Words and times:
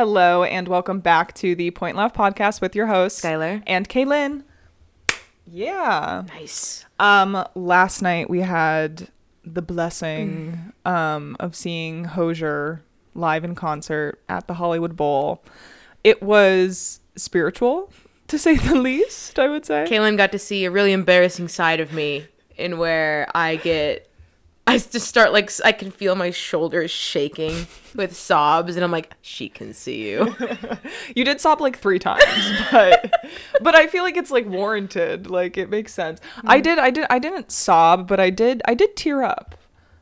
Hello 0.00 0.44
and 0.44 0.66
welcome 0.66 1.00
back 1.00 1.34
to 1.34 1.54
the 1.54 1.70
Point 1.72 1.90
and 1.90 1.98
Laugh 1.98 2.14
podcast 2.14 2.62
with 2.62 2.74
your 2.74 2.86
host 2.86 3.22
Skyler. 3.22 3.62
and 3.66 3.86
Kaylynne. 3.86 4.44
Yeah. 5.46 6.22
Nice. 6.26 6.86
Um 6.98 7.44
last 7.54 8.00
night 8.00 8.30
we 8.30 8.40
had 8.40 9.10
the 9.44 9.60
blessing 9.60 10.72
um 10.86 11.36
of 11.38 11.54
seeing 11.54 12.04
Hozier 12.04 12.82
live 13.14 13.44
in 13.44 13.54
concert 13.54 14.18
at 14.26 14.46
the 14.48 14.54
Hollywood 14.54 14.96
Bowl. 14.96 15.44
It 16.02 16.22
was 16.22 17.00
spiritual 17.16 17.92
to 18.28 18.38
say 18.38 18.56
the 18.56 18.76
least, 18.76 19.38
I 19.38 19.48
would 19.48 19.66
say. 19.66 19.84
Kaylynne 19.86 20.16
got 20.16 20.32
to 20.32 20.38
see 20.38 20.64
a 20.64 20.70
really 20.70 20.92
embarrassing 20.92 21.48
side 21.48 21.78
of 21.78 21.92
me 21.92 22.26
in 22.56 22.78
where 22.78 23.28
I 23.34 23.56
get 23.56 24.09
I 24.70 24.78
just 24.78 25.06
start 25.08 25.32
like 25.32 25.50
I 25.64 25.72
can 25.72 25.90
feel 25.90 26.14
my 26.14 26.30
shoulders 26.30 26.90
shaking 26.90 27.66
with 27.94 28.16
sobs 28.16 28.76
and 28.76 28.84
I'm 28.84 28.90
like 28.90 29.14
she 29.22 29.48
can 29.48 29.72
see 29.74 30.08
you. 30.10 30.34
You 31.16 31.24
did 31.24 31.40
sob 31.40 31.60
like 31.60 31.78
three 31.78 31.98
times, 31.98 32.22
but 32.70 33.12
but 33.62 33.74
I 33.74 33.86
feel 33.88 34.02
like 34.04 34.16
it's 34.16 34.30
like 34.30 34.46
warranted. 34.46 35.28
Like 35.28 35.56
it 35.58 35.68
makes 35.70 35.92
sense. 35.92 36.20
I 36.44 36.60
did 36.60 36.78
I 36.78 36.90
did 36.90 37.06
I 37.10 37.18
didn't 37.18 37.50
sob, 37.50 38.06
but 38.06 38.20
I 38.20 38.30
did 38.30 38.62
I 38.66 38.74
did 38.74 38.96
tear 38.96 39.22
up. 39.22 39.56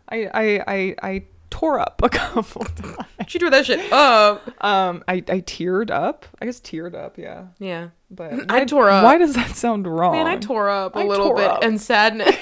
I 0.08 0.26
I 0.34 0.64
I, 0.66 0.94
I 1.02 1.22
tore 1.50 1.80
up 1.80 2.00
a 2.04 2.08
couple 2.10 2.64
times. 2.66 2.96
she 3.26 3.38
threw 3.38 3.48
that 3.50 3.64
shit 3.66 3.90
up. 3.92 4.46
Um 4.62 5.02
I 5.08 5.14
I 5.14 5.40
teared 5.40 5.90
up. 5.90 6.26
I 6.42 6.44
guess 6.46 6.60
teared 6.60 6.94
up, 6.94 7.16
yeah. 7.16 7.46
Yeah. 7.58 7.88
But 8.10 8.50
I 8.50 8.58
why- 8.60 8.64
tore 8.64 8.90
up. 8.90 9.04
Why 9.04 9.16
does 9.18 9.34
that 9.34 9.56
sound 9.56 9.86
wrong? 9.86 10.12
Man, 10.12 10.26
I 10.26 10.36
tore 10.36 10.68
up 10.68 10.94
a 10.94 11.00
I 11.00 11.04
little 11.04 11.34
bit 11.34 11.46
up. 11.50 11.62
and 11.64 11.80
sadness. 11.80 12.36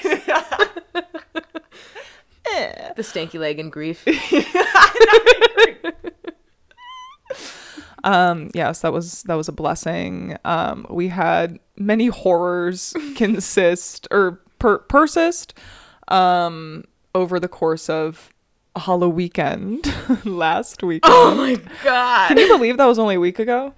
Eh. 2.55 2.93
the 2.95 3.01
stanky 3.03 3.39
leg 3.39 3.59
and 3.59 3.71
grief. 3.71 4.05
Um 8.03 8.51
yes, 8.53 8.81
that 8.81 8.93
was 8.93 9.23
that 9.23 9.33
was 9.35 9.47
a 9.49 9.51
blessing. 9.51 10.37
Um 10.45 10.85
we 10.89 11.07
had 11.07 11.59
many 11.77 12.07
horrors 12.07 12.93
consist 13.15 14.07
or 14.11 14.39
per- 14.59 14.77
persist 14.79 15.53
um 16.07 16.85
over 17.15 17.39
the 17.39 17.47
course 17.47 17.89
of 17.89 18.29
a 18.75 18.79
Halloweekend 18.81 20.25
last 20.25 20.83
weekend. 20.83 21.11
Oh 21.13 21.35
my 21.35 21.59
god. 21.83 22.27
Can 22.29 22.37
you 22.37 22.47
believe 22.47 22.77
that 22.77 22.85
was 22.85 22.99
only 22.99 23.15
a 23.15 23.19
week 23.19 23.39
ago? 23.39 23.73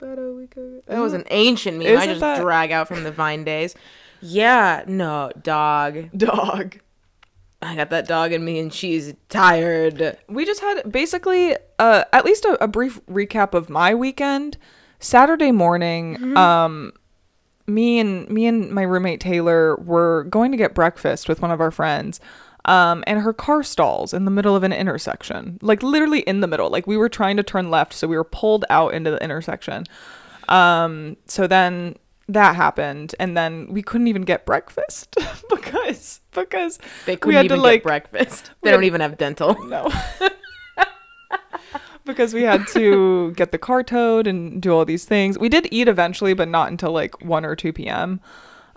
That 0.00 0.98
was 1.00 1.12
an 1.12 1.24
ancient 1.30 1.78
meme 1.78 1.86
I 1.86 1.90
Isn't 1.90 2.08
just 2.08 2.20
that- 2.20 2.40
drag 2.40 2.72
out 2.72 2.88
from 2.88 3.04
the 3.04 3.12
Vine 3.12 3.44
days. 3.44 3.74
Yeah, 4.20 4.84
no, 4.86 5.30
dog. 5.42 6.08
Dog. 6.16 6.78
I 7.64 7.74
got 7.76 7.90
that 7.90 8.06
dog 8.06 8.32
in 8.32 8.44
me 8.44 8.58
and 8.58 8.72
she's 8.72 9.14
tired. 9.28 10.18
We 10.28 10.44
just 10.44 10.60
had 10.60 10.90
basically 10.90 11.56
uh 11.78 12.04
at 12.12 12.24
least 12.24 12.44
a, 12.44 12.62
a 12.62 12.68
brief 12.68 13.04
recap 13.06 13.54
of 13.54 13.70
my 13.70 13.94
weekend. 13.94 14.58
Saturday 14.98 15.52
morning, 15.52 16.36
um 16.36 16.92
me 17.66 17.98
and 17.98 18.28
me 18.28 18.46
and 18.46 18.70
my 18.70 18.82
roommate 18.82 19.20
Taylor 19.20 19.76
were 19.76 20.24
going 20.24 20.50
to 20.50 20.56
get 20.56 20.74
breakfast 20.74 21.28
with 21.28 21.40
one 21.40 21.50
of 21.50 21.60
our 21.60 21.70
friends. 21.70 22.20
Um, 22.66 23.04
and 23.06 23.20
her 23.20 23.34
car 23.34 23.62
stalls 23.62 24.14
in 24.14 24.24
the 24.24 24.30
middle 24.30 24.56
of 24.56 24.62
an 24.62 24.72
intersection, 24.72 25.58
like 25.60 25.82
literally 25.82 26.20
in 26.20 26.40
the 26.40 26.46
middle. 26.46 26.70
Like 26.70 26.86
we 26.86 26.96
were 26.96 27.10
trying 27.10 27.36
to 27.36 27.42
turn 27.42 27.70
left, 27.70 27.92
so 27.92 28.08
we 28.08 28.16
were 28.16 28.24
pulled 28.24 28.64
out 28.70 28.94
into 28.94 29.10
the 29.10 29.22
intersection. 29.22 29.84
Um, 30.48 31.18
so 31.26 31.46
then 31.46 31.96
that 32.28 32.56
happened, 32.56 33.14
and 33.18 33.36
then 33.36 33.68
we 33.70 33.82
couldn't 33.82 34.06
even 34.06 34.22
get 34.22 34.46
breakfast 34.46 35.14
because 35.50 36.20
because 36.32 36.78
They 37.06 37.12
we 37.12 37.16
couldn't 37.16 37.36
had 37.36 37.44
even 37.46 37.58
to 37.58 37.62
like 37.62 37.82
get 37.82 37.84
breakfast. 37.84 38.50
we 38.60 38.66
They 38.68 38.70
don't 38.72 38.84
even 38.84 39.00
have 39.00 39.16
dental. 39.18 39.54
no. 39.68 39.90
because 42.04 42.34
we 42.34 42.42
had 42.42 42.66
to 42.68 43.32
get 43.32 43.52
the 43.52 43.58
car 43.58 43.82
towed 43.82 44.26
and 44.26 44.60
do 44.60 44.72
all 44.72 44.84
these 44.84 45.04
things. 45.04 45.38
We 45.38 45.48
did 45.48 45.68
eat 45.70 45.88
eventually, 45.88 46.34
but 46.34 46.48
not 46.48 46.70
until 46.70 46.92
like 46.92 47.20
1 47.22 47.44
or 47.44 47.56
2 47.56 47.72
p.m. 47.72 48.20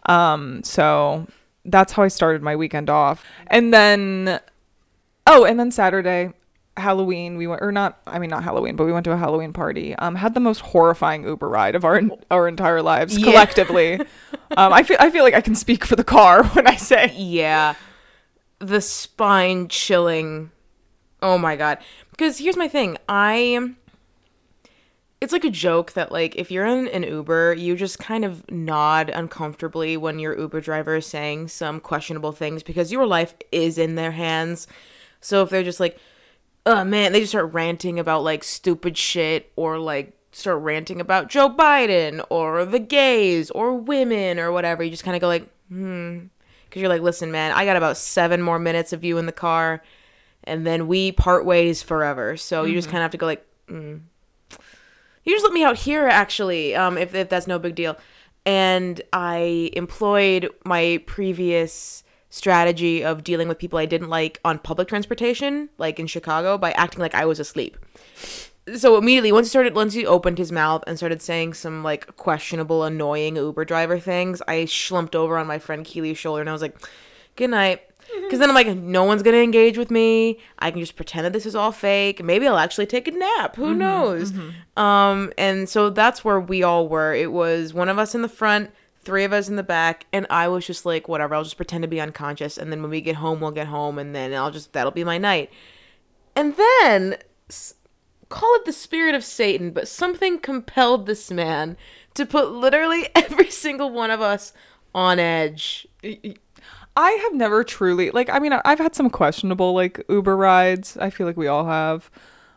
Um, 0.06 0.64
so 0.64 1.28
that's 1.66 1.94
how 1.94 2.04
I 2.04 2.08
started 2.08 2.42
my 2.42 2.56
weekend 2.56 2.90
off. 2.90 3.26
And 3.48 3.74
then, 3.74 4.40
oh, 5.26 5.44
and 5.46 5.60
then 5.60 5.72
Saturday, 5.72 6.32
Halloween, 6.78 7.38
we 7.38 7.48
went, 7.48 7.62
or 7.62 7.72
not, 7.72 8.00
I 8.08 8.20
mean, 8.20 8.30
not 8.30 8.44
Halloween, 8.44 8.76
but 8.76 8.86
we 8.86 8.92
went 8.94 9.04
to 9.06 9.12
a 9.12 9.18
Halloween 9.18 9.52
party. 9.54 9.96
Um, 9.96 10.16
had 10.16 10.34
the 10.34 10.40
most 10.40 10.60
horrifying 10.62 11.24
Uber 11.26 11.50
ride 11.50 11.76
of 11.76 11.84
our 11.84 12.02
our 12.32 12.48
entire 12.48 12.82
lives 12.82 13.18
Yeah. 13.18 13.26
collectively. 13.26 13.94
um, 14.58 14.72
I 14.74 14.84
feel 14.84 14.98
I 15.00 15.10
feel 15.10 15.24
like 15.24 15.34
I 15.34 15.42
can 15.42 15.56
speak 15.56 15.84
for 15.86 15.96
the 15.96 16.04
car 16.04 16.44
when 16.54 16.68
I 16.68 16.76
say 16.76 17.14
Yeah. 17.16 17.76
The 18.60 18.82
spine 18.82 19.68
chilling. 19.68 20.52
Oh 21.22 21.38
my 21.38 21.56
god. 21.56 21.80
Because 22.12 22.38
here's 22.38 22.58
my 22.58 22.68
thing. 22.68 22.98
I 23.10 23.74
it's 25.20 25.34
like 25.34 25.44
a 25.46 25.50
joke 25.50 25.94
that 25.94 26.12
like 26.12 26.36
if 26.36 26.52
you're 26.52 26.66
in 26.66 26.88
an 26.90 27.02
Uber, 27.04 27.56
you 27.56 27.76
just 27.76 27.98
kind 27.98 28.24
of 28.24 28.50
nod 28.52 29.10
uncomfortably 29.10 29.98
when 29.98 30.20
your 30.20 30.38
Uber 30.38 30.62
driver 30.62 30.96
is 30.98 31.08
saying 31.08 31.48
some 31.48 31.80
questionable 31.80 32.32
things 32.32 32.62
because 32.62 32.92
your 32.92 33.08
life 33.08 33.34
is 33.52 33.78
in 33.80 33.96
their 33.96 34.12
hands. 34.12 34.68
So 35.20 35.42
if 35.42 35.50
they're 35.50 35.64
just 35.64 35.80
like, 35.80 35.98
oh 36.68 36.84
man, 36.84 37.14
they 37.14 37.22
just 37.22 37.32
start 37.32 37.54
ranting 37.54 37.98
about 37.98 38.24
like 38.24 38.44
stupid 38.44 38.98
shit 38.98 39.52
or 39.56 39.80
like 39.80 40.12
start 40.34 40.62
ranting 40.62 41.00
about 41.00 41.30
Joe 41.30 41.50
Biden 41.50 42.24
or 42.30 42.66
the 42.66 42.78
gays 42.78 43.50
or 43.52 43.74
women 43.74 44.38
or 44.38 44.52
whatever, 44.52 44.84
you 44.84 44.92
just 44.92 45.06
kind 45.06 45.16
of 45.16 45.22
go 45.22 45.28
like, 45.28 45.48
hmm. 45.70 46.26
Because 46.66 46.82
you're 46.82 46.90
like, 46.90 47.02
listen, 47.02 47.32
man, 47.32 47.54
I 47.54 47.64
got 47.64 47.78
about 47.78 47.96
seven 47.96 48.42
more 48.42 48.60
minutes 48.60 48.92
of 48.92 49.06
you 49.06 49.18
in 49.18 49.26
the 49.26 49.32
car 49.32 49.82
and 50.44 50.68
then 50.68 50.88
we 50.88 51.14
part 51.14 51.46
ways 51.46 51.82
forever. 51.82 52.36
So 52.36 52.66
you 52.66 52.74
just 52.74 52.90
kind 52.90 52.98
of 52.98 53.04
have 53.04 53.12
to 53.12 53.18
go 53.18 53.26
like, 53.26 53.46
mm. 53.70 54.02
you 55.24 55.34
just 55.34 55.46
let 55.46 55.54
me 55.54 55.64
out 55.64 55.78
here 55.78 56.06
actually, 56.08 56.76
um, 56.76 56.98
if, 56.98 57.16
if 57.16 57.30
that's 57.30 57.48
no 57.48 57.58
big 57.58 57.76
deal. 57.76 57.98
And 58.46 59.02
I 59.14 59.70
employed 59.74 60.50
my 60.66 61.02
previous 61.06 62.04
strategy 62.30 63.04
of 63.04 63.24
dealing 63.24 63.48
with 63.48 63.58
people 63.58 63.80
I 63.80 63.86
didn't 63.86 64.10
like 64.10 64.40
on 64.44 64.60
public 64.60 64.88
transportation, 64.88 65.70
like 65.78 66.00
in 66.00 66.08
Chicago, 66.08 66.58
by 66.58 66.72
acting 66.72 67.00
like 67.00 67.16
I 67.16 67.26
was 67.26 67.40
asleep. 67.40 67.78
So 68.76 68.98
immediately, 68.98 69.32
once 69.32 69.48
he 69.48 69.50
started, 69.50 69.76
once 69.76 69.94
he 69.94 70.06
opened 70.06 70.38
his 70.38 70.52
mouth 70.52 70.84
and 70.88 70.98
started 70.98 71.22
saying 71.22 71.54
some 71.54 71.84
like 71.84 72.18
questionable, 72.18 72.84
annoying 72.84 73.38
Uber 73.38 73.64
driver 73.64 73.98
things, 73.98 74.42
I 74.48 74.66
slumped 74.66 75.16
over 75.16 75.38
on 75.38 75.48
my 75.48 75.58
friend 75.58 75.86
Keely's 75.86 76.18
shoulder 76.18 76.42
and 76.42 76.50
I 76.50 76.54
was 76.54 76.62
like, 76.62 76.78
"Good 77.36 77.52
night." 77.52 77.82
Mm-hmm. 78.12 78.24
Because 78.24 78.40
then 78.40 78.50
I'm 78.50 78.56
like, 78.56 78.68
no 78.68 79.04
one's 79.04 79.24
gonna 79.24 79.38
engage 79.38 79.78
with 79.78 79.92
me. 79.92 80.40
I 80.60 80.72
can 80.72 80.80
just 80.80 80.96
pretend 80.96 81.26
that 81.26 81.34
this 81.34 81.46
is 81.46 81.56
all 81.56 81.72
fake. 81.72 82.24
Maybe 82.24 82.48
I'll 82.48 82.58
actually 82.58 82.86
take 82.86 83.08
a 83.08 83.12
nap. 83.12 83.56
Who 83.56 83.68
mm-hmm. 83.68 83.80
knows? 83.80 84.32
Mm-hmm. 84.32 84.82
Um, 84.82 85.34
and 85.38 85.68
so 85.68 85.90
that's 85.90 86.24
where 86.24 86.40
we 86.40 86.64
all 86.64 86.88
were. 86.88 87.14
It 87.14 87.32
was 87.32 87.74
one 87.74 87.90
of 87.90 88.00
us 88.00 88.16
in 88.16 88.22
the 88.22 88.30
front, 88.30 88.72
three 89.08 89.24
of 89.24 89.32
us 89.32 89.48
in 89.48 89.56
the 89.56 89.64
back, 89.64 90.06
and 90.12 90.28
I 90.30 90.50
was 90.50 90.68
just 90.68 90.86
like, 90.86 91.08
whatever. 91.08 91.34
I'll 91.34 91.46
just 91.46 91.56
pretend 91.56 91.84
to 91.84 91.88
be 91.88 92.02
unconscious, 92.02 92.58
and 92.58 92.72
then 92.72 92.82
when 92.82 92.92
we 92.92 93.00
get 93.00 93.16
home, 93.16 93.40
we'll 93.40 93.52
get 93.52 93.68
home, 93.68 93.98
and 93.98 94.14
then 94.14 94.34
I'll 94.34 94.52
just 94.52 94.74
that'll 94.74 94.92
be 94.92 95.06
my 95.06 95.18
night. 95.18 95.50
And 96.36 96.56
then 96.58 97.18
call 98.28 98.54
it 98.56 98.66
the 98.66 98.74
spirit 98.74 99.16
of 99.16 99.24
Satan, 99.24 99.72
but 99.72 99.88
something 99.88 100.40
compelled 100.40 101.06
this 101.06 101.32
man 101.32 101.78
to 102.16 102.26
put 102.26 102.52
literally 102.52 103.08
every 103.16 103.50
single 103.50 103.90
one 103.90 104.12
of 104.12 104.20
us 104.20 104.52
on 104.94 105.20
edge. 105.20 105.88
I 106.98 107.12
have 107.12 107.34
never 107.34 107.64
truly 107.64 108.12
like 108.12 108.30
I 108.30 108.40
mean 108.40 108.54
I've 108.66 108.80
had 108.80 108.96
some 108.96 109.10
questionable 109.10 109.74
like 109.74 110.04
Uber 110.10 110.36
rides. 110.36 110.98
I 110.98 111.12
feel 111.12 111.26
like 111.26 111.38
we 111.38 111.48
all 111.48 111.66
have. 111.66 112.12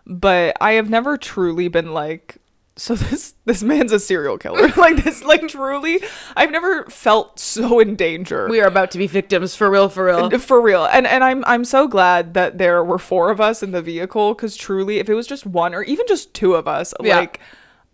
But 0.04 0.56
I 0.60 0.72
have 0.72 0.90
never 0.90 1.16
truly 1.16 1.68
been 1.68 1.92
like 1.94 2.38
so 2.80 2.94
this 2.94 3.34
this 3.44 3.62
man's 3.62 3.92
a 3.92 4.00
serial 4.00 4.38
killer. 4.38 4.68
like 4.78 5.04
this 5.04 5.22
like 5.22 5.46
truly 5.48 6.00
I've 6.34 6.50
never 6.50 6.84
felt 6.86 7.38
so 7.38 7.78
in 7.78 7.94
danger. 7.94 8.48
We 8.48 8.60
are 8.62 8.66
about 8.66 8.90
to 8.92 8.98
be 8.98 9.06
victims 9.06 9.54
for 9.54 9.70
real, 9.70 9.90
for 9.90 10.06
real. 10.06 10.30
for 10.38 10.62
real. 10.62 10.86
And 10.86 11.06
and 11.06 11.22
I'm 11.22 11.44
I'm 11.46 11.66
so 11.66 11.86
glad 11.86 12.32
that 12.32 12.56
there 12.56 12.82
were 12.82 12.98
four 12.98 13.30
of 13.30 13.38
us 13.38 13.62
in 13.62 13.72
the 13.72 13.82
vehicle 13.82 14.34
cuz 14.34 14.56
truly 14.56 14.98
if 14.98 15.10
it 15.10 15.14
was 15.14 15.26
just 15.26 15.44
one 15.44 15.74
or 15.74 15.82
even 15.82 16.06
just 16.08 16.32
two 16.32 16.54
of 16.54 16.66
us 16.66 16.94
Yeah. 17.02 17.18
like 17.18 17.40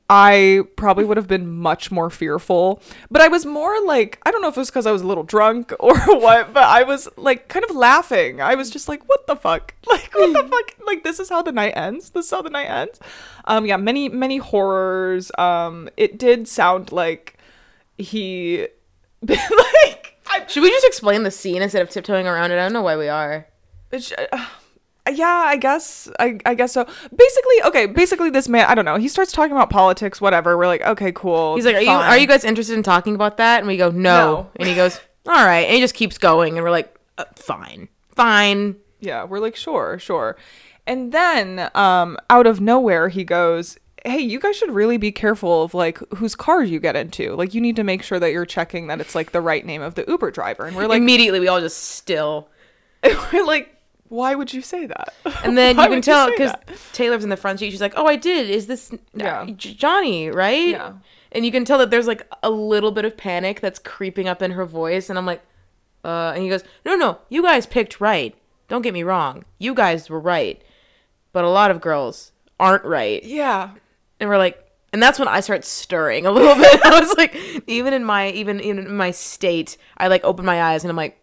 I 0.08 0.62
probably 0.76 1.04
would 1.04 1.16
have 1.16 1.26
been 1.26 1.50
much 1.50 1.90
more 1.90 2.10
fearful. 2.10 2.80
But 3.10 3.22
I 3.22 3.28
was 3.28 3.44
more 3.44 3.80
like, 3.84 4.20
I 4.24 4.30
don't 4.30 4.40
know 4.40 4.48
if 4.48 4.56
it 4.56 4.60
was 4.60 4.70
because 4.70 4.86
I 4.86 4.92
was 4.92 5.02
a 5.02 5.06
little 5.06 5.24
drunk 5.24 5.72
or 5.80 5.96
what, 5.98 6.52
but 6.52 6.62
I 6.62 6.84
was 6.84 7.08
like 7.16 7.48
kind 7.48 7.64
of 7.64 7.74
laughing. 7.74 8.40
I 8.40 8.54
was 8.54 8.70
just 8.70 8.88
like, 8.88 9.08
what 9.08 9.26
the 9.26 9.36
fuck? 9.36 9.74
Like, 9.88 10.12
what 10.14 10.32
the 10.32 10.48
fuck? 10.48 10.86
Like, 10.86 11.04
this 11.04 11.20
is 11.20 11.28
how 11.28 11.42
the 11.42 11.52
night 11.52 11.76
ends? 11.76 12.10
This 12.10 12.26
is 12.26 12.30
how 12.32 12.42
the 12.42 12.50
night 12.50 12.66
ends? 12.66 12.98
Um, 13.44 13.64
yeah, 13.66 13.76
many, 13.76 14.08
many 14.08 14.38
horrors. 14.38 15.30
Um, 15.38 15.88
it 15.96 16.18
did 16.18 16.48
sound 16.48 16.90
like 16.90 17.38
he, 17.96 18.66
like, 19.22 20.20
I, 20.26 20.44
Should 20.48 20.64
we 20.64 20.70
just 20.70 20.86
explain 20.86 21.22
the 21.22 21.30
scene 21.30 21.62
instead 21.62 21.82
of 21.82 21.90
tiptoeing 21.90 22.26
around 22.26 22.50
it? 22.50 22.54
I 22.54 22.64
don't 22.64 22.72
know 22.72 22.82
why 22.82 22.96
we 22.96 23.08
are. 23.08 23.46
It's, 23.92 24.12
uh, 24.12 24.46
yeah, 25.12 25.44
I 25.46 25.56
guess. 25.56 26.08
I, 26.18 26.38
I 26.44 26.54
guess 26.54 26.72
so. 26.72 26.84
Basically, 26.84 27.62
okay. 27.64 27.86
Basically, 27.86 28.30
this 28.30 28.48
man. 28.48 28.66
I 28.66 28.74
don't 28.74 28.84
know. 28.84 28.96
He 28.96 29.08
starts 29.08 29.32
talking 29.32 29.52
about 29.52 29.70
politics. 29.70 30.20
Whatever. 30.20 30.56
We're 30.56 30.66
like, 30.66 30.82
okay, 30.82 31.12
cool. 31.12 31.56
He's 31.56 31.64
like, 31.64 31.76
"Are 31.76 31.80
you 31.80 31.86
fine." 31.86 32.10
are 32.10 32.18
you 32.18 32.26
guys 32.26 32.44
interested 32.44 32.76
in 32.76 32.82
talking 32.82 33.14
about 33.14 33.36
that?" 33.36 33.58
And 33.58 33.66
we 33.66 33.76
go, 33.76 33.90
"No." 33.90 34.16
No. 34.16 34.50
And 34.56 34.68
he 34.68 34.74
goes, 34.74 35.00
"All 35.26 35.46
right." 35.46 35.66
And 35.66 35.74
he 35.74 35.80
just 35.80 35.94
keeps 35.94 36.18
going, 36.18 36.56
and 36.56 36.64
we're 36.64 36.70
like, 36.70 36.94
uh, 37.18 37.24
"Fine, 37.36 37.88
fine." 38.10 38.76
Yeah, 39.00 39.24
we're 39.24 39.40
like, 39.40 39.56
sure, 39.56 39.98
sure. 39.98 40.36
And 40.86 41.12
then 41.12 41.70
um 41.74 42.16
out 42.30 42.46
of 42.46 42.60
nowhere 42.60 43.08
he 43.08 43.24
goes, 43.24 43.78
"Hey, 44.04 44.20
you 44.20 44.40
guys 44.40 44.56
should 44.56 44.70
really 44.70 44.96
be 44.96 45.12
careful 45.12 45.62
of 45.64 45.74
like 45.74 45.98
whose 46.14 46.34
car 46.34 46.62
you 46.62 46.80
get 46.80 46.96
into. 46.96 47.34
Like 47.34 47.54
you 47.54 47.60
need 47.60 47.76
to 47.76 47.84
make 47.84 48.02
sure 48.02 48.18
that 48.18 48.32
you're 48.32 48.46
checking 48.46 48.86
that 48.86 49.00
it's 49.00 49.14
like 49.14 49.32
the 49.32 49.40
right 49.40 49.64
name 49.64 49.82
of 49.82 49.94
the 49.94 50.04
Uber 50.08 50.30
driver." 50.30 50.64
And 50.64 50.76
we're 50.76 50.86
like 50.86 50.98
Immediately, 50.98 51.40
we 51.40 51.48
all 51.48 51.60
just 51.60 51.78
still. 51.78 52.48
we're 53.32 53.44
like 53.44 53.75
why 54.08 54.34
would 54.34 54.52
you 54.52 54.60
say 54.62 54.86
that? 54.86 55.14
And 55.44 55.56
then 55.56 55.78
you 55.78 55.86
can 55.88 56.00
tell 56.02 56.30
because? 56.30 56.52
Taylor's 56.92 57.24
in 57.24 57.30
the 57.30 57.36
front 57.36 57.58
seat. 57.60 57.70
She's 57.70 57.80
like, 57.80 57.94
"Oh, 57.96 58.06
I 58.06 58.16
did. 58.16 58.48
Is 58.50 58.66
this 58.66 58.92
Yeah. 59.14 59.44
Johnny? 59.56 60.28
Right?" 60.30 60.68
Yeah. 60.68 60.92
And 61.32 61.44
you 61.44 61.52
can 61.52 61.64
tell 61.64 61.78
that 61.78 61.90
there's 61.90 62.06
like 62.06 62.26
a 62.42 62.50
little 62.50 62.90
bit 62.92 63.04
of 63.04 63.16
panic 63.16 63.60
that's 63.60 63.78
creeping 63.78 64.28
up 64.28 64.42
in 64.42 64.52
her 64.52 64.64
voice. 64.64 65.08
And 65.10 65.18
I'm 65.18 65.26
like, 65.26 65.42
"Uh," 66.04 66.32
and 66.34 66.42
he 66.42 66.48
goes, 66.48 66.64
"No, 66.84 66.96
no, 66.96 67.18
you 67.28 67.42
guys 67.42 67.66
picked 67.66 68.00
right. 68.00 68.34
Don't 68.68 68.82
get 68.82 68.94
me 68.94 69.02
wrong. 69.02 69.44
You 69.58 69.74
guys 69.74 70.08
were 70.10 70.18
right, 70.20 70.60
but 71.32 71.44
a 71.44 71.50
lot 71.50 71.70
of 71.70 71.80
girls 71.80 72.32
aren't 72.58 72.84
right." 72.84 73.22
Yeah. 73.22 73.70
And 74.18 74.28
we're 74.30 74.38
like, 74.38 74.62
and 74.92 75.02
that's 75.02 75.18
when 75.18 75.28
I 75.28 75.40
start 75.40 75.64
stirring 75.64 76.24
a 76.26 76.30
little 76.30 76.54
bit. 76.64 76.80
I 76.84 76.98
was 76.98 77.14
like, 77.18 77.36
even 77.66 77.92
in 77.92 78.04
my 78.04 78.30
even 78.30 78.60
in 78.60 78.96
my 78.96 79.10
state, 79.10 79.76
I 79.98 80.08
like 80.08 80.24
open 80.24 80.44
my 80.46 80.62
eyes 80.62 80.84
and 80.84 80.90
I'm 80.90 80.96
like, 80.96 81.20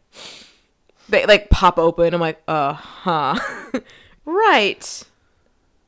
they 1.10 1.26
like 1.26 1.50
pop 1.50 1.78
open. 1.78 2.14
I'm 2.14 2.22
like, 2.22 2.42
uh 2.48 2.74
huh, 2.74 3.40
right, 4.26 5.04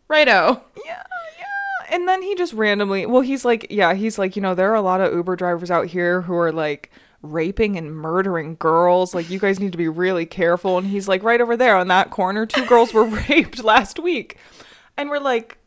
righto. 0.07 0.61
Yeah, 0.85 1.03
yeah. 1.39 1.95
And 1.95 2.07
then 2.07 2.21
he 2.21 2.35
just 2.35 2.53
randomly, 2.53 3.05
well, 3.05 3.21
he's 3.21 3.45
like, 3.45 3.67
yeah, 3.69 3.93
he's 3.93 4.17
like, 4.17 4.35
you 4.35 4.41
know, 4.41 4.55
there 4.55 4.71
are 4.71 4.75
a 4.75 4.81
lot 4.81 5.01
of 5.01 5.13
Uber 5.13 5.35
drivers 5.35 5.71
out 5.71 5.87
here 5.87 6.21
who 6.21 6.33
are 6.35 6.51
like 6.51 6.91
raping 7.21 7.77
and 7.77 7.95
murdering 7.95 8.55
girls. 8.55 9.13
Like, 9.13 9.29
you 9.29 9.39
guys 9.39 9.59
need 9.59 9.71
to 9.71 9.77
be 9.77 9.87
really 9.87 10.25
careful. 10.25 10.77
And 10.77 10.87
he's 10.87 11.07
like, 11.07 11.23
right 11.23 11.41
over 11.41 11.57
there 11.57 11.77
on 11.77 11.87
that 11.89 12.11
corner, 12.11 12.45
two 12.45 12.65
girls 12.65 12.93
were 12.93 13.05
raped 13.29 13.63
last 13.63 13.99
week. 13.99 14.37
And 14.97 15.09
we're 15.09 15.19
like, 15.19 15.57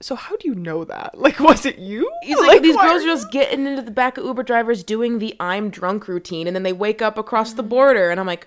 so 0.00 0.14
how 0.14 0.36
do 0.36 0.48
you 0.48 0.54
know 0.54 0.84
that? 0.84 1.14
Like, 1.26 1.40
was 1.40 1.66
it 1.66 1.78
you? 1.78 2.10
He's 2.22 2.38
like, 2.38 2.62
these 2.62 2.76
girls 2.76 3.02
are 3.02 3.08
are 3.08 3.14
just 3.14 3.32
getting 3.32 3.66
into 3.66 3.82
the 3.82 3.90
back 3.90 4.16
of 4.16 4.24
Uber 4.24 4.44
drivers 4.44 4.84
doing 4.84 5.18
the 5.18 5.34
I'm 5.40 5.70
drunk 5.70 6.06
routine, 6.06 6.46
and 6.46 6.54
then 6.54 6.62
they 6.62 6.72
wake 6.72 7.02
up 7.02 7.18
across 7.18 7.54
the 7.54 7.64
border, 7.64 8.10
and 8.10 8.20
I'm 8.20 8.26
like, 8.26 8.46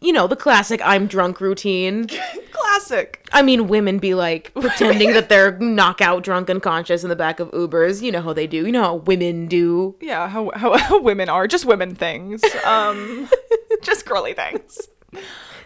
you 0.00 0.12
know, 0.12 0.26
the 0.26 0.36
classic 0.36 0.80
I'm 0.84 1.06
drunk 1.06 1.40
routine. 1.40 2.06
classic. 2.52 3.28
I 3.32 3.42
mean, 3.42 3.66
women 3.66 3.98
be 3.98 4.14
like 4.14 4.52
pretending 4.60 5.12
that 5.14 5.28
they're 5.28 5.58
knockout 5.58 6.22
drunk 6.22 6.48
unconscious 6.48 7.02
in 7.02 7.08
the 7.08 7.16
back 7.16 7.40
of 7.40 7.50
Ubers. 7.50 8.02
You 8.02 8.12
know 8.12 8.22
how 8.22 8.32
they 8.32 8.46
do. 8.46 8.64
You 8.66 8.72
know 8.72 8.82
how 8.82 8.94
women 8.96 9.46
do. 9.46 9.96
Yeah, 10.00 10.28
how, 10.28 10.52
how, 10.54 10.76
how 10.78 11.00
women 11.00 11.28
are. 11.28 11.46
Just 11.48 11.64
women 11.64 11.94
things. 11.94 12.42
Um, 12.64 13.28
just 13.82 14.06
girly 14.06 14.34
things. 14.34 14.88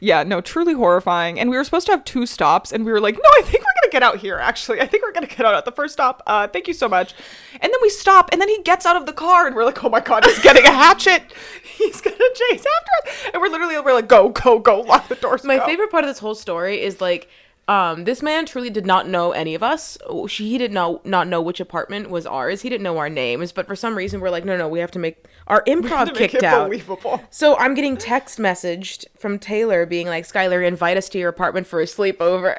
Yeah, 0.01 0.23
no, 0.23 0.41
truly 0.41 0.75
horrifying. 0.75 1.41
And 1.41 1.51
we 1.51 1.57
were 1.57 1.65
supposed 1.65 1.87
to 1.87 1.93
have 1.93 2.05
two 2.05 2.27
stops, 2.27 2.73
and 2.73 2.85
we 2.85 2.93
were 2.93 3.01
like, 3.01 3.15
no, 3.15 3.31
I 3.39 3.43
think 3.43 3.63
we're 3.63 3.83
gonna 3.83 3.93
get 3.93 4.03
out 4.03 4.19
here. 4.19 4.37
Actually, 4.39 4.81
I 4.81 4.87
think 4.87 5.03
we're 5.03 5.13
gonna 5.13 5.27
get 5.27 5.45
out 5.45 5.55
at 5.55 5.65
the 5.65 5.73
first 5.73 5.95
stop. 5.95 6.23
Uh, 6.27 6.49
thank 6.49 6.69
you 6.69 6.75
so 6.75 6.89
much. 6.89 7.15
And 7.55 7.63
then 7.63 7.79
we 7.83 7.91
stop, 7.91 8.31
and 8.33 8.41
then 8.41 8.49
he 8.49 8.63
gets 8.63 8.87
out 8.87 8.97
of 8.97 9.07
the 9.07 9.13
car, 9.13 9.47
and 9.47 9.57
we're 9.57 9.65
like, 9.65 9.83
oh 9.85 9.89
my 9.89 10.01
god, 10.01 10.25
he's 10.25 10.39
getting 10.41 10.65
a 10.65 10.73
hatchet. 10.73 11.23
He's 11.77 12.01
gonna 12.01 12.17
chase 12.17 12.65
after 12.65 13.11
us. 13.11 13.31
And 13.35 13.43
we're 13.43 13.49
literally, 13.51 13.79
we're 13.81 13.93
like, 13.93 14.09
go, 14.09 14.31
go, 14.31 14.59
go, 14.59 14.81
lock 14.81 15.09
the 15.09 15.15
doors. 15.15 15.45
My 15.45 15.59
go. 15.59 15.67
favorite 15.67 15.91
part 15.91 16.05
of 16.05 16.09
this 16.09 16.19
whole 16.19 16.35
story 16.35 16.81
is 16.81 17.03
like, 17.03 17.29
um, 17.69 18.05
this 18.05 18.23
man 18.23 18.47
truly 18.47 18.71
did 18.71 18.87
not 18.87 19.09
know 19.09 19.33
any 19.33 19.55
of 19.55 19.63
us. 19.63 19.99
She, 20.29 20.51
he 20.51 20.59
did 20.59 20.73
not 20.73 21.05
not 21.05 21.27
know 21.27 21.41
which 21.41 21.59
apartment 21.59 22.11
was 22.11 22.25
ours. 22.25 22.63
He 22.63 22.69
didn't 22.69 22.85
know 22.85 22.99
our 22.99 23.09
names, 23.09 23.51
but 23.51 23.67
for 23.67 23.75
some 23.75 23.97
reason 23.97 24.21
we're 24.21 24.31
like, 24.31 24.45
no, 24.45 24.57
no, 24.57 24.69
we 24.69 24.79
have 24.79 24.93
to 24.93 25.01
make 25.01 25.27
our 25.49 25.65
improv 25.65 26.07
make 26.19 26.31
kicked 26.31 26.45
out. 26.45 26.69
believable. 26.69 27.21
So 27.31 27.57
I'm 27.57 27.75
getting 27.75 27.97
text 27.97 28.39
messaged 28.39 29.05
from 29.19 29.39
Taylor 29.39 29.85
being 29.85 30.07
like, 30.07 30.25
Skyler, 30.27 30.67
invite 30.67 30.97
us 30.97 31.09
to 31.11 31.19
your 31.19 31.29
apartment 31.29 31.67
for 31.67 31.81
a 31.81 31.87
sleepover. 31.87 32.59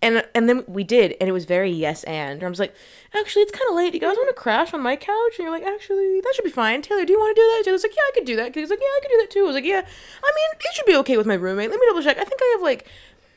And 0.00 0.24
and 0.32 0.48
then 0.48 0.62
we 0.68 0.84
did, 0.84 1.16
and 1.20 1.28
it 1.28 1.32
was 1.32 1.44
very 1.44 1.72
yes 1.72 2.04
and. 2.04 2.44
I 2.44 2.48
was 2.48 2.60
like, 2.60 2.72
actually, 3.16 3.42
it's 3.42 3.50
kind 3.50 3.68
of 3.68 3.74
late. 3.74 3.94
You 3.94 3.98
guys 3.98 4.14
want 4.16 4.28
to 4.28 4.40
crash 4.40 4.72
on 4.72 4.80
my 4.80 4.94
couch? 4.94 5.32
And 5.36 5.40
you're 5.40 5.50
like, 5.50 5.64
actually, 5.64 6.20
that 6.20 6.32
should 6.36 6.44
be 6.44 6.50
fine. 6.52 6.82
Taylor, 6.82 7.04
do 7.04 7.12
you 7.12 7.18
want 7.18 7.34
to 7.34 7.42
do 7.42 7.44
that? 7.44 7.62
Taylor's 7.64 7.82
like, 7.82 7.96
yeah, 7.96 8.02
I 8.06 8.12
could 8.14 8.24
do 8.24 8.36
that. 8.36 8.54
He's 8.54 8.70
like, 8.70 8.78
yeah, 8.78 8.86
I 8.86 9.00
could 9.02 9.10
do 9.10 9.18
that 9.18 9.30
too. 9.32 9.40
I 9.40 9.46
was 9.46 9.54
like, 9.54 9.64
yeah, 9.64 9.80
I 9.80 10.32
mean, 10.36 10.60
it 10.60 10.74
should 10.74 10.86
be 10.86 10.94
okay 10.98 11.16
with 11.16 11.26
my 11.26 11.34
roommate. 11.34 11.70
Let 11.70 11.80
me 11.80 11.86
double 11.88 12.02
check. 12.02 12.16
I 12.16 12.22
think 12.22 12.40
I 12.40 12.54
have 12.56 12.62
like, 12.62 12.86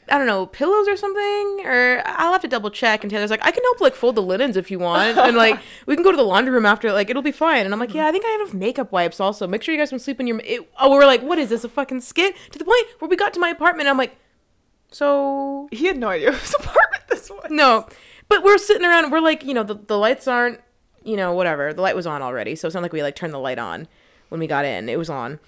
I 0.09 0.17
don't 0.17 0.27
know, 0.27 0.45
pillows 0.45 0.87
or 0.87 0.97
something, 0.97 1.65
or 1.65 2.01
I'll 2.05 2.33
have 2.33 2.41
to 2.41 2.47
double 2.47 2.69
check. 2.69 3.03
And 3.03 3.11
Taylor's 3.11 3.29
like, 3.29 3.45
I 3.45 3.51
can 3.51 3.63
help 3.63 3.81
like 3.81 3.95
fold 3.95 4.15
the 4.15 4.21
linens 4.21 4.57
if 4.57 4.69
you 4.71 4.79
want, 4.79 5.17
and 5.17 5.37
like 5.37 5.59
we 5.85 5.95
can 5.95 6.03
go 6.03 6.11
to 6.11 6.17
the 6.17 6.23
laundry 6.23 6.53
room 6.53 6.65
after. 6.65 6.91
Like 6.91 7.09
it'll 7.09 7.21
be 7.21 7.31
fine. 7.31 7.65
And 7.65 7.73
I'm 7.73 7.79
like, 7.79 7.93
yeah, 7.93 8.07
I 8.07 8.11
think 8.11 8.25
I 8.25 8.29
have 8.29 8.41
enough 8.41 8.53
makeup 8.53 8.91
wipes 8.91 9.19
also. 9.19 9.47
Make 9.47 9.63
sure 9.63 9.73
you 9.73 9.79
guys 9.79 9.89
don't 9.89 9.99
sleep 9.99 10.19
in 10.19 10.27
your. 10.27 10.39
It, 10.43 10.69
oh, 10.79 10.91
we're 10.91 11.05
like, 11.05 11.21
what 11.21 11.37
is 11.39 11.49
this? 11.49 11.63
A 11.63 11.69
fucking 11.69 12.01
skit? 12.01 12.35
To 12.51 12.59
the 12.59 12.65
point 12.65 12.85
where 12.99 13.09
we 13.09 13.15
got 13.15 13.33
to 13.35 13.39
my 13.39 13.49
apartment. 13.49 13.87
I'm 13.87 13.97
like, 13.97 14.17
so 14.91 15.69
He 15.71 15.85
had 15.85 15.97
no 15.97 16.09
idea 16.09 16.29
it 16.29 16.35
whose 16.35 16.53
apartment 16.55 17.03
this 17.09 17.29
was. 17.29 17.47
no, 17.49 17.87
but 18.27 18.43
we're 18.43 18.57
sitting 18.57 18.85
around. 18.85 19.11
We're 19.11 19.21
like, 19.21 19.43
you 19.43 19.53
know, 19.53 19.63
the, 19.63 19.75
the 19.75 19.97
lights 19.97 20.27
aren't, 20.27 20.59
you 21.03 21.15
know, 21.15 21.33
whatever. 21.33 21.73
The 21.73 21.81
light 21.81 21.95
was 21.95 22.05
on 22.07 22.21
already, 22.21 22.55
so 22.55 22.67
it's 22.67 22.75
not 22.75 22.83
like 22.83 22.93
we 22.93 23.01
like 23.01 23.15
turned 23.15 23.33
the 23.33 23.39
light 23.39 23.59
on 23.59 23.87
when 24.29 24.39
we 24.39 24.47
got 24.47 24.65
in. 24.65 24.89
It 24.89 24.97
was 24.97 25.09
on, 25.09 25.39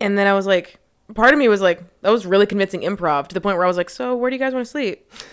and 0.00 0.18
then 0.18 0.26
I 0.26 0.32
was 0.32 0.46
like, 0.46 0.78
part 1.14 1.32
of 1.32 1.38
me 1.38 1.48
was 1.48 1.60
like, 1.60 1.82
that 2.02 2.10
was 2.10 2.26
really 2.26 2.46
convincing 2.46 2.82
improv 2.82 3.28
to 3.28 3.34
the 3.34 3.40
point 3.40 3.56
where 3.56 3.64
I 3.64 3.68
was 3.68 3.76
like, 3.76 3.90
so 3.90 4.16
where 4.16 4.30
do 4.30 4.36
you 4.36 4.40
guys 4.40 4.54
want 4.54 4.64
to 4.66 4.70
sleep? 4.70 5.10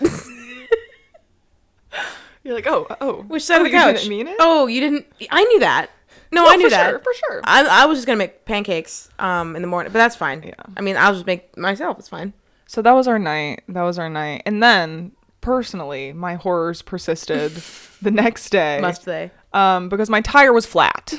You're 2.42 2.54
like, 2.54 2.66
oh, 2.66 2.86
oh. 3.00 3.22
Which 3.22 3.42
side 3.42 3.56
oh, 3.56 3.64
of 3.64 3.64
the 3.64 3.70
you 3.70 3.76
couch? 3.76 3.96
didn't 3.96 4.08
mean 4.08 4.26
it? 4.28 4.36
Oh, 4.40 4.66
you 4.66 4.80
didn't. 4.80 5.06
I 5.30 5.44
knew 5.44 5.60
that. 5.60 5.90
No, 6.32 6.44
Well, 6.44 6.52
I 6.52 6.56
knew 6.56 6.66
for 6.66 6.70
that 6.70 6.90
sure, 6.90 6.98
for 7.00 7.12
sure. 7.12 7.40
I, 7.44 7.82
I 7.82 7.86
was 7.86 7.98
just 7.98 8.06
gonna 8.06 8.16
make 8.16 8.44
pancakes 8.44 9.08
um 9.18 9.56
in 9.56 9.62
the 9.62 9.68
morning, 9.68 9.92
but 9.92 9.98
that's 9.98 10.16
fine. 10.16 10.42
Yeah. 10.42 10.54
I 10.76 10.80
mean, 10.80 10.96
I'll 10.96 11.12
just 11.12 11.26
make 11.26 11.56
myself. 11.56 11.98
It's 11.98 12.08
fine. 12.08 12.32
So 12.66 12.82
that 12.82 12.92
was 12.92 13.08
our 13.08 13.18
night. 13.18 13.64
That 13.68 13.82
was 13.82 13.98
our 13.98 14.08
night. 14.08 14.42
And 14.46 14.62
then, 14.62 15.12
personally, 15.40 16.12
my 16.12 16.36
horrors 16.36 16.82
persisted 16.82 17.52
the 18.02 18.12
next 18.12 18.50
day. 18.50 18.78
Must 18.80 19.04
they? 19.04 19.32
Um, 19.52 19.88
because 19.88 20.08
my 20.08 20.20
tire 20.20 20.52
was 20.52 20.66
flat. 20.66 21.14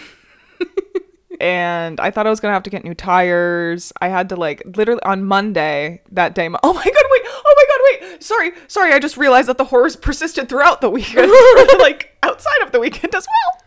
And 1.41 1.99
I 1.99 2.11
thought 2.11 2.27
I 2.27 2.29
was 2.29 2.39
gonna 2.39 2.53
have 2.53 2.63
to 2.63 2.69
get 2.69 2.83
new 2.85 2.93
tires. 2.93 3.91
I 3.99 4.07
had 4.09 4.29
to 4.29 4.35
like 4.35 4.61
literally 4.77 5.01
on 5.03 5.25
Monday 5.25 6.01
that 6.11 6.35
day. 6.35 6.47
Oh 6.63 6.73
my 6.73 6.83
god! 6.83 7.05
Wait! 7.11 7.21
Oh 7.25 7.55
my 7.57 7.65
god! 7.67 8.11
Wait! 8.13 8.23
Sorry, 8.23 8.51
sorry. 8.67 8.93
I 8.93 8.99
just 8.99 9.17
realized 9.17 9.49
that 9.49 9.57
the 9.57 9.65
horrors 9.65 9.95
persisted 9.95 10.47
throughout 10.47 10.79
the 10.81 10.89
weekend, 10.89 11.31
like 11.79 12.15
outside 12.23 12.61
of 12.63 12.71
the 12.71 12.79
weekend 12.79 13.13
as 13.15 13.25
well. 13.27 13.57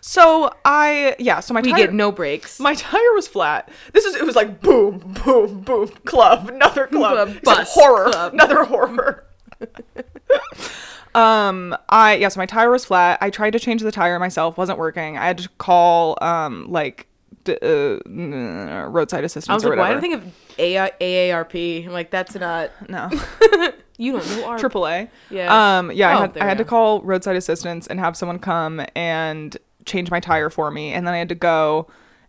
So 0.00 0.52
I 0.64 1.16
yeah. 1.18 1.40
So 1.40 1.52
my 1.52 1.60
We 1.62 1.70
tire 1.72 1.78
get 1.86 1.92
no 1.94 2.12
breaks. 2.12 2.60
my 2.60 2.74
tire 2.74 3.12
was 3.14 3.26
flat. 3.26 3.68
This 3.92 4.04
is 4.04 4.14
it 4.14 4.24
was 4.24 4.36
like 4.36 4.60
boom, 4.60 4.98
boom, 5.24 5.62
boom, 5.62 5.88
club, 6.04 6.48
another 6.48 6.86
club, 6.86 7.32
Club, 7.32 7.42
bus, 7.42 7.74
horror, 7.74 8.10
club. 8.10 8.32
another 8.34 8.64
horror. 8.64 9.25
Um, 11.16 11.76
I 11.88 12.16
yeah, 12.16 12.28
so 12.28 12.38
my 12.38 12.46
tire 12.46 12.70
was 12.70 12.84
flat. 12.84 13.18
I 13.20 13.30
tried 13.30 13.50
to 13.50 13.58
change 13.58 13.82
the 13.82 13.92
tire 13.92 14.18
myself, 14.18 14.58
wasn't 14.58 14.78
working. 14.78 15.16
I 15.16 15.26
had 15.26 15.38
to 15.38 15.48
call 15.58 16.18
um 16.20 16.70
like 16.70 17.06
d- 17.44 17.56
uh, 17.62 18.86
roadside 18.88 19.24
assistance 19.24 19.48
I 19.50 19.54
was 19.54 19.64
or 19.64 19.70
like, 19.70 19.78
why 19.78 19.92
do 19.92 19.98
I 19.98 20.00
think 20.00 20.14
of 20.14 20.24
A- 20.58 20.90
AARP? 21.00 21.86
I'm 21.86 21.92
like, 21.92 22.10
that's 22.10 22.34
not. 22.34 22.70
no. 22.88 23.10
You 23.98 24.12
don't 24.12 24.28
know 24.28 24.44
our 24.44 24.58
Triple 24.58 24.86
A. 24.86 25.08
Yeah. 25.30 25.78
Um. 25.78 25.90
Yeah. 25.90 26.10
Oh, 26.10 26.18
I 26.18 26.20
had 26.20 26.36
I 26.36 26.44
had 26.44 26.58
to 26.58 26.66
call 26.66 27.00
roadside 27.00 27.34
assistance 27.34 27.86
and 27.86 27.98
have 27.98 28.14
someone 28.14 28.38
come 28.38 28.84
and 28.94 29.56
change 29.86 30.10
my 30.10 30.20
tire 30.20 30.50
for 30.50 30.70
me, 30.70 30.92
and 30.92 31.06
then 31.06 31.14
I 31.14 31.16
had 31.16 31.30
to 31.30 31.34
go 31.34 31.86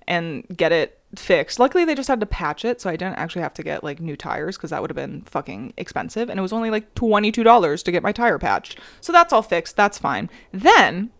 and 0.07 0.45
get 0.55 0.71
it 0.71 0.99
fixed. 1.15 1.59
Luckily, 1.59 1.85
they 1.85 1.95
just 1.95 2.07
had 2.07 2.19
to 2.19 2.25
patch 2.25 2.65
it, 2.65 2.81
so 2.81 2.89
I 2.89 2.95
didn't 2.95 3.17
actually 3.17 3.41
have 3.41 3.53
to 3.55 3.63
get 3.63 3.83
like 3.83 3.99
new 3.99 4.15
tires 4.15 4.57
because 4.57 4.71
that 4.71 4.81
would 4.81 4.89
have 4.89 4.95
been 4.95 5.21
fucking 5.23 5.73
expensive, 5.77 6.29
and 6.29 6.39
it 6.39 6.41
was 6.41 6.53
only 6.53 6.69
like 6.69 6.93
twenty 6.95 7.31
two 7.31 7.43
dollars 7.43 7.83
to 7.83 7.91
get 7.91 8.03
my 8.03 8.11
tire 8.11 8.39
patched. 8.39 8.79
So 9.01 9.11
that's 9.11 9.33
all 9.33 9.41
fixed. 9.41 9.75
That's 9.75 9.97
fine. 9.97 10.29
Then. 10.51 11.11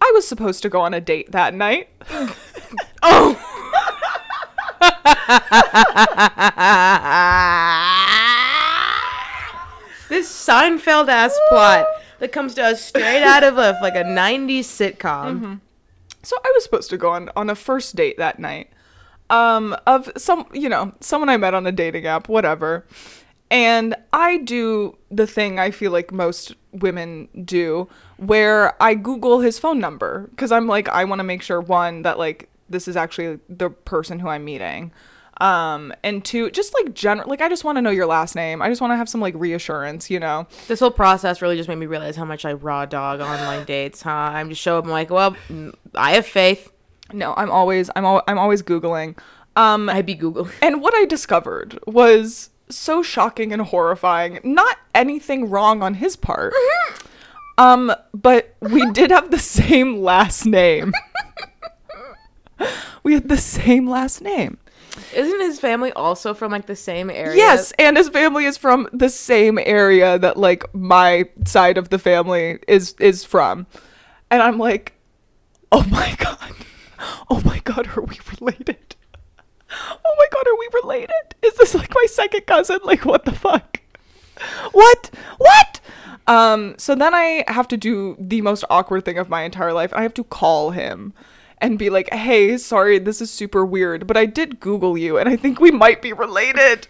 I 0.00 0.12
was 0.14 0.28
supposed 0.28 0.62
to 0.62 0.68
go 0.68 0.80
on 0.80 0.94
a 0.94 1.00
date 1.00 1.32
that 1.32 1.54
night. 1.54 1.88
Oh! 3.02 3.34
this 10.08 10.28
Seinfeld 10.28 11.08
ass 11.08 11.38
plot 11.48 11.86
that 12.18 12.32
comes 12.32 12.54
to 12.54 12.64
us 12.64 12.82
straight 12.82 13.22
out 13.22 13.44
of 13.44 13.58
a 13.58 13.78
like 13.80 13.94
a 13.94 14.04
'90s 14.04 14.60
sitcom. 14.60 14.96
Mm-hmm. 14.96 15.54
So 16.28 16.36
I 16.44 16.52
was 16.54 16.62
supposed 16.62 16.90
to 16.90 16.98
go 16.98 17.08
on 17.08 17.30
on 17.36 17.48
a 17.48 17.54
first 17.54 17.96
date 17.96 18.18
that 18.18 18.38
night. 18.38 18.68
Um 19.30 19.74
of 19.86 20.12
some, 20.18 20.46
you 20.52 20.68
know, 20.68 20.92
someone 21.00 21.30
I 21.30 21.38
met 21.38 21.54
on 21.54 21.66
a 21.66 21.72
dating 21.72 22.06
app, 22.06 22.28
whatever. 22.28 22.84
And 23.50 23.96
I 24.12 24.36
do 24.36 24.98
the 25.10 25.26
thing 25.26 25.58
I 25.58 25.70
feel 25.70 25.90
like 25.90 26.12
most 26.12 26.54
women 26.70 27.28
do 27.46 27.88
where 28.18 28.76
I 28.82 28.92
google 28.92 29.40
his 29.40 29.58
phone 29.58 29.78
number 29.78 30.28
cuz 30.36 30.52
I'm 30.52 30.66
like 30.66 30.86
I 30.90 31.04
want 31.04 31.20
to 31.20 31.24
make 31.24 31.40
sure 31.40 31.62
one 31.62 32.02
that 32.02 32.18
like 32.18 32.50
this 32.68 32.88
is 32.88 32.94
actually 32.94 33.38
the 33.48 33.70
person 33.70 34.18
who 34.18 34.28
I'm 34.28 34.44
meeting. 34.44 34.92
Um 35.40 35.92
and 36.02 36.24
two 36.24 36.50
just 36.50 36.74
like 36.74 36.94
general 36.94 37.28
like 37.28 37.40
I 37.40 37.48
just 37.48 37.64
want 37.64 37.76
to 37.76 37.82
know 37.82 37.90
your 37.90 38.06
last 38.06 38.34
name. 38.34 38.60
I 38.60 38.68
just 38.68 38.80
want 38.80 38.92
to 38.92 38.96
have 38.96 39.08
some 39.08 39.20
like 39.20 39.34
reassurance, 39.36 40.10
you 40.10 40.20
know. 40.20 40.46
This 40.66 40.80
whole 40.80 40.90
process 40.90 41.40
really 41.40 41.56
just 41.56 41.68
made 41.68 41.78
me 41.78 41.86
realize 41.86 42.16
how 42.16 42.24
much 42.24 42.44
I 42.44 42.54
raw 42.54 42.86
dog 42.86 43.20
online 43.20 43.64
dates. 43.64 44.02
Huh? 44.02 44.10
I'm 44.10 44.48
just 44.48 44.60
show 44.60 44.78
up. 44.78 44.84
I'm 44.84 44.90
like, 44.90 45.10
well, 45.10 45.36
mm, 45.48 45.74
I 45.94 46.12
have 46.12 46.26
faith. 46.26 46.70
No, 47.12 47.34
I'm 47.36 47.50
always 47.50 47.90
I'm 47.94 48.04
al- 48.04 48.24
I'm 48.26 48.38
always 48.38 48.62
googling. 48.62 49.18
Um 49.56 49.88
i'd 49.88 50.06
be 50.06 50.14
Google. 50.14 50.48
And 50.62 50.80
what 50.80 50.94
I 50.94 51.04
discovered 51.04 51.78
was 51.86 52.50
so 52.70 53.02
shocking 53.02 53.52
and 53.52 53.62
horrifying. 53.62 54.40
Not 54.44 54.76
anything 54.94 55.50
wrong 55.50 55.82
on 55.82 55.94
his 55.94 56.16
part. 56.16 56.52
Um, 57.56 57.92
but 58.14 58.54
we 58.60 58.88
did 58.92 59.10
have 59.10 59.30
the 59.30 59.38
same 59.38 60.00
last 60.02 60.46
name. 60.46 60.92
we 63.02 63.14
had 63.14 63.28
the 63.28 63.36
same 63.36 63.88
last 63.88 64.22
name. 64.22 64.58
Isn't 65.14 65.40
his 65.40 65.60
family 65.60 65.92
also 65.92 66.34
from 66.34 66.52
like 66.52 66.66
the 66.66 66.76
same 66.76 67.10
area? 67.10 67.36
Yes, 67.36 67.72
and 67.78 67.96
his 67.96 68.08
family 68.08 68.44
is 68.44 68.56
from 68.56 68.88
the 68.92 69.08
same 69.08 69.58
area 69.58 70.18
that 70.18 70.36
like 70.36 70.64
my 70.74 71.28
side 71.44 71.78
of 71.78 71.88
the 71.90 71.98
family 71.98 72.58
is 72.68 72.94
is 72.98 73.24
from. 73.24 73.66
And 74.30 74.42
I'm 74.42 74.58
like, 74.58 74.94
"Oh 75.72 75.84
my 75.90 76.14
god. 76.18 76.52
Oh 77.30 77.40
my 77.44 77.60
god, 77.60 77.88
are 77.96 78.02
we 78.02 78.18
related? 78.40 78.96
Oh 79.70 80.14
my 80.16 80.26
god, 80.32 80.46
are 80.46 80.58
we 80.58 80.68
related? 80.82 81.34
Is 81.42 81.54
this 81.54 81.74
like 81.74 81.92
my 81.94 82.06
second 82.08 82.46
cousin? 82.46 82.78
Like 82.84 83.04
what 83.04 83.24
the 83.24 83.32
fuck? 83.32 83.80
What? 84.72 85.10
What?" 85.38 85.80
Um 86.26 86.74
so 86.78 86.94
then 86.94 87.14
I 87.14 87.44
have 87.48 87.68
to 87.68 87.76
do 87.76 88.16
the 88.18 88.40
most 88.42 88.64
awkward 88.68 89.04
thing 89.04 89.18
of 89.18 89.28
my 89.28 89.42
entire 89.42 89.72
life. 89.72 89.92
I 89.94 90.02
have 90.02 90.14
to 90.14 90.24
call 90.24 90.70
him 90.70 91.14
and 91.60 91.78
be 91.78 91.90
like, 91.90 92.12
"Hey, 92.12 92.56
sorry, 92.58 92.98
this 92.98 93.20
is 93.20 93.30
super 93.30 93.64
weird, 93.64 94.06
but 94.06 94.16
I 94.16 94.26
did 94.26 94.60
Google 94.60 94.96
you, 94.96 95.18
and 95.18 95.28
I 95.28 95.36
think 95.36 95.60
we 95.60 95.70
might 95.70 96.02
be 96.02 96.12
related." 96.12 96.88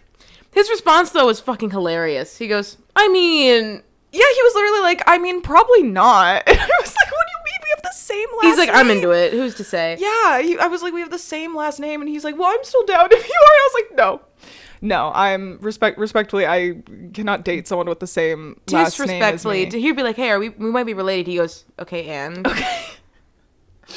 His 0.52 0.70
response 0.70 1.10
though 1.10 1.26
was 1.26 1.40
fucking 1.40 1.70
hilarious. 1.70 2.38
He 2.38 2.48
goes, 2.48 2.78
"I 2.96 3.08
mean." 3.08 3.82
Yeah, 4.10 4.24
he 4.34 4.42
was 4.42 4.54
literally 4.54 4.80
like, 4.80 5.02
"I 5.06 5.18
mean, 5.18 5.42
probably 5.42 5.82
not." 5.82 6.42
And 6.48 6.58
I 6.58 6.80
was 6.80 6.94
like, 6.96 7.12
"What 7.12 7.26
do 7.26 7.32
you 7.32 7.44
mean? 7.44 7.60
We 7.62 7.70
have 7.70 7.82
the 7.82 7.94
same 7.94 8.28
last." 8.36 8.44
He's 8.44 8.58
like, 8.58 8.70
I'm 8.72 8.90
into 8.90 9.10
it. 9.10 9.32
Who's 9.32 9.54
to 9.56 9.64
say? 9.64 9.96
Yeah, 9.98 10.40
he, 10.40 10.58
I 10.58 10.66
was 10.66 10.82
like, 10.82 10.94
"We 10.94 11.00
have 11.00 11.10
the 11.10 11.18
same 11.18 11.54
last 11.54 11.78
name," 11.78 12.00
and 12.00 12.08
he's 12.08 12.24
like, 12.24 12.38
"Well, 12.38 12.48
I'm 12.48 12.64
still 12.64 12.86
down 12.86 13.08
if 13.10 13.28
you 13.28 13.34
are." 13.34 13.54
I 13.54 13.68
was 13.72 13.82
like, 13.82 13.96
"No." 13.98 14.20
No, 14.80 15.10
I'm 15.14 15.58
respect 15.60 15.98
respectfully. 15.98 16.46
I 16.46 16.82
cannot 17.12 17.44
date 17.44 17.66
someone 17.66 17.88
with 17.88 18.00
the 18.00 18.06
same 18.06 18.60
last 18.70 18.98
name 18.98 19.08
Disrespectfully, 19.08 19.66
he'd 19.66 19.96
be 19.96 20.02
like, 20.02 20.16
"Hey, 20.16 20.30
are 20.30 20.38
we? 20.38 20.50
We 20.50 20.70
might 20.70 20.86
be 20.86 20.94
related." 20.94 21.26
He 21.26 21.36
goes, 21.36 21.64
"Okay, 21.78 22.06
and 22.06 22.46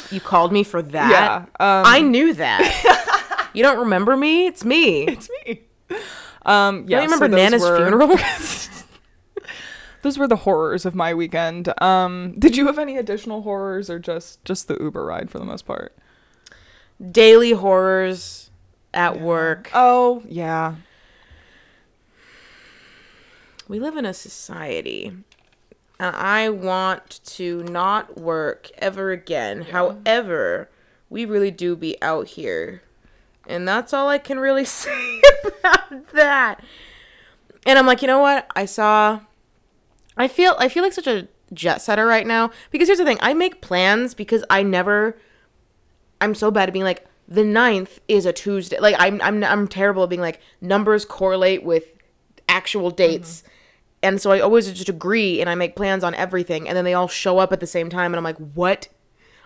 you 0.09 0.19
called 0.19 0.51
me 0.51 0.63
for 0.63 0.81
that? 0.81 1.11
Yeah, 1.11 1.35
um, 1.59 1.85
I 1.85 2.01
knew 2.01 2.33
that. 2.33 3.49
you 3.53 3.63
don't 3.63 3.79
remember 3.79 4.15
me? 4.15 4.47
It's 4.47 4.63
me. 4.63 5.07
it's 5.07 5.29
me. 5.45 5.61
Um, 6.43 6.85
yeah, 6.87 6.99
don't 6.99 7.11
remember 7.11 7.29
so 7.29 7.43
Nana's 7.43 7.61
were- 7.61 7.77
funeral? 7.77 8.17
those 10.01 10.17
were 10.17 10.27
the 10.27 10.37
horrors 10.37 10.85
of 10.85 10.95
my 10.95 11.13
weekend. 11.13 11.71
Um, 11.81 12.35
did 12.39 12.57
you 12.57 12.67
have 12.67 12.79
any 12.79 12.97
additional 12.97 13.43
horrors 13.43 13.89
or 13.89 13.99
just 13.99 14.43
just 14.45 14.67
the 14.67 14.77
Uber 14.79 15.05
ride 15.05 15.29
for 15.29 15.39
the 15.39 15.45
most 15.45 15.65
part? 15.65 15.95
Daily 17.11 17.51
horrors 17.51 18.49
at 18.93 19.19
work. 19.19 19.69
Oh 19.73 20.23
yeah, 20.27 20.75
We 23.71 23.79
live 23.79 23.95
in 23.95 24.05
a 24.05 24.13
society, 24.13 25.13
and 26.01 26.15
I 26.15 26.49
want 26.49 27.19
to 27.25 27.61
not 27.61 28.19
work 28.19 28.71
ever 28.79 29.11
again. 29.11 29.61
However, 29.61 30.67
we 31.11 31.25
really 31.25 31.51
do 31.51 31.75
be 31.75 31.95
out 32.01 32.25
here, 32.25 32.81
and 33.45 33.67
that's 33.67 33.93
all 33.93 34.09
I 34.09 34.17
can 34.17 34.39
really 34.39 34.65
say 34.65 35.21
about 35.45 36.09
that. 36.13 36.63
And 37.67 37.77
I'm 37.77 37.85
like, 37.85 38.01
you 38.01 38.07
know 38.07 38.17
what? 38.17 38.47
I 38.55 38.65
saw. 38.65 39.19
I 40.17 40.27
feel 40.27 40.55
I 40.57 40.69
feel 40.69 40.81
like 40.81 40.93
such 40.93 41.05
a 41.05 41.27
jet 41.53 41.83
setter 41.83 42.07
right 42.07 42.25
now 42.25 42.49
because 42.71 42.87
here's 42.87 42.97
the 42.97 43.05
thing: 43.05 43.19
I 43.21 43.35
make 43.35 43.61
plans 43.61 44.15
because 44.15 44.43
I 44.49 44.63
never. 44.63 45.19
I'm 46.19 46.33
so 46.33 46.49
bad 46.49 46.67
at 46.67 46.73
being 46.73 46.85
like 46.85 47.05
the 47.27 47.41
9th 47.41 47.99
is 48.07 48.25
a 48.25 48.33
Tuesday. 48.33 48.79
Like 48.79 48.95
I'm 48.97 49.21
I'm 49.21 49.43
I'm 49.43 49.67
terrible 49.67 50.01
at 50.03 50.09
being 50.09 50.19
like 50.21 50.39
numbers 50.61 51.05
correlate 51.05 51.63
with 51.63 51.85
actual 52.49 52.89
dates. 52.89 53.41
Mm-hmm. 53.41 53.51
And 54.03 54.21
so 54.21 54.31
I 54.31 54.39
always 54.39 54.71
just 54.71 54.89
agree 54.89 55.41
and 55.41 55.49
I 55.49 55.55
make 55.55 55.75
plans 55.75 56.03
on 56.03 56.15
everything 56.15 56.67
and 56.67 56.75
then 56.75 56.85
they 56.85 56.93
all 56.93 57.07
show 57.07 57.37
up 57.37 57.53
at 57.53 57.59
the 57.59 57.67
same 57.67 57.89
time 57.89 58.13
and 58.13 58.17
I'm 58.17 58.23
like, 58.23 58.37
"What?" 58.37 58.87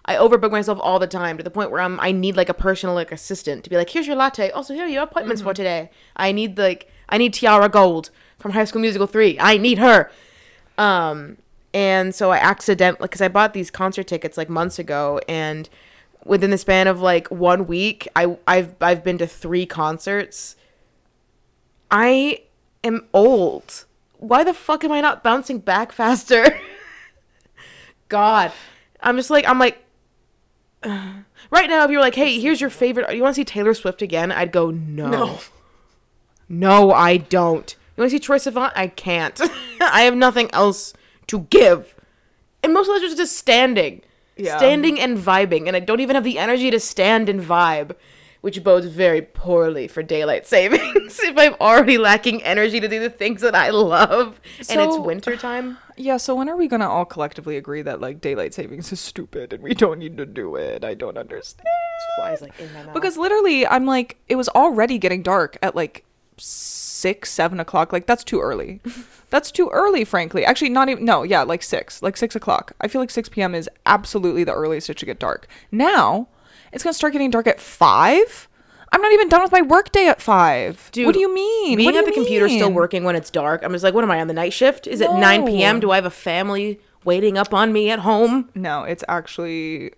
I 0.06 0.16
overbook 0.16 0.52
myself 0.52 0.80
all 0.82 1.00
the 1.00 1.08
time 1.08 1.38
to 1.38 1.44
the 1.44 1.50
point 1.50 1.72
where 1.72 1.82
I'm 1.82 2.00
I 2.00 2.12
need 2.12 2.38
like 2.38 2.50
a 2.50 2.54
personal 2.54 2.96
like 2.96 3.12
assistant 3.12 3.64
to 3.64 3.70
be 3.70 3.76
like, 3.76 3.90
"Here's 3.90 4.08
your 4.08 4.16
latte. 4.16 4.52
Also, 4.52 4.74
here 4.74 4.86
are 4.86 4.90
your 4.90 5.04
appointments 5.04 5.42
for 5.42 5.54
today." 5.54 5.90
I 6.16 6.32
need 6.32 6.58
like 6.58 6.90
I 7.10 7.18
need 7.18 7.34
Tiara 7.34 7.70
Gold 7.70 8.12
from 8.40 8.52
High 8.52 8.66
School 8.66 8.82
Musical 8.82 9.08
3. 9.08 9.38
I 9.40 9.58
need 9.58 9.80
her. 9.80 10.12
Um 10.78 11.38
and 11.74 12.16
so 12.16 12.32
I 12.32 12.38
accidentally 12.38 13.06
because 13.08 13.22
I 13.22 13.28
bought 13.28 13.54
these 13.54 13.70
concert 13.70 14.08
tickets 14.08 14.38
like 14.38 14.50
months 14.50 14.80
ago 14.80 15.20
and 15.28 15.68
within 16.24 16.50
the 16.50 16.58
span 16.58 16.88
of 16.88 17.02
like 17.02 17.28
one 17.30 17.68
week 17.68 18.08
I 18.16 18.38
I've 18.48 18.76
I've 18.80 19.04
been 19.04 19.18
to 19.18 19.28
3 19.28 19.66
concerts. 19.66 20.56
I 21.92 22.44
am 22.84 23.08
old. 23.14 23.86
Why 24.18 24.44
the 24.44 24.54
fuck 24.54 24.84
am 24.84 24.92
I 24.92 25.02
not 25.02 25.24
bouncing 25.24 25.60
back 25.60 25.92
faster? 25.92 26.60
God. 28.10 28.52
I'm 29.02 29.18
just 29.18 29.30
like 29.30 29.48
I'm 29.48 29.60
like 29.60 29.84
right 30.84 31.70
now 31.70 31.84
if 31.84 31.92
you 31.92 31.98
were 31.98 32.04
like, 32.04 32.16
"Hey, 32.16 32.40
here's 32.40 32.62
your 32.62 32.70
favorite. 32.70 33.16
You 33.16 33.22
want 33.22 33.36
to 33.36 33.40
see 33.40 33.46
Taylor 33.46 33.74
Swift 33.74 34.02
again?" 34.02 34.32
I'd 34.32 34.52
go, 34.52 34.72
"No." 34.72 35.10
No. 35.10 35.40
No, 36.48 36.92
I 36.92 37.18
don't. 37.18 37.76
You 37.96 38.02
want 38.02 38.12
to 38.12 38.18
see 38.18 38.26
Troye 38.26 38.52
Sivan? 38.52 38.72
I 38.76 38.88
can't. 38.88 39.40
I 39.82 40.02
have 40.02 40.16
nothing 40.16 40.50
else 40.54 40.94
to 41.28 41.40
give. 41.50 41.96
And 42.62 42.74
most 42.74 42.90
of 42.90 42.96
are 42.96 43.16
just 43.16 43.38
standing. 43.38 44.02
Yeah. 44.36 44.58
Standing 44.58 45.00
and 45.00 45.18
vibing. 45.18 45.68
And 45.68 45.76
I 45.76 45.80
don't 45.80 46.02
even 46.02 46.16
have 46.16 46.24
the 46.24 46.38
energy 46.38 46.70
to 46.72 46.80
stand 46.80 47.30
and 47.30 47.42
vibe, 47.42 47.96
which 48.46 48.64
bodes 48.64 48.86
very 48.86 49.24
poorly 49.24 49.88
for 49.88 50.04
daylight 50.04 50.46
savings 50.46 51.20
if 51.24 51.36
I'm 51.36 51.56
already 51.60 51.98
lacking 51.98 52.44
energy 52.44 52.80
to 52.80 52.88
do 52.88 53.00
the 53.00 53.10
things 53.10 53.42
that 53.42 53.56
I 53.56 53.72
love. 53.72 54.40
and 54.70 54.80
it's 54.80 54.96
So- 54.96 55.02
winter 55.02 55.36
time. 55.36 55.80
yeah. 55.98 56.18
So 56.18 56.36
when 56.36 56.48
are 56.48 56.56
we 56.56 56.68
gonna 56.68 56.88
all 56.88 57.06
collectively 57.06 57.58
agree 57.58 57.82
that 57.82 58.00
like 58.02 58.22
daylight 58.22 58.54
savings 58.54 58.92
is 58.92 59.00
stupid 59.00 59.52
and 59.52 59.64
we 59.64 59.74
don't 59.74 59.98
need 59.98 60.18
to 60.18 60.28
do 60.28 60.58
it? 60.58 60.84
I 60.86 60.94
don't 60.94 61.18
understand. 61.18 61.66
Flies 62.18 62.44
like 62.44 62.60
in 62.60 62.72
my 62.72 62.84
mouth. 62.84 62.94
Because 62.94 63.18
literally, 63.18 63.66
I'm 63.66 63.88
like, 63.88 64.18
it 64.30 64.36
was 64.36 64.48
already 64.50 65.00
getting 65.00 65.24
dark 65.24 65.58
at 65.64 65.76
like 65.76 66.06
six, 66.38 67.32
seven 67.32 67.60
o'clock. 67.60 67.92
Like 67.92 68.06
that's 68.06 68.24
too 68.24 68.42
early. 68.42 68.80
that's 69.32 69.50
too 69.50 69.70
early, 69.74 70.06
frankly. 70.06 70.46
Actually, 70.46 70.70
not 70.70 70.88
even. 70.88 71.04
No, 71.04 71.24
yeah, 71.24 71.42
like 71.42 71.64
six, 71.64 72.04
like 72.04 72.16
six 72.16 72.36
o'clock. 72.36 72.74
I 72.80 72.88
feel 72.90 73.02
like 73.02 73.10
six 73.10 73.28
p.m. 73.28 73.56
is 73.56 73.68
absolutely 73.88 74.44
the 74.44 74.54
earliest 74.54 74.88
it 74.92 75.00
should 75.00 75.08
get 75.08 75.18
dark. 75.18 75.48
Now, 75.72 76.28
it's 76.76 76.84
gonna 76.84 76.94
start 76.94 77.14
getting 77.14 77.32
dark 77.32 77.48
at 77.48 77.60
five. 77.60 78.50
I'm 78.92 79.02
not 79.02 79.12
even 79.14 79.30
done 79.30 79.42
with 79.42 79.52
my 79.52 79.62
workday 79.62 80.08
at 80.08 80.22
five. 80.22 80.90
Dude, 80.92 81.06
what 81.06 81.14
do 81.14 81.20
you 81.20 81.34
mean? 81.34 81.78
Being 81.78 81.88
what 81.88 81.94
do 81.94 82.00
at 82.00 82.06
the 82.06 82.12
computer 82.12 82.48
still 82.48 82.72
working 82.72 83.04
when 83.04 83.16
it's 83.16 83.30
dark, 83.30 83.64
I'm 83.64 83.72
just 83.72 83.84
like, 83.84 83.94
what 83.94 84.04
am 84.04 84.12
I 84.12 84.22
on 84.22 84.28
the 84.28 84.34
night 84.34 84.54
shift? 84.54 84.86
Is 84.86 85.02
it 85.02 85.12
9 85.12 85.48
p.m.? 85.48 85.80
Do 85.80 85.92
I 85.92 85.96
have 85.96 86.06
a 86.06 86.10
family 86.12 86.80
waiting 87.04 87.38
up 87.38 87.54
on 87.54 87.74
me 87.74 87.90
at 87.90 88.00
home? 88.00 88.50
No, 88.54 88.84
it's 88.84 89.04
actually 89.08 89.94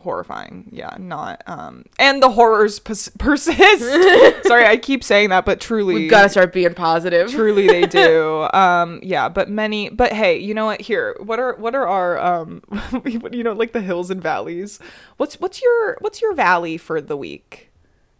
horrifying. 0.00 0.68
Yeah, 0.72 0.96
not. 0.98 1.42
Um, 1.46 1.84
and 1.98 2.22
the 2.22 2.30
horrors 2.30 2.78
pers- 2.78 3.10
persist. 3.18 4.44
Sorry, 4.46 4.66
I 4.66 4.76
keep 4.76 5.04
saying 5.04 5.28
that, 5.30 5.44
but 5.44 5.60
truly, 5.60 5.94
We 5.94 6.08
gotta 6.08 6.28
start 6.28 6.52
being 6.52 6.74
positive. 6.74 7.30
truly 7.30 7.66
they 7.68 7.86
do 7.86 8.48
um 8.54 9.00
yeah 9.02 9.28
but 9.28 9.48
many 9.48 9.88
but 9.90 10.12
hey 10.12 10.38
you 10.38 10.54
know 10.54 10.64
what 10.66 10.80
here 10.80 11.14
what 11.20 11.38
are 11.38 11.54
what 11.56 11.74
are 11.74 11.86
our 11.86 12.18
um 12.18 12.62
you 13.04 13.42
know 13.44 13.52
like 13.52 13.72
the 13.72 13.80
hills 13.80 14.10
and 14.10 14.22
valleys 14.22 14.78
what's 15.18 15.38
what's 15.40 15.62
your 15.62 15.96
what's 16.00 16.20
your 16.20 16.34
valley 16.34 16.76
for 16.76 17.00
the 17.00 17.16
week 17.16 17.70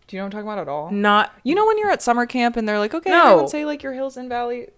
do 0.07 0.17
you 0.17 0.21
know 0.21 0.25
what 0.25 0.27
i'm 0.27 0.31
talking 0.45 0.47
about 0.49 0.59
at 0.59 0.69
all 0.69 0.91
Not 0.91 1.33
you 1.43 1.55
know 1.55 1.67
when 1.67 1.79
you're 1.79 1.91
at 1.91 2.03
summer 2.03 2.27
camp 2.27 2.57
and 2.57 2.69
they're 2.69 2.79
like 2.79 2.95
okay 2.95 3.11
No. 3.11 3.47
say 3.47 3.65
like 3.65 3.83
your 3.83 3.93
hills 3.93 4.17
and 4.17 4.29
valley 4.29 4.69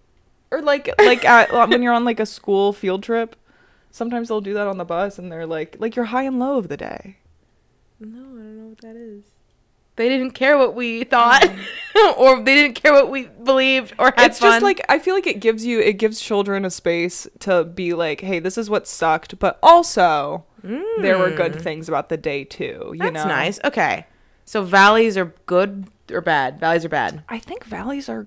or 0.51 0.61
like 0.61 0.89
like 0.99 1.25
at 1.25 1.51
when 1.69 1.81
you're 1.81 1.93
on 1.93 2.05
like 2.05 2.19
a 2.19 2.25
school 2.25 2.73
field 2.73 3.03
trip 3.03 3.35
sometimes 3.93 4.27
they'll 4.27 4.41
do 4.41 4.53
that 4.55 4.67
on 4.67 4.77
the 4.77 4.83
bus 4.83 5.17
and 5.17 5.31
they're 5.31 5.45
like 5.45 5.77
like 5.79 5.95
your 5.95 6.05
high 6.05 6.23
and 6.23 6.37
low 6.39 6.57
of 6.57 6.67
the 6.67 6.75
day 6.77 7.15
No, 7.99 8.19
I 8.19 8.21
don't 8.21 8.57
know 8.57 8.65
what 8.67 8.81
that 8.81 8.95
is. 8.97 9.23
They 9.95 10.09
didn't 10.09 10.31
care 10.31 10.57
what 10.57 10.73
we 10.73 11.03
thought, 11.03 11.43
or 12.17 12.41
they 12.43 12.55
didn't 12.55 12.73
care 12.73 12.91
what 12.93 13.11
we 13.11 13.27
believed 13.27 13.93
or 13.99 14.07
had 14.07 14.15
Mm. 14.17 14.25
it's 14.25 14.39
fun. 14.39 14.51
just 14.53 14.63
like 14.63 14.81
I 14.89 14.97
feel 14.97 15.13
like 15.13 15.27
it 15.27 15.39
gives 15.39 15.63
you 15.65 15.79
it 15.79 15.99
gives 15.99 16.19
children 16.19 16.65
a 16.65 16.71
space 16.71 17.27
to 17.41 17.63
be 17.63 17.93
like, 17.93 18.21
hey, 18.21 18.39
this 18.39 18.57
is 18.57 18.69
what 18.71 18.87
sucked, 18.87 19.37
but 19.37 19.59
also 19.61 20.45
there 20.99 21.19
were 21.19 21.29
good 21.29 21.61
things 21.61 21.87
about 21.87 22.09
the 22.09 22.17
day 22.17 22.43
too. 22.43 22.93
You 22.93 22.97
know? 22.97 23.11
that's 23.11 23.25
know, 23.25 23.27
nice. 23.27 23.59
Okay, 23.63 24.07
so 24.45 24.63
valleys 24.63 25.15
are 25.15 25.31
good 25.45 25.85
or 26.11 26.21
bad? 26.21 26.59
Valleys 26.59 26.83
are 26.85 26.89
bad 26.89 27.21
I 27.29 27.37
think 27.37 27.63
valleys 27.63 28.09
are 28.09 28.25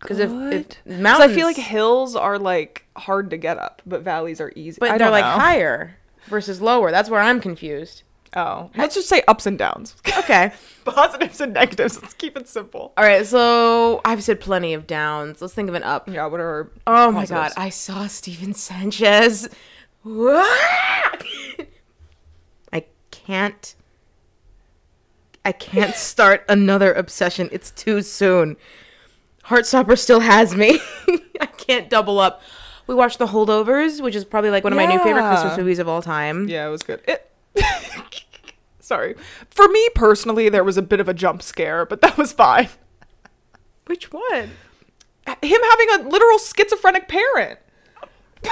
because 0.00 0.18
if, 0.18 0.30
if 0.30 0.86
mountains, 0.86 1.30
I 1.32 1.34
feel 1.34 1.46
like 1.46 1.56
hills 1.56 2.14
are 2.16 2.38
like 2.38 2.86
hard 2.96 3.30
to 3.30 3.36
get 3.36 3.58
up, 3.58 3.82
but 3.86 4.02
valleys 4.02 4.40
are 4.40 4.52
easy. 4.56 4.78
but 4.80 4.90
I 4.90 4.98
they're 4.98 5.10
like 5.10 5.24
know. 5.24 5.30
higher 5.42 5.96
versus 6.28 6.60
lower. 6.60 6.90
That's 6.90 7.10
where 7.10 7.20
I'm 7.20 7.40
confused. 7.40 8.02
Oh, 8.36 8.70
let's 8.76 8.94
just 8.94 9.08
say 9.08 9.22
ups 9.26 9.46
and 9.46 9.58
downs, 9.58 9.96
Okay. 10.18 10.52
positives 10.84 11.40
and 11.40 11.54
negatives. 11.54 12.00
Let's 12.02 12.12
keep 12.12 12.36
it 12.36 12.46
simple. 12.46 12.92
All 12.98 13.04
right, 13.04 13.24
so 13.26 14.02
I've 14.04 14.22
said 14.22 14.38
plenty 14.38 14.74
of 14.74 14.86
downs. 14.86 15.40
Let's 15.40 15.54
think 15.54 15.70
of 15.70 15.74
an 15.74 15.82
up. 15.82 16.06
Yeah, 16.08 16.26
what 16.26 16.38
are 16.38 16.70
Oh 16.86 17.10
my 17.10 17.24
god, 17.24 17.52
I 17.56 17.70
saw 17.70 18.06
Stephen 18.06 18.52
Sanchez. 18.52 19.48
I 22.72 22.84
can't 23.10 23.74
I 25.44 25.52
can't 25.52 25.94
start 25.94 26.44
another 26.48 26.92
obsession. 26.92 27.48
It's 27.52 27.70
too 27.70 28.02
soon. 28.02 28.56
Heartstopper 29.48 29.98
still 29.98 30.20
has 30.20 30.54
me. 30.54 30.78
I 31.40 31.46
can't 31.46 31.88
double 31.90 32.18
up. 32.18 32.42
We 32.86 32.94
watched 32.94 33.18
The 33.18 33.26
Holdovers, 33.26 34.00
which 34.02 34.14
is 34.14 34.24
probably 34.24 34.50
like 34.50 34.64
one 34.64 34.72
of 34.72 34.76
my 34.76 34.86
new 34.86 34.98
favorite 34.98 35.22
Yeah. 35.22 35.30
Christmas 35.40 35.58
movies 35.58 35.78
of 35.78 35.88
all 35.88 36.02
time. 36.02 36.48
Yeah, 36.48 36.66
it 36.66 36.70
was 36.70 36.82
good. 36.82 37.00
It- 37.06 37.30
Sorry. 38.80 39.14
For 39.50 39.68
me 39.68 39.88
personally, 39.94 40.48
there 40.48 40.64
was 40.64 40.76
a 40.78 40.82
bit 40.82 40.98
of 41.00 41.08
a 41.08 41.14
jump 41.14 41.42
scare, 41.42 41.84
but 41.84 42.00
that 42.00 42.16
was 42.16 42.32
fine. 42.32 42.68
Which 43.86 44.10
one? 44.12 44.50
Him 45.42 45.60
having 45.70 45.88
a 45.92 46.08
literal 46.08 46.38
schizophrenic 46.38 47.06
parent. 47.08 47.58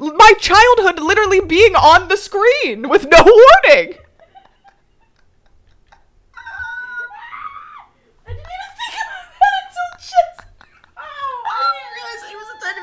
My 0.00 0.32
childhood 0.38 1.00
literally 1.00 1.40
being 1.40 1.74
on 1.74 2.08
the 2.08 2.16
screen 2.16 2.88
with 2.88 3.06
no 3.10 3.22
warning. 3.24 3.98
I 8.26 8.30
didn't 8.30 8.40
even 8.40 8.70
think 8.78 8.94
about 9.00 9.26
that 9.40 9.54
until 9.64 9.90
just. 9.98 10.38
Oh, 10.96 11.00
I 11.00 11.58
didn't 11.74 11.94
realize 11.96 12.22
it 12.30 12.36
was 12.36 12.48
a 12.52 12.58
time 12.62 12.74
to 12.74 12.80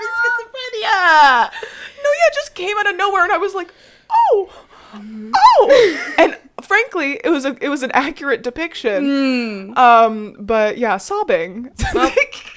No, 1.12 2.10
yeah, 2.10 2.28
it 2.28 2.34
just 2.34 2.56
came 2.56 2.78
out 2.78 2.90
of 2.90 2.96
nowhere, 2.96 3.24
and 3.24 3.32
I 3.32 3.38
was 3.38 3.54
like, 3.54 3.74
oh, 4.10 4.66
oh. 4.94 6.14
And 6.18 6.38
frankly, 6.64 7.20
it 7.24 7.30
was 7.30 7.46
a 7.46 7.58
it 7.62 7.70
was 7.70 7.84
an 7.84 7.92
accurate 7.94 8.44
depiction. 8.44 9.78
Um, 9.78 10.36
but 10.40 10.78
yeah, 10.78 10.98
sobbing. 10.98 11.70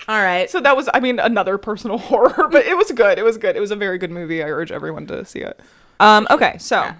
All 0.08 0.22
right. 0.22 0.50
So 0.50 0.60
that 0.60 0.76
was, 0.76 0.88
I 0.92 1.00
mean, 1.00 1.18
another 1.18 1.58
personal 1.58 1.98
horror, 2.10 2.48
but 2.50 2.66
it 2.66 2.76
was 2.76 2.90
good. 2.92 3.18
It 3.18 3.24
was 3.24 3.38
good. 3.38 3.56
It 3.56 3.60
was 3.60 3.70
a 3.70 3.76
very 3.76 3.98
good 3.98 4.10
movie. 4.10 4.42
I 4.42 4.50
urge 4.50 4.70
everyone 4.70 5.06
to 5.08 5.24
see 5.24 5.40
it. 5.40 5.58
Um, 6.00 6.26
okay, 6.30 6.58
so 6.58 6.90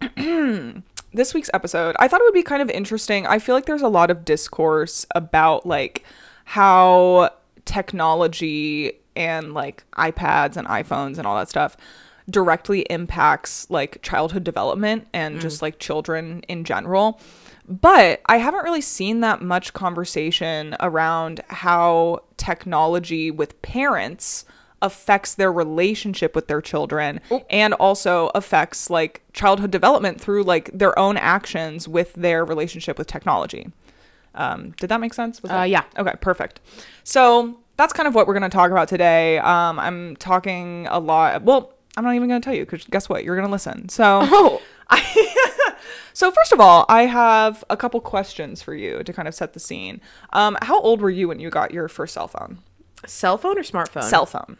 this 1.12 1.34
week's 1.34 1.50
episode, 1.52 1.96
I 1.98 2.08
thought 2.08 2.20
it 2.20 2.24
would 2.24 2.34
be 2.34 2.42
kind 2.42 2.62
of 2.62 2.70
interesting. 2.70 3.26
I 3.26 3.38
feel 3.38 3.54
like 3.54 3.66
there's 3.66 3.82
a 3.82 3.88
lot 3.88 4.10
of 4.10 4.24
discourse 4.24 5.04
about 5.14 5.66
like 5.66 6.04
how 6.44 7.30
technology 7.64 8.92
and 9.16 9.54
like 9.54 9.84
iPads 9.96 10.56
and 10.56 10.66
iPhones 10.68 11.18
and 11.18 11.26
all 11.26 11.36
that 11.36 11.48
stuff 11.48 11.76
directly 12.28 12.80
impacts 12.90 13.70
like 13.70 14.02
childhood 14.02 14.42
development 14.42 15.06
and 15.12 15.40
just 15.40 15.62
like 15.62 15.78
children 15.78 16.42
in 16.48 16.64
general. 16.64 17.20
But 17.68 18.20
I 18.26 18.36
haven't 18.38 18.64
really 18.64 18.80
seen 18.80 19.20
that 19.20 19.42
much 19.42 19.72
conversation 19.72 20.76
around 20.80 21.40
how 21.48 22.20
technology 22.36 23.30
with 23.30 23.60
parents 23.62 24.44
affects 24.82 25.34
their 25.34 25.52
relationship 25.52 26.34
with 26.34 26.48
their 26.48 26.60
children 26.60 27.20
and 27.48 27.74
also 27.74 28.30
affects 28.34 28.90
like 28.90 29.22
childhood 29.32 29.70
development 29.70 30.20
through 30.20 30.42
like 30.42 30.70
their 30.76 30.96
own 30.98 31.16
actions 31.16 31.88
with 31.88 32.12
their 32.14 32.44
relationship 32.44 32.98
with 32.98 33.06
technology. 33.06 33.68
Um, 34.34 34.72
did 34.80 34.88
that 34.90 35.00
make 35.00 35.14
sense? 35.14 35.42
Was 35.42 35.50
Uh, 35.50 35.54
that- 35.60 35.70
yeah. 35.70 35.82
Okay, 35.96 36.12
perfect. 36.20 36.60
So 37.04 37.58
that's 37.76 37.92
kind 37.92 38.06
of 38.06 38.14
what 38.14 38.26
we're 38.26 38.34
going 38.34 38.50
to 38.50 38.54
talk 38.54 38.70
about 38.70 38.88
today. 38.88 39.38
Um, 39.38 39.78
I'm 39.78 40.16
talking 40.16 40.86
a 40.90 40.98
lot. 40.98 41.42
Well, 41.42 41.72
I'm 41.96 42.04
not 42.04 42.14
even 42.14 42.28
going 42.28 42.40
to 42.40 42.44
tell 42.44 42.54
you 42.54 42.64
because 42.64 42.84
guess 42.84 43.08
what? 43.08 43.24
You're 43.24 43.36
going 43.36 43.46
to 43.46 43.52
listen. 43.52 43.88
So, 43.88 44.20
Oh. 44.22 44.62
so 46.12 46.30
first 46.30 46.52
of 46.52 46.60
all, 46.60 46.86
I 46.88 47.06
have 47.06 47.64
a 47.68 47.76
couple 47.76 48.00
questions 48.00 48.62
for 48.62 48.74
you 48.74 49.02
to 49.02 49.12
kind 49.12 49.26
of 49.26 49.34
set 49.34 49.52
the 49.52 49.60
scene. 49.60 50.00
Um, 50.32 50.56
how 50.62 50.80
old 50.80 51.00
were 51.00 51.10
you 51.10 51.28
when 51.28 51.40
you 51.40 51.50
got 51.50 51.72
your 51.72 51.88
first 51.88 52.14
cell 52.14 52.28
phone? 52.28 52.58
Cell 53.06 53.36
phone 53.38 53.58
or 53.58 53.62
smartphone? 53.62 54.04
Cell 54.04 54.26
phone. 54.26 54.58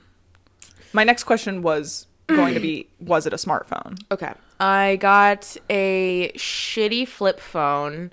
My 0.93 1.05
next 1.05 1.25
question 1.25 1.63
was 1.63 2.07
going 2.27 2.55
to 2.55 2.61
be: 2.61 2.89
Was 3.01 3.27
it 3.27 3.33
a 3.33 3.37
smartphone? 3.37 4.01
Okay. 4.11 4.33
I 4.59 4.97
got 4.97 5.57
a 5.69 6.33
shitty 6.35 7.07
flip 7.07 7.39
phone 7.41 8.13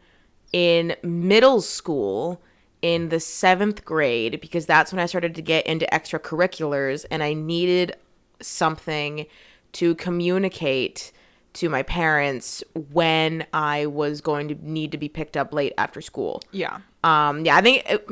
in 0.51 0.95
middle 1.01 1.61
school 1.61 2.41
in 2.83 3.09
the 3.09 3.19
seventh 3.19 3.85
grade 3.85 4.39
because 4.41 4.67
that's 4.67 4.91
when 4.91 4.99
I 4.99 5.07
started 5.07 5.33
to 5.35 5.41
get 5.41 5.65
into 5.65 5.87
extracurriculars 5.91 7.05
and 7.09 7.23
I 7.23 7.33
needed 7.33 7.95
something 8.41 9.25
to 9.71 9.95
communicate 9.95 11.13
to 11.53 11.69
my 11.69 11.81
parents 11.81 12.61
when 12.91 13.45
I 13.53 13.85
was 13.85 14.19
going 14.21 14.49
to 14.49 14.55
need 14.55 14.91
to 14.91 14.97
be 14.97 15.07
picked 15.07 15.37
up 15.37 15.53
late 15.53 15.73
after 15.77 16.01
school. 16.01 16.41
Yeah. 16.51 16.79
Um, 17.03 17.45
yeah, 17.45 17.55
I 17.55 17.61
think 17.61 17.89
it, 17.89 18.05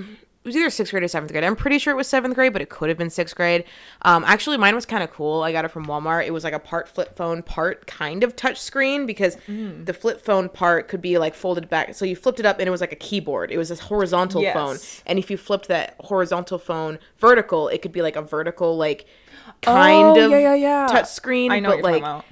it 0.44 0.48
was 0.48 0.56
either 0.56 0.70
sixth 0.72 0.92
grade 0.92 1.04
or 1.04 1.08
seventh 1.08 1.32
grade. 1.32 1.44
I'm 1.44 1.56
pretty 1.56 1.78
sure 1.78 1.94
it 1.94 1.96
was 1.98 2.08
seventh 2.08 2.34
grade, 2.34 2.52
but 2.52 2.62
it 2.64 2.70
could 2.70 2.90
have 2.90 2.98
been 2.98 3.12
sixth 3.12 3.36
grade. 3.36 3.64
Um, 4.02 4.24
actually, 4.26 4.58
mine 4.58 4.74
was 4.74 4.88
kind 4.88 5.04
of 5.04 5.12
cool. 5.12 5.44
I 5.44 5.52
got 5.52 5.66
it 5.66 5.68
from 5.70 5.86
Walmart. 5.86 6.26
It 6.26 6.32
was 6.32 6.44
like 6.44 6.54
a 6.54 6.60
part 6.60 6.90
flip 6.90 7.16
phone, 7.16 7.44
part 7.44 7.86
kind 7.86 8.24
of 8.24 8.36
touch 8.36 8.60
screen 8.60 9.06
because 9.06 9.36
Mm. 9.48 9.86
the 9.86 9.94
flip 9.94 10.20
phone 10.20 10.50
part 10.50 10.88
could 10.88 11.02
be 11.02 11.18
like 11.20 11.36
folded 11.36 11.70
back. 11.70 11.94
So 11.94 12.06
you 12.06 12.16
flipped 12.16 12.40
it 12.40 12.46
up 12.46 12.58
and 12.60 12.68
it 12.68 12.72
was 12.72 12.82
like 12.82 12.92
a 12.92 12.96
keyboard. 12.96 13.52
It 13.52 13.58
was 13.60 13.70
this 13.70 13.82
horizontal 13.82 14.42
Yes. 14.42 14.54
phone, 14.56 14.78
and 15.06 15.20
if 15.20 15.30
you 15.30 15.38
flipped 15.38 15.68
that 15.68 15.96
horizontal 16.00 16.58
phone 16.58 16.98
vertical, 17.20 17.68
it 17.68 17.82
could 17.84 17.92
be 17.92 18.02
like 18.02 18.16
a 18.16 18.22
vertical 18.24 18.76
like 18.78 19.06
kind 19.62 20.18
Oh, 20.18 20.26
of 20.26 20.32
yeah, 20.32 20.38
yeah, 20.40 20.54
yeah. 20.56 20.88
touch 20.88 21.10
screen. 21.10 21.52
I 21.52 21.60
know 21.60 21.70
but 21.70 21.82
like 21.84 22.24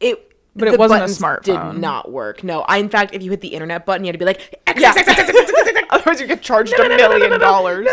it. 0.00 0.25
But 0.56 0.68
it 0.68 0.72
the 0.72 0.78
wasn't 0.78 0.98
a 0.98 1.02
buttons 1.02 1.18
smartphone. 1.18 1.72
Did 1.74 1.80
not 1.80 2.10
work. 2.10 2.42
No, 2.42 2.62
I 2.62 2.78
in 2.78 2.88
fact, 2.88 3.14
if 3.14 3.22
you 3.22 3.30
hit 3.30 3.40
the 3.42 3.48
internet 3.48 3.84
button, 3.86 4.04
you 4.04 4.08
had 4.08 4.14
to 4.14 4.18
be 4.18 4.24
like, 4.24 4.60
Yeah. 4.78 4.94
Otherwise, 5.90 6.20
you 6.20 6.26
get 6.26 6.42
charged 6.42 6.72
a 6.78 6.88
million 6.88 7.38
dollars. 7.38 7.86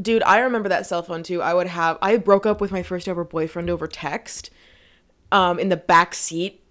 Dude, 0.00 0.22
I 0.22 0.38
remember 0.40 0.70
that 0.70 0.86
cell 0.86 1.02
phone 1.02 1.22
too. 1.22 1.42
I 1.42 1.52
would 1.52 1.66
have 1.66 1.98
I 2.00 2.16
broke 2.16 2.46
up 2.46 2.60
with 2.60 2.72
my 2.72 2.82
first 2.82 3.08
ever 3.08 3.24
boyfriend 3.24 3.68
over 3.68 3.86
text 3.86 4.50
um 5.30 5.58
in 5.58 5.68
the 5.68 5.76
back 5.76 6.14
seat 6.14 6.62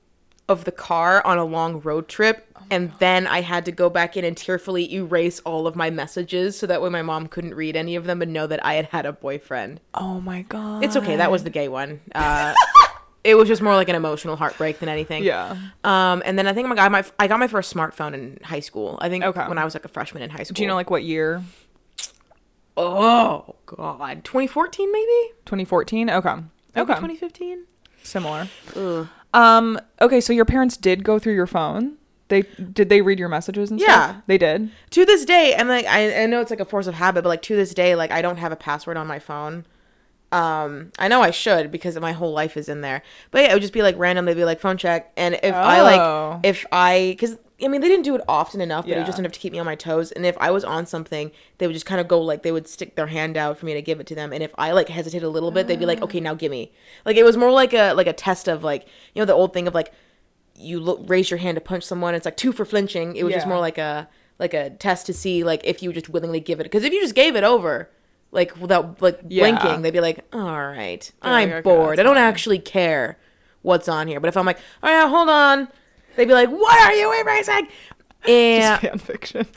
of 0.50 0.66
the 0.66 0.72
car 0.72 1.26
on 1.26 1.38
a 1.38 1.46
long 1.46 1.80
road 1.82 2.08
trip 2.08 2.46
and 2.70 2.92
then 3.00 3.28
I 3.28 3.42
had 3.42 3.66
to 3.66 3.72
go 3.72 3.90
back 3.90 4.18
in 4.18 4.26
and 4.26 4.36
tearfully 4.36 4.94
erase 4.94 5.40
all 5.42 5.66
of 5.68 5.76
my 5.76 5.90
messages 5.90 6.58
so 6.58 6.68
that 6.68 6.82
way 6.82 6.90
my 6.90 7.02
mom 7.02 7.28
couldn't 7.28 7.54
read 7.54 7.76
any 7.76 7.96
of 7.96 8.06
them 8.06 8.22
and 8.22 8.34
know 8.34 8.48
that 8.48 8.64
I 8.66 8.74
had 8.74 8.86
had 8.88 9.06
a 9.06 9.14
boyfriend. 9.14 9.80
Oh 9.94 10.20
my 10.20 10.42
god. 10.44 10.84
It's 10.84 10.96
okay, 10.96 11.16
that 11.18 11.32
was 11.32 11.44
the 11.44 11.50
gay 11.50 11.68
one. 11.68 12.02
Uh 12.14 12.54
it 13.24 13.36
was 13.36 13.48
just 13.48 13.62
more 13.62 13.76
like 13.76 13.88
an 13.90 13.96
emotional 13.96 14.36
heartbreak 14.36 14.80
than 14.80 14.90
anything. 14.90 15.24
Yeah. 15.24 15.56
Um 15.84 16.24
and 16.26 16.38
then 16.40 16.48
I 16.48 16.54
think 16.54 16.68
I 16.70 16.76
got 16.76 16.92
my 16.92 17.04
I 17.20 17.28
got 17.28 17.40
my 17.40 17.48
first 17.48 17.74
smartphone 17.74 18.14
in 18.14 18.40
high 18.44 18.60
school. 18.62 18.98
I 19.02 19.10
think 19.10 19.24
Okay. 19.24 19.48
when 19.48 19.58
I 19.58 19.66
was 19.66 19.74
like 19.76 19.86
a 19.86 19.90
freshman 19.90 20.24
in 20.24 20.30
high 20.30 20.44
school. 20.44 20.56
Do 20.56 20.62
you 20.64 20.68
know 20.68 20.76
like 20.76 20.90
what 20.90 21.04
year? 21.04 21.44
Oh 22.78 23.56
god, 23.66 24.24
2014 24.24 24.92
maybe? 24.92 25.34
2014. 25.46 26.10
Okay. 26.10 26.30
Maybe 26.34 26.44
Okay. 26.78 26.94
2015. 26.94 27.66
Similar. 28.04 28.48
Ugh. 28.76 29.08
Um. 29.34 29.80
Okay. 30.02 30.22
So 30.22 30.34
your 30.34 30.46
parents 30.46 30.78
did 30.78 31.04
go 31.04 31.20
through 31.20 31.36
your 31.36 31.48
phone. 31.48 31.98
They 32.30 32.42
did 32.44 32.90
they 32.90 33.02
read 33.02 33.20
your 33.20 33.30
messages 33.30 33.72
and 33.72 33.80
Yeah. 33.80 33.86
stuff? 33.86 34.16
They 34.28 34.38
did. 34.38 34.72
To 34.92 35.06
this 35.06 35.26
day, 35.26 35.54
and 35.54 35.68
like 35.70 35.86
I, 35.86 36.24
I 36.24 36.26
know 36.26 36.40
it's 36.42 36.50
like 36.50 36.60
a 36.62 36.66
force 36.66 36.88
of 36.88 36.96
habit, 36.96 37.24
but 37.24 37.30
like 37.30 37.42
to 37.44 37.56
this 37.56 37.74
day, 37.74 37.94
like 37.96 38.10
I 38.12 38.22
don't 38.22 38.38
have 38.38 38.52
a 38.52 38.56
password 38.56 38.98
on 38.98 39.06
my 39.06 39.20
phone. 39.20 39.66
Um, 40.32 40.92
I 40.98 41.08
know 41.08 41.22
I 41.22 41.32
should 41.32 41.72
because 41.72 42.00
my 42.00 42.14
whole 42.14 42.32
life 42.32 42.56
is 42.56 42.70
in 42.70 42.82
there. 42.82 43.02
But 43.32 43.42
yeah, 43.44 43.52
it 43.52 43.54
would 43.54 43.62
just 43.62 43.74
be 43.74 43.82
like 43.82 43.98
random. 43.98 44.26
They'd 44.26 44.36
be 44.36 44.46
like 44.46 44.60
phone 44.62 44.78
check, 44.78 45.12
and 45.18 45.36
if 45.44 45.54
I 45.56 45.80
Oh. 45.80 45.84
like, 45.84 46.46
if 46.46 46.66
I, 46.72 47.10
because 47.18 47.38
I 47.64 47.68
mean 47.68 47.82
they 47.82 47.90
didn't 47.90 48.06
do 48.06 48.16
it 48.16 48.22
often 48.28 48.60
enough, 48.62 48.86
but 48.86 48.92
it 48.92 48.94
Yeah. 48.94 48.98
was 49.00 49.08
just 49.08 49.20
enough 49.20 49.34
to 49.34 49.40
keep 49.40 49.52
me 49.52 49.60
on 49.60 49.66
my 49.66 49.76
toes. 49.76 50.12
And 50.12 50.26
if 50.26 50.36
I 50.40 50.50
was 50.52 50.64
on 50.64 50.86
something, 50.86 51.32
they 51.58 51.68
would 51.68 51.74
just 51.74 51.86
kind 51.86 52.00
of 52.02 52.08
go 52.08 52.20
like 52.22 52.42
they 52.44 52.52
would 52.52 52.68
stick 52.68 52.96
their 52.96 53.08
hand 53.08 53.36
out 53.38 53.58
for 53.58 53.66
me 53.66 53.74
to 53.74 53.82
give 53.82 54.00
it 54.00 54.08
to 54.08 54.16
them. 54.16 54.32
And 54.34 54.42
if 54.42 54.52
I 54.58 54.72
like 54.72 54.88
hesitated 54.90 55.24
a 55.24 55.30
little 55.30 55.52
bit, 55.52 55.68
they'd 55.68 55.78
be 55.80 55.86
like, 55.86 56.02
okay, 56.02 56.20
now 56.20 56.34
give 56.34 56.50
me. 56.52 56.72
Like 57.06 57.18
it 57.18 57.24
was 57.24 57.38
more 57.38 57.52
like 57.52 57.74
a 57.74 57.94
like 57.94 58.08
a 58.08 58.14
test 58.14 58.48
of 58.48 58.64
like 58.64 58.88
you 59.14 59.22
know 59.22 59.26
the 59.26 59.34
old 59.34 59.54
thing 59.54 59.68
of 59.68 59.76
like 59.76 59.94
you 60.56 60.80
look, 60.80 61.02
raise 61.08 61.30
your 61.30 61.40
hand 61.40 61.56
to 61.56 61.62
punch 61.62 61.84
someone. 61.84 62.16
It's 62.16 62.26
like 62.26 62.38
two 62.38 62.52
for 62.52 62.66
flinching. 62.66 63.16
It 63.16 63.24
was 63.24 63.34
just 63.34 63.48
more 63.48 63.60
like 63.60 63.78
a 63.78 64.08
like 64.40 64.54
a 64.54 64.70
test 64.72 65.06
to 65.08 65.14
see 65.14 65.44
like 65.44 65.62
if 65.66 65.84
you 65.84 65.92
just 65.94 66.10
willingly 66.10 66.40
give 66.40 66.60
it. 66.60 66.64
Because 66.64 66.84
if 66.84 66.94
you 66.94 67.02
just 67.02 67.16
gave 67.16 67.36
it 67.36 67.44
over, 67.44 67.90
like 68.32 68.56
without 68.58 69.02
like 69.02 69.20
Yeah. 69.28 69.44
blinking, 69.52 69.82
they'd 69.82 69.92
be 69.92 70.02
like, 70.02 70.26
"All 70.34 70.42
right, 70.68 71.12
They're 71.22 71.32
I'm 71.32 71.50
like, 71.52 71.64
bored. 71.64 72.00
I 72.00 72.04
don't 72.04 72.16
fine." 72.16 72.24
actually 72.24 72.60
care 72.60 73.18
what's 73.62 73.88
on 73.90 74.08
here." 74.08 74.20
But 74.20 74.30
if 74.30 74.38
I'm 74.38 74.46
like, 74.46 74.60
oh, 74.84 74.88
"All 74.88 74.94
right, 74.94 75.10
hold 75.10 75.30
on," 75.30 75.68
they'd 76.16 76.26
be 76.28 76.34
like, 76.34 76.50
"What 76.50 76.80
are 76.82 76.94
you 76.94 77.22
erasing?" 77.22 77.68
And 78.28 78.62
Just 78.64 78.82
fan 78.82 78.98
fiction. 79.00 79.48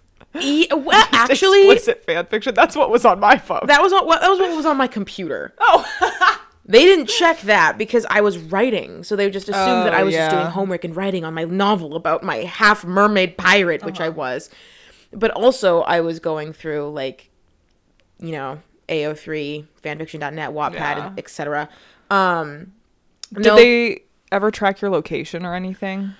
e- 0.41 0.69
well, 0.73 1.07
actually, 1.13 1.71
explicit 1.71 2.05
fan 2.05 2.27
fiction. 2.27 2.55
That's 2.55 2.75
what 2.77 2.91
was 2.91 3.05
on 3.05 3.21
my 3.21 3.37
phone. 3.39 3.61
that 3.67 3.81
was 3.83 3.93
what 3.93 4.21
that 4.21 4.29
was 4.29 4.39
what 4.39 4.57
was 4.57 4.67
on 4.67 4.77
my 4.77 4.87
computer. 4.89 5.55
oh. 5.61 5.85
They 6.67 6.85
didn't 6.85 7.11
check 7.11 7.43
that 7.43 7.77
because 7.77 8.07
I 8.09 8.23
was 8.23 8.39
writing, 8.39 9.05
so 9.05 9.17
they 9.17 9.29
just 9.29 9.51
assumed 9.51 9.85
that 9.87 9.93
Oh, 9.93 9.99
I 9.99 10.03
was 10.03 10.15
just 10.15 10.31
doing 10.31 10.47
homework 10.47 10.83
and 10.85 10.97
writing 10.97 11.23
on 11.23 11.35
my 11.35 11.45
novel 11.45 11.95
about 11.95 12.23
my 12.23 12.37
half 12.37 12.87
mermaid 12.87 13.37
pirate, 13.37 13.85
which 13.85 14.01
I 14.01 14.07
uh-huh. 14.09 14.17
was. 14.17 14.49
But 15.13 15.31
also, 15.33 15.83
I 15.83 16.01
was 16.01 16.21
going 16.21 16.55
through 16.55 16.89
like, 16.89 17.29
you 18.25 18.33
know, 18.33 18.61
AO3, 18.89 19.67
fanfiction.net, 19.83 20.51
Wattpad, 20.51 20.75
Yeah. 20.75 21.11
etc. 21.17 21.69
Um, 22.11 22.73
Did 23.33 23.45
no, 23.45 23.57
they 23.57 24.03
ever 24.33 24.51
track 24.51 24.81
your 24.81 24.91
location 24.91 25.45
or 25.45 25.55
anything? 25.55 26.15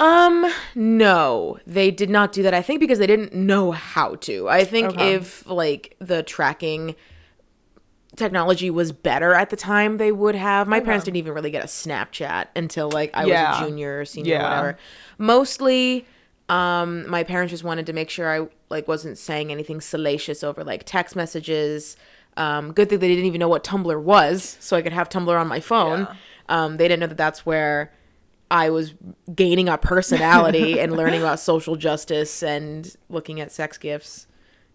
um, 0.00 0.50
no, 0.74 1.58
they 1.66 1.90
did 1.90 2.10
not 2.10 2.32
do 2.32 2.42
that. 2.42 2.54
I 2.54 2.62
think 2.62 2.80
because 2.80 2.98
they 2.98 3.06
didn't 3.06 3.34
know 3.34 3.70
how 3.70 4.16
to. 4.16 4.48
I 4.48 4.64
think 4.64 4.88
Okay. 4.94 5.14
if 5.14 5.46
like 5.48 5.94
the 6.00 6.22
tracking 6.24 6.96
technology 8.16 8.68
was 8.68 8.92
better 8.92 9.32
at 9.32 9.50
the 9.50 9.56
time, 9.56 9.96
they 9.98 10.12
would 10.12 10.34
have. 10.34 10.66
My 10.66 10.80
parents 10.80 11.04
didn't 11.04 11.16
even 11.18 11.32
really 11.34 11.50
get 11.50 11.64
a 11.64 11.68
Snapchat 11.68 12.46
until 12.56 12.90
like 12.90 13.10
I 13.14 13.26
Yeah. 13.26 13.50
was 13.50 13.60
a 13.60 13.64
junior 13.64 14.00
or 14.00 14.04
senior 14.04 14.34
or 14.34 14.38
Yeah. 14.38 14.42
whatever. 14.42 14.78
Mostly, 15.18 16.06
Um, 16.52 17.08
my 17.08 17.22
parents 17.22 17.50
just 17.50 17.64
wanted 17.64 17.86
to 17.86 17.94
make 17.94 18.10
sure 18.10 18.30
I 18.42 18.46
like 18.68 18.86
wasn't 18.86 19.16
saying 19.16 19.50
anything 19.50 19.80
salacious 19.80 20.44
over 20.44 20.62
like 20.64 20.82
text 20.84 21.16
messages. 21.16 21.96
Um, 22.36 22.72
good 22.72 22.90
thing 22.90 22.98
they 22.98 23.08
didn't 23.08 23.24
even 23.24 23.38
know 23.38 23.48
what 23.48 23.64
Tumblr 23.64 24.02
was, 24.02 24.58
so 24.60 24.76
I 24.76 24.82
could 24.82 24.92
have 24.92 25.08
Tumblr 25.08 25.38
on 25.40 25.48
my 25.48 25.60
phone. 25.60 26.00
Yeah. 26.00 26.14
Um, 26.48 26.76
they 26.76 26.88
didn't 26.88 27.00
know 27.00 27.06
that 27.06 27.16
that's 27.16 27.46
where 27.46 27.92
I 28.50 28.68
was 28.68 28.92
gaining 29.34 29.70
a 29.70 29.78
personality 29.78 30.78
and 30.82 30.94
learning 30.94 31.22
about 31.22 31.40
social 31.40 31.76
justice 31.76 32.42
and 32.42 32.94
looking 33.08 33.40
at 33.40 33.50
sex 33.50 33.78
gifts. 33.78 34.26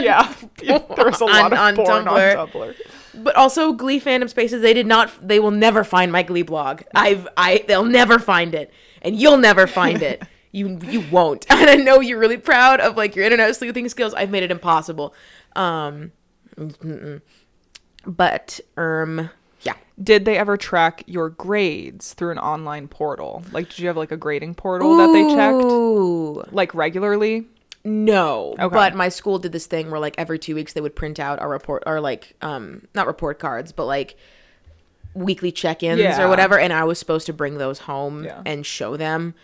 yeah, 0.00 0.32
there's 0.58 1.20
a 1.20 1.24
lot 1.26 1.52
On- 1.52 1.58
on 1.58 1.70
of 1.78 1.84
porn 1.84 2.04
Tumblr. 2.06 2.38
on 2.38 2.48
Tumblr. 2.48 2.74
But 3.16 3.36
also 3.36 3.72
Glee 3.74 4.00
fandom 4.00 4.30
spaces, 4.30 4.62
they 4.62 4.72
did 4.74 4.86
not 4.86 5.10
they 5.26 5.38
will 5.38 5.50
never 5.50 5.84
find 5.84 6.10
my 6.10 6.22
Glee 6.22 6.42
blog. 6.42 6.82
I've 6.94 7.28
I 7.36 7.64
they'll 7.68 7.84
never 7.84 8.18
find 8.18 8.54
it. 8.54 8.72
And 9.02 9.14
you'll 9.20 9.36
never 9.36 9.66
find 9.66 10.02
it. 10.02 10.22
You 10.54 10.78
you 10.88 11.04
won't. 11.10 11.44
And 11.50 11.68
I 11.68 11.74
know 11.74 11.98
you're 12.00 12.18
really 12.18 12.36
proud 12.36 12.78
of 12.80 12.96
like 12.96 13.16
your 13.16 13.24
internet 13.24 13.54
sleuthing 13.56 13.88
skills. 13.88 14.14
I've 14.14 14.30
made 14.30 14.44
it 14.44 14.50
impossible. 14.52 15.12
Um 15.56 16.12
mm-mm. 16.56 17.20
but 18.06 18.60
um 18.76 19.30
yeah. 19.62 19.74
Did 20.02 20.24
they 20.24 20.36
ever 20.38 20.56
track 20.56 21.02
your 21.06 21.28
grades 21.30 22.14
through 22.14 22.30
an 22.32 22.38
online 22.38 22.86
portal? 22.86 23.42
Like, 23.52 23.68
did 23.70 23.78
you 23.80 23.88
have 23.88 23.96
like 23.96 24.12
a 24.12 24.16
grading 24.16 24.54
portal 24.54 24.96
that 24.98 25.12
they 25.12 25.24
checked 25.34 26.52
like 26.52 26.74
regularly? 26.74 27.46
No. 27.84 28.54
Okay. 28.58 28.72
But 28.72 28.94
my 28.94 29.08
school 29.08 29.38
did 29.38 29.52
this 29.52 29.66
thing 29.66 29.90
where 29.90 30.00
like 30.00 30.14
every 30.18 30.38
two 30.38 30.54
weeks 30.54 30.72
they 30.72 30.80
would 30.80 30.94
print 30.96 31.18
out 31.18 31.42
a 31.42 31.48
report 31.48 31.82
or 31.86 32.00
like 32.00 32.34
um 32.42 32.86
not 32.94 33.06
report 33.08 33.38
cards, 33.40 33.72
but 33.72 33.86
like 33.86 34.16
weekly 35.14 35.50
check-ins 35.52 36.00
Yeah. 36.00 36.22
or 36.22 36.28
whatever, 36.28 36.58
and 36.58 36.72
I 36.72 36.84
was 36.84 36.98
supposed 36.98 37.26
to 37.26 37.32
bring 37.32 37.58
those 37.58 37.80
home 37.80 38.24
Yeah. 38.24 38.42
and 38.46 38.64
show 38.66 38.96
them. 38.96 39.34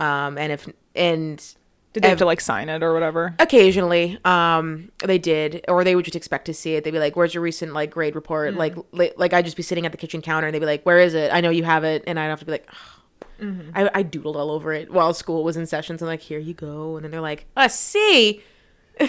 Um 0.00 0.38
and 0.38 0.50
if 0.52 0.68
and 0.94 1.38
Did 1.92 2.02
they 2.02 2.08
have 2.08 2.18
to 2.18 2.24
like 2.24 2.40
sign 2.40 2.68
it 2.68 2.82
or 2.82 2.92
whatever? 2.94 3.34
occasionally. 3.38 4.18
Um 4.24 4.90
they 5.04 5.18
did 5.18 5.64
or 5.68 5.84
they 5.84 5.94
would 5.94 6.04
just 6.04 6.16
expect 6.16 6.46
to 6.46 6.54
see 6.54 6.74
it. 6.74 6.84
They'd 6.84 6.90
be 6.90 6.98
like 6.98 7.16
where's 7.16 7.34
your 7.34 7.42
recent 7.42 7.72
like 7.72 7.90
grade 7.90 8.14
report? 8.14 8.54
Like 8.54 8.74
li- 8.92 9.12
like 9.16 9.32
i'd 9.32 9.44
just 9.44 9.56
be 9.56 9.62
sitting 9.62 9.86
at 9.86 9.92
the 9.92 9.98
kitchen 9.98 10.22
counter 10.22 10.46
and 10.46 10.54
they'd 10.54 10.60
be 10.60 10.66
like 10.66 10.84
where 10.84 10.98
is 10.98 11.14
it? 11.14 11.32
I 11.32 11.40
know 11.40 11.50
you 11.50 11.64
have 11.64 11.84
it. 11.84 12.02
And 12.06 12.18
i'd 12.18 12.24
have 12.26 12.40
to 12.40 12.46
be 12.46 12.52
like 12.52 12.68
I, 13.74 13.88
I 13.94 14.02
doodled 14.04 14.36
all 14.36 14.50
over 14.50 14.72
it 14.74 14.92
while 14.92 15.14
school 15.14 15.42
was 15.44 15.56
in 15.56 15.64
session. 15.66 15.96
So 15.98 16.04
i'm 16.06 16.10
like 16.10 16.20
here 16.20 16.38
you 16.38 16.54
go. 16.54 16.96
And 16.96 17.04
then 17.04 17.10
they're 17.10 17.20
like 17.20 17.46
i 17.56 17.68
see? 17.68 18.42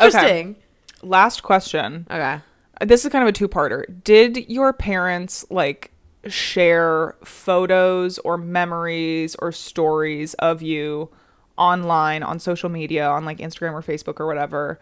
Interesting. 0.00 0.56
Last 1.02 1.42
question. 1.42 2.06
okay. 2.10 2.40
This 2.82 3.04
is 3.04 3.10
kind 3.10 3.22
of 3.22 3.28
a 3.28 3.32
two-parter. 3.32 3.84
Did 4.04 4.48
your 4.48 4.72
parents 4.72 5.44
like 5.50 5.90
share 6.26 7.16
photos 7.24 8.18
or 8.18 8.36
memories 8.36 9.36
or 9.38 9.52
stories 9.52 10.34
of 10.34 10.62
you 10.62 11.10
online 11.56 12.22
on 12.22 12.38
social 12.38 12.68
media 12.68 13.08
on 13.08 13.24
like 13.24 13.38
Instagram 13.38 13.72
or 13.72 13.82
Facebook 13.82 14.20
or 14.20 14.26
whatever 14.26 14.78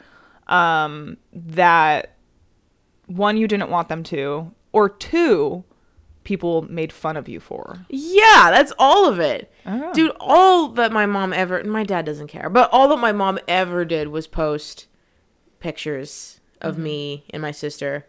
um 0.49 1.17
that 1.33 2.17
one 3.07 3.37
you 3.37 3.49
didn't 3.49 3.71
want 3.71 3.89
them 3.89 4.03
to 4.03 4.53
or 4.73 4.89
two 4.89 5.65
people 6.27 6.63
made 6.63 6.93
fun 6.93 7.17
of 7.17 7.29
you 7.29 7.41
for? 7.41 7.87
Yeah, 7.89 8.51
that's 8.51 8.73
all 8.79 9.09
of 9.09 9.21
it. 9.21 9.51
Oh. 9.65 9.93
Dude, 9.95 10.13
all 10.19 10.69
that 10.71 10.93
my 10.93 11.07
mom 11.07 11.33
ever 11.33 11.63
my 11.65 11.85
dad 11.85 12.05
doesn't 12.05 12.27
care, 12.27 12.51
but 12.51 12.69
all 12.73 12.89
that 12.89 12.99
my 12.99 13.13
mom 13.13 13.39
ever 13.49 13.85
did 13.85 14.09
was 14.09 14.27
post 14.27 14.87
pictures 15.61 16.41
of 16.61 16.77
me 16.79 17.25
and 17.31 17.41
my 17.41 17.53
sister 17.53 18.07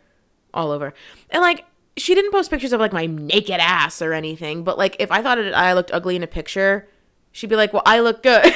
all 0.54 0.72
over. 0.72 0.94
And 1.30 1.42
like 1.42 1.66
she 1.98 2.16
didn't 2.16 2.32
post 2.32 2.50
pictures 2.50 2.74
of 2.74 2.80
like 2.80 2.94
my 2.94 3.06
naked 3.06 3.60
ass 3.60 4.02
or 4.02 4.14
anything, 4.14 4.64
but 4.64 4.78
like 4.78 4.96
if 5.00 5.12
I 5.12 5.22
thought 5.22 5.38
it, 5.38 5.54
I 5.54 5.74
looked 5.74 5.92
ugly 5.92 6.16
in 6.16 6.24
a 6.24 6.28
picture, 6.28 6.88
she'd 7.32 7.50
be 7.50 7.56
like, 7.56 7.74
"Well, 7.74 7.84
I 7.86 8.00
look 8.00 8.24
good." 8.24 8.54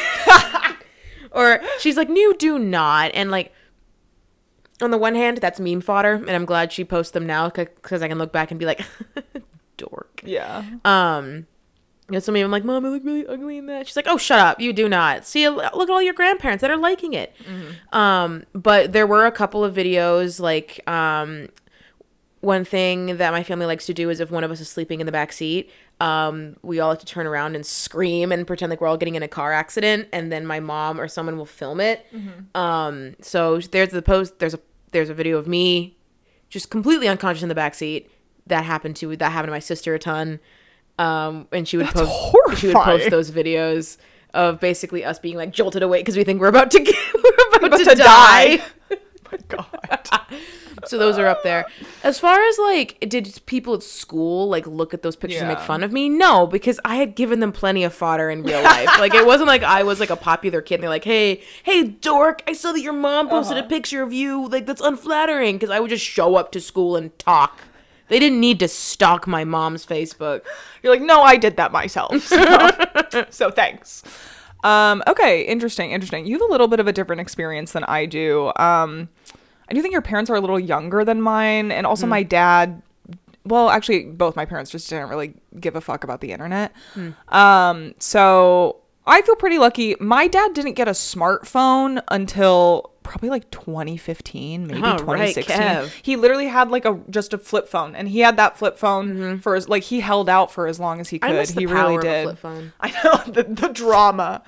or 1.32 1.62
she's 1.80 1.98
like, 1.98 2.10
"You 2.10 2.36
do 2.38 2.60
not." 2.60 3.12
And 3.14 3.32
like 3.32 3.52
on 4.82 4.92
the 4.92 4.98
one 4.98 5.16
hand, 5.16 5.38
that's 5.38 5.60
meme 5.60 5.82
fodder, 5.82 6.14
and 6.14 6.32
I'm 6.32 6.46
glad 6.46 6.72
she 6.72 6.84
posts 6.84 7.12
them 7.12 7.26
now 7.26 7.50
because 7.50 8.02
I 8.02 8.08
can 8.08 8.18
look 8.18 8.32
back 8.32 8.52
and 8.52 8.60
be 8.60 8.66
like, 8.66 8.82
"Dork." 9.78 10.22
Yeah. 10.24 10.64
Um, 10.86 11.48
and 12.14 12.24
so 12.24 12.32
maybe 12.32 12.44
I'm 12.44 12.52
like, 12.52 12.66
Mom, 12.66 12.86
I 12.86 12.90
look 12.90 13.04
really 13.06 13.26
ugly 13.26 13.58
in 13.58 13.68
that. 13.68 13.88
She's 13.88 13.96
like, 13.96 14.08
Oh, 14.08 14.18
shut 14.18 14.40
up, 14.40 14.60
you 14.60 14.74
do 14.74 14.90
not. 14.90 15.26
See, 15.26 15.48
look 15.48 15.64
at 15.64 15.90
all 15.90 16.02
your 16.02 16.14
grandparents 16.14 16.62
that 16.62 16.70
are 16.70 16.78
liking 16.78 17.14
it. 17.14 17.34
Um, 17.94 18.44
but 18.54 18.92
there 18.92 19.08
were 19.08 19.26
a 19.26 19.32
couple 19.32 19.64
of 19.64 19.74
videos 19.74 20.40
like 20.40 20.86
um, 20.90 21.48
one 22.42 22.66
thing 22.66 23.18
that 23.18 23.32
my 23.32 23.44
family 23.44 23.66
likes 23.66 23.86
to 23.86 23.94
do 23.94 24.10
is 24.10 24.20
if 24.20 24.30
one 24.32 24.44
of 24.44 24.52
us 24.52 24.60
is 24.60 24.68
sleeping 24.70 25.00
in 25.00 25.06
the 25.06 25.12
back 25.12 25.32
seat, 25.32 25.72
um, 26.00 26.58
we 26.64 26.80
all 26.80 26.90
like 26.90 27.00
to 27.00 27.06
turn 27.06 27.28
around 27.28 27.56
and 27.56 27.66
scream 27.66 28.32
and 28.32 28.46
pretend 28.46 28.70
like 28.72 28.82
we're 28.82 28.88
all 28.88 28.98
getting 28.98 29.16
in 29.16 29.22
a 29.24 29.28
car 29.28 29.54
accident, 29.54 30.08
and 30.12 30.32
then 30.32 30.46
my 30.46 30.60
mom 30.60 31.00
or 31.00 31.08
someone 31.08 31.38
will 31.38 31.46
film 31.46 31.80
it. 31.80 32.06
Um, 32.56 33.16
so 33.22 33.60
there's 33.60 33.90
the 33.90 34.02
post. 34.02 34.40
There's 34.40 34.54
a 34.56 34.60
there's 34.92 35.10
a 35.10 35.14
video 35.14 35.38
of 35.38 35.48
me 35.48 35.96
just 36.50 36.70
completely 36.70 37.08
unconscious 37.08 37.44
in 37.44 37.50
the 37.50 37.56
back 37.56 37.76
seat. 37.76 38.10
That 38.48 38.66
happened 38.66 38.96
to 38.98 39.16
that 39.16 39.32
happened 39.32 39.50
to 39.50 39.54
my 39.54 39.60
sister 39.60 39.94
a 39.94 40.00
ton. 40.00 40.40
Um, 41.00 41.48
and 41.52 41.68
she 41.68 41.78
would 41.78 41.88
That's 41.88 42.02
post 42.02 42.60
she 42.60 42.68
would 42.68 42.76
post 42.76 43.10
those 43.10 43.32
videos 43.32 43.98
of 44.34 44.60
basically 44.60 45.04
us 45.06 45.20
being 45.20 45.36
like 45.38 45.52
jolted 45.52 45.84
awake 45.84 46.04
because 46.06 46.18
we 46.18 46.24
think 46.24 46.40
we're 46.42 46.48
about 46.48 46.72
to 46.72 46.80
get, 46.80 46.96
we're 47.14 47.58
about, 47.58 47.64
About 47.66 47.78
to, 47.78 47.86
to 47.86 47.96
die. 47.96 48.58
die. 48.58 48.64
my 49.32 49.38
god. 49.48 50.10
So 50.88 50.98
those 50.98 51.20
are 51.20 51.28
up 51.28 51.44
there. 51.44 51.66
As 52.04 52.18
far 52.18 52.42
as 52.42 52.58
like, 52.58 52.98
did 53.08 53.40
people 53.46 53.74
at 53.76 53.84
school 53.84 54.48
like 54.50 54.66
look 54.66 54.94
at 54.96 55.04
those 55.04 55.16
pictures 55.16 55.42
and 55.42 55.50
make 55.50 55.60
Yeah. 55.60 55.66
fun 55.66 55.84
of 55.84 55.92
me? 55.92 56.10
No, 56.10 56.48
because 56.48 56.80
I 56.84 56.96
had 56.96 57.14
given 57.14 57.40
them 57.40 57.52
plenty 57.52 57.84
of 57.84 57.94
fodder 57.94 58.30
in 58.32 58.42
real 58.42 58.64
life. 58.64 58.88
like 58.98 59.14
it 59.14 59.26
wasn't 59.26 59.48
like 59.48 59.62
I 59.64 59.84
was 59.84 60.00
like 60.00 60.10
a 60.10 60.16
popular 60.16 60.60
kid. 60.62 60.76
and 60.76 60.84
They're 60.84 60.90
like, 60.90 61.04
hey, 61.04 61.44
hey, 61.64 61.84
dork, 61.84 62.42
I 62.48 62.54
saw 62.54 62.72
that 62.72 62.82
your 62.82 62.94
mom 62.94 63.30
posted 63.30 63.58
Uh-huh. 63.58 63.66
a 63.68 63.70
picture 63.70 64.02
of 64.02 64.12
you. 64.12 64.48
Like 64.48 64.66
that's 64.66 64.82
unflattering. 64.82 65.56
Because 65.58 65.70
I 65.70 65.80
would 65.80 65.90
just 65.92 66.06
show 66.06 66.36
up 66.36 66.52
to 66.54 66.62
school 66.62 66.96
and 66.96 67.16
talk. 67.20 67.60
They 68.08 68.18
didn't 68.18 68.40
need 68.40 68.60
to 68.60 68.68
stalk 68.68 69.28
my 69.28 69.44
mom's 69.44 69.86
Facebook. 69.86 70.42
You're 70.82 70.94
like, 70.94 71.02
no, 71.04 71.22
I 71.22 71.38
did 71.38 71.58
that 71.58 71.72
myself. 71.72 72.16
So, 73.12 73.26
so 73.30 73.52
thanks. 73.52 74.04
Um, 74.64 75.02
okay, 75.08 75.42
interesting, 75.44 75.92
interesting. 75.92 76.26
You 76.28 76.34
have 76.40 76.48
a 76.48 76.52
little 76.52 76.68
bit 76.68 76.80
of 76.80 76.88
a 76.88 76.94
different 76.94 77.20
experience 77.20 77.72
than 77.72 77.84
I 77.86 78.06
do. 78.06 78.52
Um, 78.58 79.10
I 79.72 79.74
do 79.74 79.82
think 79.82 79.94
your 79.94 80.02
parents 80.02 80.30
are 80.30 80.36
a 80.36 80.42
little 80.42 80.60
younger 80.60 81.06
than 81.06 81.22
mine, 81.22 81.72
and 81.72 81.88
also 81.88 82.06
my 82.06 82.24
dad. 82.24 82.82
Well, 83.46 83.70
actually, 83.70 84.04
both 84.04 84.36
my 84.36 84.44
parents 84.44 84.70
just 84.70 84.90
didn't 84.90 85.08
really 85.08 85.34
give 85.60 85.78
a 85.78 85.82
fuck 85.82 86.04
about 86.04 86.20
the 86.20 86.34
internet. 86.34 86.74
Um, 87.30 87.94
so 87.98 88.82
I 89.08 89.22
feel 89.22 89.36
pretty 89.38 89.58
lucky. 89.60 89.96
My 90.00 90.28
dad 90.28 90.54
didn't 90.54 90.74
get 90.74 90.90
a 90.90 90.92
smartphone 90.92 92.04
until 92.10 92.92
probably 93.04 93.30
like 93.30 93.50
2015, 93.50 94.68
maybe 94.68 94.82
Oh, 94.84 94.98
2016. 94.98 95.56
Kev. 95.58 95.92
He 96.04 96.18
literally 96.18 96.48
had 96.48 96.70
like 96.70 96.84
a 96.86 97.00
just 97.10 97.34
a 97.34 97.38
flip 97.38 97.70
phone, 97.70 97.96
and 97.96 98.10
he 98.10 98.20
had 98.20 98.36
that 98.38 98.58
flip 98.58 98.78
phone 98.78 99.40
for 99.40 99.56
as 99.56 99.70
like 99.70 99.84
he 99.84 100.02
held 100.02 100.28
out 100.28 100.52
for 100.52 100.68
as 100.68 100.80
long 100.82 101.00
as 101.00 101.08
he 101.10 101.18
could. 101.18 101.30
Mm-hmm. 101.30 101.36
I 101.38 101.40
miss 101.40 101.52
the 101.54 101.62
he 101.62 101.66
really 101.66 101.98
did. 101.98 102.38
I 102.82 102.92
know 103.04 103.32
the, 103.32 103.44
the 103.44 103.70
drama. 103.70 104.44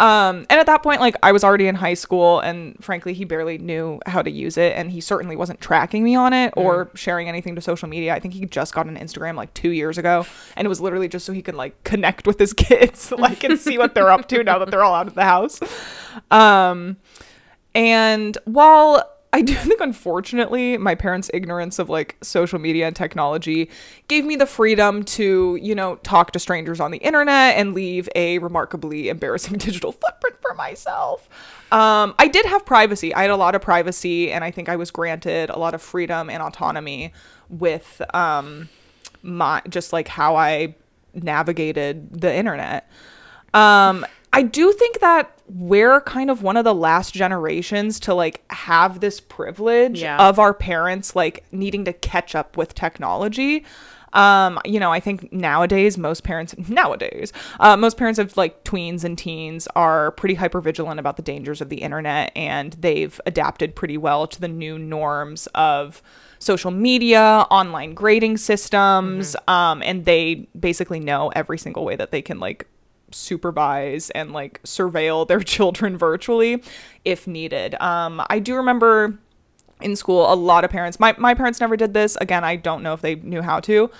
Um, 0.00 0.46
and 0.48 0.58
at 0.58 0.64
that 0.66 0.82
point, 0.82 1.00
like 1.00 1.14
I 1.22 1.30
was 1.30 1.44
already 1.44 1.66
in 1.68 1.74
high 1.74 1.94
school, 1.94 2.40
and 2.40 2.74
frankly, 2.82 3.12
he 3.12 3.24
barely 3.26 3.58
knew 3.58 4.00
how 4.06 4.22
to 4.22 4.30
use 4.30 4.56
it, 4.56 4.72
and 4.74 4.90
he 4.90 5.00
certainly 5.00 5.36
wasn't 5.36 5.60
tracking 5.60 6.02
me 6.02 6.14
on 6.16 6.32
it 6.32 6.54
or 6.56 6.86
Mm. 6.86 6.96
sharing 6.96 7.28
anything 7.28 7.54
to 7.54 7.60
social 7.60 7.86
media. 7.88 8.14
I 8.14 8.18
think 8.18 8.32
he 8.32 8.46
just 8.46 8.74
got 8.74 8.86
an 8.86 8.96
Instagram 8.96 9.36
like 9.36 9.52
two 9.52 9.70
years 9.70 9.98
ago, 9.98 10.24
and 10.56 10.64
it 10.64 10.68
was 10.70 10.80
literally 10.80 11.06
just 11.08 11.26
so 11.26 11.32
he 11.34 11.42
could 11.42 11.54
like 11.54 11.84
connect 11.84 12.26
with 12.26 12.38
his 12.38 12.52
kids, 12.66 13.12
like 13.12 13.44
and 13.44 13.58
see 13.58 13.76
what 13.76 13.94
they're 13.94 14.10
up 14.10 14.26
to 14.28 14.42
now 14.42 14.58
that 14.58 14.70
they're 14.70 14.82
all 14.82 14.94
out 14.94 15.06
of 15.06 15.14
the 15.14 15.24
house. 15.24 15.60
Um, 16.30 16.96
and 17.74 18.36
while 18.46 19.04
I 19.32 19.42
do 19.42 19.54
think, 19.68 19.80
unfortunately, 19.80 20.76
my 20.76 20.94
parents' 20.94 21.30
ignorance 21.32 21.78
of 21.78 21.88
like 21.88 22.16
social 22.22 22.58
media 22.58 22.86
and 22.86 22.96
technology 22.96 23.70
gave 24.08 24.24
me 24.24 24.36
the 24.36 24.46
freedom 24.46 25.04
to, 25.04 25.58
you 25.60 25.74
know, 25.74 25.96
talk 25.96 26.32
to 26.32 26.38
strangers 26.38 26.80
on 26.80 26.90
the 26.90 26.98
internet 26.98 27.56
and 27.56 27.74
leave 27.74 28.08
a 28.14 28.38
remarkably 28.38 29.08
embarrassing 29.08 29.58
digital 29.58 29.92
footprint 29.92 30.36
for 30.40 30.54
myself. 30.54 31.28
Um, 31.72 32.14
I 32.18 32.26
did 32.26 32.46
have 32.46 32.66
privacy. 32.66 33.14
I 33.14 33.22
had 33.22 33.30
a 33.30 33.36
lot 33.36 33.54
of 33.54 33.62
privacy, 33.62 34.32
and 34.32 34.42
I 34.42 34.50
think 34.50 34.68
I 34.68 34.76
was 34.76 34.90
granted 34.90 35.50
a 35.50 35.58
lot 35.58 35.74
of 35.74 35.82
freedom 35.82 36.28
and 36.28 36.42
autonomy 36.42 37.12
with 37.48 38.02
um, 38.14 38.68
my 39.22 39.62
just 39.68 39.92
like 39.92 40.08
how 40.08 40.36
I 40.36 40.74
navigated 41.14 42.20
the 42.20 42.34
internet. 42.34 42.90
Um, 43.54 44.06
I 44.32 44.42
do 44.42 44.72
think 44.72 45.00
that 45.00 45.32
we're 45.48 46.00
kind 46.02 46.30
of 46.30 46.42
one 46.42 46.56
of 46.56 46.64
the 46.64 46.74
last 46.74 47.12
generations 47.12 47.98
to 48.00 48.14
like 48.14 48.42
have 48.50 49.00
this 49.00 49.18
privilege 49.20 50.02
Yeah. 50.02 50.28
of 50.28 50.38
our 50.38 50.54
parents 50.54 51.16
like 51.16 51.44
needing 51.50 51.84
to 51.86 51.92
catch 51.92 52.34
up 52.34 52.56
with 52.56 52.74
technology. 52.74 53.64
Um, 54.12 54.58
you 54.64 54.80
know, 54.80 54.92
I 54.92 54.98
think 54.98 55.32
nowadays 55.32 55.96
most 55.96 56.24
parents 56.24 56.54
nowadays, 56.68 57.32
uh, 57.60 57.76
most 57.76 57.96
parents 57.96 58.18
of 58.18 58.36
like 58.36 58.64
tweens 58.64 59.04
and 59.04 59.16
teens 59.16 59.68
are 59.76 60.10
pretty 60.12 60.34
hyper 60.34 60.60
vigilant 60.60 60.98
about 61.00 61.16
the 61.16 61.22
dangers 61.22 61.60
of 61.60 61.68
the 61.68 61.76
internet 61.82 62.32
and 62.36 62.72
they've 62.74 63.20
adapted 63.26 63.74
pretty 63.76 63.96
well 63.96 64.26
to 64.28 64.40
the 64.40 64.48
new 64.48 64.78
norms 64.78 65.46
of 65.54 66.02
social 66.40 66.70
media, 66.70 67.46
online 67.50 67.94
grading 67.94 68.36
systems, 68.36 69.36
um, 69.46 69.82
and 69.84 70.04
they 70.06 70.48
basically 70.58 70.98
know 70.98 71.28
every 71.36 71.58
single 71.58 71.84
way 71.84 71.94
that 71.96 72.10
they 72.12 72.22
can 72.22 72.40
like 72.40 72.66
supervise 73.10 74.10
and 74.10 74.32
like 74.32 74.62
surveil 74.62 75.26
their 75.26 75.40
children 75.54 75.96
virtually 75.96 76.62
if 77.04 77.26
needed. 77.26 77.80
Um, 77.80 78.22
I 78.28 78.38
do 78.38 78.56
remember 78.56 79.18
in 79.80 79.96
school 79.96 80.30
a 80.30 80.34
lot 80.34 80.62
of 80.62 80.70
parents 80.70 81.00
my, 81.00 81.14
my 81.16 81.32
parents 81.32 81.58
never 81.58 81.74
did 81.74 81.94
this 81.94 82.14
again 82.16 82.44
i 82.44 82.54
don't 82.54 82.82
know 82.82 82.92
if 82.92 83.00
they 83.00 83.14
knew 83.14 83.40
how 83.40 83.58
to 83.58 83.90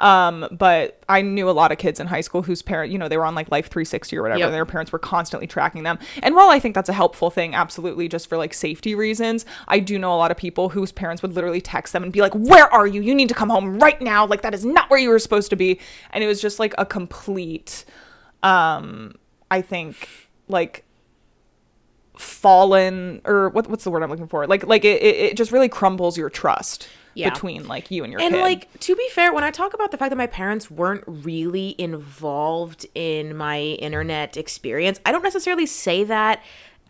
um, 0.00 0.48
but 0.50 1.02
I 1.08 1.22
knew 1.22 1.48
a 1.48 1.52
lot 1.52 1.72
of 1.72 1.78
kids 1.78 2.00
in 2.00 2.06
high 2.06 2.22
school 2.22 2.42
whose 2.42 2.62
parent, 2.62 2.90
you 2.90 2.98
know, 2.98 3.08
they 3.08 3.18
were 3.18 3.26
on 3.26 3.34
like 3.34 3.50
Life 3.50 3.68
360 3.68 4.16
or 4.16 4.22
whatever. 4.22 4.40
Yep. 4.40 4.46
And 4.46 4.54
their 4.54 4.66
parents 4.66 4.92
were 4.92 4.98
constantly 4.98 5.46
tracking 5.46 5.82
them. 5.82 5.98
And 6.22 6.34
while 6.34 6.48
I 6.48 6.58
think 6.58 6.74
that's 6.74 6.88
a 6.88 6.94
helpful 6.94 7.30
thing, 7.30 7.54
absolutely, 7.54 8.08
just 8.08 8.28
for 8.28 8.36
like 8.36 8.54
safety 8.54 8.94
reasons, 8.94 9.44
I 9.68 9.78
do 9.78 9.98
know 9.98 10.14
a 10.14 10.16
lot 10.16 10.30
of 10.30 10.36
people 10.36 10.70
whose 10.70 10.90
parents 10.90 11.22
would 11.22 11.34
literally 11.34 11.60
text 11.60 11.92
them 11.92 12.02
and 12.02 12.12
be 12.12 12.22
like, 12.22 12.34
"Where 12.34 12.72
are 12.72 12.86
you? 12.86 13.02
You 13.02 13.14
need 13.14 13.28
to 13.28 13.34
come 13.34 13.50
home 13.50 13.78
right 13.78 14.00
now! 14.00 14.26
Like 14.26 14.42
that 14.42 14.54
is 14.54 14.64
not 14.64 14.88
where 14.88 14.98
you 14.98 15.10
were 15.10 15.18
supposed 15.18 15.50
to 15.50 15.56
be." 15.56 15.78
And 16.12 16.24
it 16.24 16.26
was 16.26 16.40
just 16.40 16.58
like 16.58 16.74
a 16.78 16.86
complete, 16.86 17.84
um, 18.42 19.14
I 19.50 19.62
think, 19.62 20.08
like 20.48 20.84
fallen 22.16 23.20
or 23.24 23.48
what, 23.50 23.68
what's 23.68 23.84
the 23.84 23.90
word 23.90 24.02
I'm 24.02 24.10
looking 24.10 24.28
for? 24.28 24.46
Like 24.46 24.66
like 24.66 24.84
it, 24.84 25.02
it 25.02 25.36
just 25.36 25.52
really 25.52 25.68
crumbles 25.68 26.18
your 26.18 26.28
trust 26.28 26.88
Yeah. 27.14 27.30
between 27.30 27.66
like 27.66 27.90
you 27.90 28.04
and 28.04 28.12
your 28.12 28.20
and 28.20 28.34
kid. 28.34 28.40
like 28.42 28.80
to 28.80 28.94
be 28.94 29.08
fair 29.12 29.32
when 29.32 29.42
i 29.42 29.50
talk 29.50 29.72
about 29.74 29.90
the 29.90 29.96
fact 29.96 30.10
that 30.10 30.16
my 30.16 30.26
parents 30.26 30.70
weren't 30.70 31.02
really 31.06 31.74
involved 31.78 32.84
in 32.94 33.36
my 33.36 33.60
internet 33.60 34.36
experience 34.36 35.00
i 35.06 35.12
don't 35.12 35.22
necessarily 35.24 35.66
say 35.66 36.04
that 36.04 36.42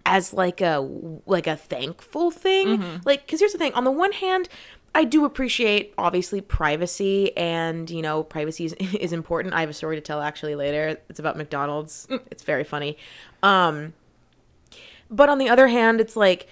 as 0.04 0.32
like 0.32 0.60
a 0.60 0.78
like 1.26 1.46
a 1.46 1.56
thankful 1.56 2.30
thing 2.30 3.00
like 3.04 3.24
because 3.24 3.38
here's 3.40 3.52
the 3.52 3.58
thing 3.58 3.72
on 3.74 3.84
the 3.84 3.90
one 3.90 4.12
hand 4.12 4.48
i 4.94 5.04
do 5.04 5.24
appreciate 5.24 5.94
obviously 5.98 6.40
privacy 6.40 7.36
and 7.36 7.90
you 7.90 8.02
know 8.02 8.22
privacy 8.22 8.64
is, 8.64 8.72
is 8.98 9.12
important 9.12 9.54
i 9.54 9.60
have 9.60 9.70
a 9.70 9.74
story 9.74 9.96
to 9.96 10.02
tell 10.02 10.20
actually 10.20 10.54
later 10.54 10.98
it's 11.08 11.18
about 11.18 11.36
mcdonald's 11.36 12.06
it's 12.30 12.42
very 12.42 12.64
funny 12.64 12.96
um 13.42 13.92
but 15.10 15.28
on 15.28 15.38
the 15.38 15.48
other 15.48 15.68
hand, 15.68 16.00
it's 16.00 16.16
like 16.16 16.46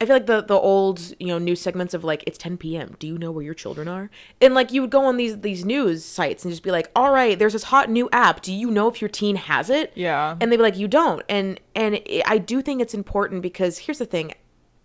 I 0.00 0.04
feel 0.04 0.16
like 0.16 0.26
the 0.26 0.42
the 0.42 0.54
old 0.54 1.14
you 1.18 1.28
know 1.28 1.38
news 1.38 1.60
segments 1.60 1.94
of 1.94 2.04
like 2.04 2.22
it's 2.26 2.36
10 2.36 2.58
p.m. 2.58 2.96
Do 2.98 3.06
you 3.06 3.16
know 3.16 3.30
where 3.30 3.44
your 3.44 3.54
children 3.54 3.88
are? 3.88 4.10
And 4.40 4.54
like 4.54 4.72
you 4.72 4.82
would 4.82 4.90
go 4.90 5.04
on 5.04 5.16
these 5.16 5.40
these 5.40 5.64
news 5.64 6.04
sites 6.04 6.44
and 6.44 6.52
just 6.52 6.62
be 6.62 6.70
like, 6.70 6.90
all 6.94 7.10
right, 7.10 7.38
there's 7.38 7.54
this 7.54 7.64
hot 7.64 7.88
new 7.88 8.08
app. 8.12 8.42
Do 8.42 8.52
you 8.52 8.70
know 8.70 8.88
if 8.88 9.00
your 9.00 9.08
teen 9.08 9.36
has 9.36 9.70
it? 9.70 9.92
Yeah. 9.94 10.36
And 10.40 10.52
they'd 10.52 10.56
be 10.56 10.62
like, 10.62 10.76
you 10.76 10.88
don't. 10.88 11.22
And 11.28 11.58
and 11.74 12.00
I 12.26 12.38
do 12.38 12.60
think 12.60 12.82
it's 12.82 12.94
important 12.94 13.42
because 13.42 13.78
here's 13.78 13.98
the 13.98 14.06
thing. 14.06 14.34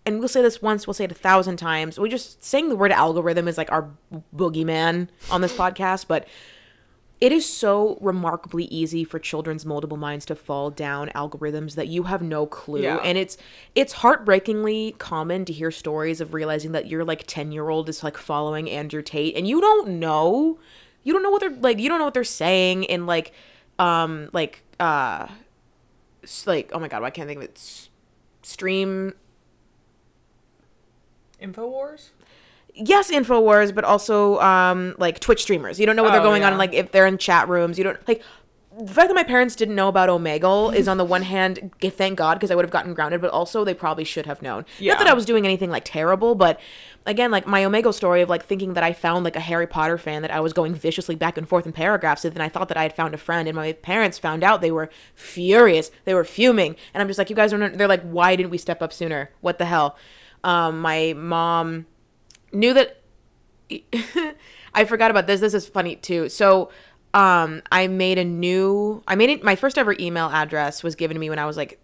And 0.08 0.18
we'll 0.20 0.28
say 0.28 0.40
this 0.42 0.62
once, 0.62 0.86
we'll 0.86 0.94
say 0.94 1.04
it 1.04 1.12
a 1.12 1.14
thousand 1.14 1.58
times. 1.58 1.98
We 2.00 2.08
just 2.08 2.42
saying 2.42 2.70
the 2.70 2.76
word 2.76 2.92
algorithm 2.92 3.46
is 3.46 3.58
like 3.58 3.70
our 3.70 3.90
boogeyman 4.34 5.08
on 5.30 5.42
this 5.42 5.52
podcast, 5.54 6.06
but 6.08 6.26
it 7.20 7.30
is 7.32 7.44
so 7.44 7.98
remarkably 8.00 8.64
easy 8.66 9.04
for 9.04 9.18
children's 9.18 9.66
multiple 9.66 9.96
minds 9.98 10.24
to 10.26 10.34
fall 10.34 10.70
down 10.70 11.08
algorithms 11.14 11.74
that 11.74 11.88
you 11.88 12.04
have 12.04 12.22
no 12.22 12.46
clue 12.46 12.82
Yeah. 12.82 12.96
and 13.04 13.18
it's 13.18 13.36
it's 13.74 13.92
heartbreakingly 13.94 14.94
common 14.98 15.44
to 15.46 15.52
hear 15.52 15.70
stories 15.72 16.20
of 16.20 16.32
realizing 16.32 16.72
that 16.72 16.86
your 16.86 17.04
like 17.04 17.24
10 17.26 17.50
year 17.50 17.68
old 17.70 17.88
is 17.88 18.04
like 18.04 18.16
following 18.16 18.70
andrew 18.70 19.02
tate 19.02 19.34
and 19.36 19.48
you 19.48 19.60
don't 19.60 19.88
know 19.88 20.60
you 21.02 21.12
don't 21.12 21.24
know 21.24 21.30
what 21.30 21.40
they're 21.40 21.50
like 21.50 21.80
you 21.80 21.88
don't 21.88 21.98
know 21.98 22.04
what 22.04 22.14
they're 22.14 22.22
saying 22.22 22.84
in 22.84 23.04
like 23.04 23.32
um 23.80 24.30
like 24.32 24.62
uh 24.78 25.26
like 26.46 26.70
oh 26.72 26.78
my 26.78 26.86
god 26.86 27.02
why 27.02 27.10
can't 27.10 27.26
i 27.26 27.30
think 27.34 27.38
of 27.38 27.44
it 27.50 27.56
S- 27.56 27.90
stream 28.42 29.12
Infowars? 31.42 32.10
yes 32.80 33.10
infowars 33.10 33.74
but 33.74 33.82
also 33.82 34.38
um 34.40 34.94
like 34.98 35.18
twitch 35.20 35.42
streamers. 35.42 35.80
You 35.80 35.86
don't 35.86 35.96
know 35.96 36.02
what 36.04 36.12
they're 36.12 36.20
Oh, 36.20 36.24
going 36.24 36.44
on 36.44 36.56
like 36.58 36.72
if 36.74 36.92
they're 36.92 37.06
in 37.06 37.18
chat 37.18 37.48
rooms. 37.48 37.76
You 37.78 37.84
don't 37.84 38.06
like 38.08 38.22
the 38.78 38.92
fact 38.94 39.08
that 39.08 39.14
my 39.14 39.24
parents 39.24 39.56
didn't 39.56 39.74
know 39.74 39.88
about 39.88 40.08
omegle 40.08 40.72
is 40.72 40.86
on 40.86 40.96
the 40.98 41.04
one 41.04 41.22
hand 41.34 41.72
thank 41.80 42.16
god 42.18 42.34
because 42.34 42.52
i 42.52 42.54
would 42.54 42.64
have 42.64 42.70
gotten 42.70 42.94
grounded 42.94 43.20
but 43.20 43.30
also 43.32 43.64
they 43.64 43.74
probably 43.74 44.04
should 44.04 44.26
have 44.26 44.42
known. 44.42 44.64
Yeah. 44.78 44.92
not 44.92 45.00
that 45.00 45.08
i 45.08 45.14
was 45.14 45.24
doing 45.24 45.44
anything 45.44 45.70
like 45.70 45.82
terrible 45.84 46.36
but 46.36 46.60
again 47.04 47.32
like 47.32 47.48
my 47.48 47.62
omegle 47.64 47.92
story 47.92 48.22
of 48.22 48.28
like 48.28 48.44
thinking 48.44 48.74
that 48.74 48.84
i 48.84 48.92
found 48.92 49.24
like 49.24 49.34
a 49.34 49.40
harry 49.40 49.66
potter 49.66 49.98
fan 49.98 50.22
that 50.22 50.30
i 50.30 50.38
was 50.38 50.52
going 50.52 50.74
viciously 50.76 51.16
back 51.16 51.36
and 51.36 51.48
forth 51.48 51.66
in 51.66 51.72
paragraphs 51.72 52.24
and 52.24 52.34
then 52.36 52.42
i 52.42 52.48
thought 52.48 52.68
that 52.68 52.76
i 52.76 52.82
had 52.84 52.94
found 52.94 53.12
a 53.14 53.18
friend 53.18 53.48
and 53.48 53.56
my 53.56 53.72
parents 53.72 54.18
found 54.18 54.44
out 54.44 54.60
they 54.60 54.70
were 54.70 54.88
furious. 55.14 55.90
They 56.04 56.14
were 56.14 56.24
fuming. 56.24 56.76
And 56.94 57.00
i'm 57.02 57.08
just 57.08 57.18
like 57.18 57.30
you 57.30 57.34
guys 57.36 57.52
are 57.52 57.68
they're 57.70 57.88
like 57.88 58.02
why 58.02 58.36
didn't 58.36 58.50
we 58.50 58.58
step 58.58 58.82
up 58.82 58.92
sooner? 58.92 59.30
What 59.40 59.58
the 59.58 59.64
hell 59.64 59.96
um 60.44 60.80
my 60.80 61.14
mom 61.16 61.86
knew 62.52 62.74
that 62.74 63.02
I 64.74 64.84
forgot 64.84 65.10
about 65.10 65.26
this. 65.26 65.40
This 65.40 65.54
is 65.54 65.66
funny 65.68 65.96
too. 65.96 66.28
So, 66.28 66.70
um, 67.14 67.62
I 67.72 67.86
made 67.86 68.18
a 68.18 68.24
new. 68.24 69.02
I 69.08 69.14
made 69.14 69.30
it. 69.30 69.42
My 69.42 69.56
first 69.56 69.78
ever 69.78 69.94
email 69.98 70.26
address 70.28 70.82
was 70.82 70.94
given 70.94 71.14
to 71.14 71.20
me 71.20 71.30
when 71.30 71.38
I 71.38 71.46
was 71.46 71.56
like 71.56 71.80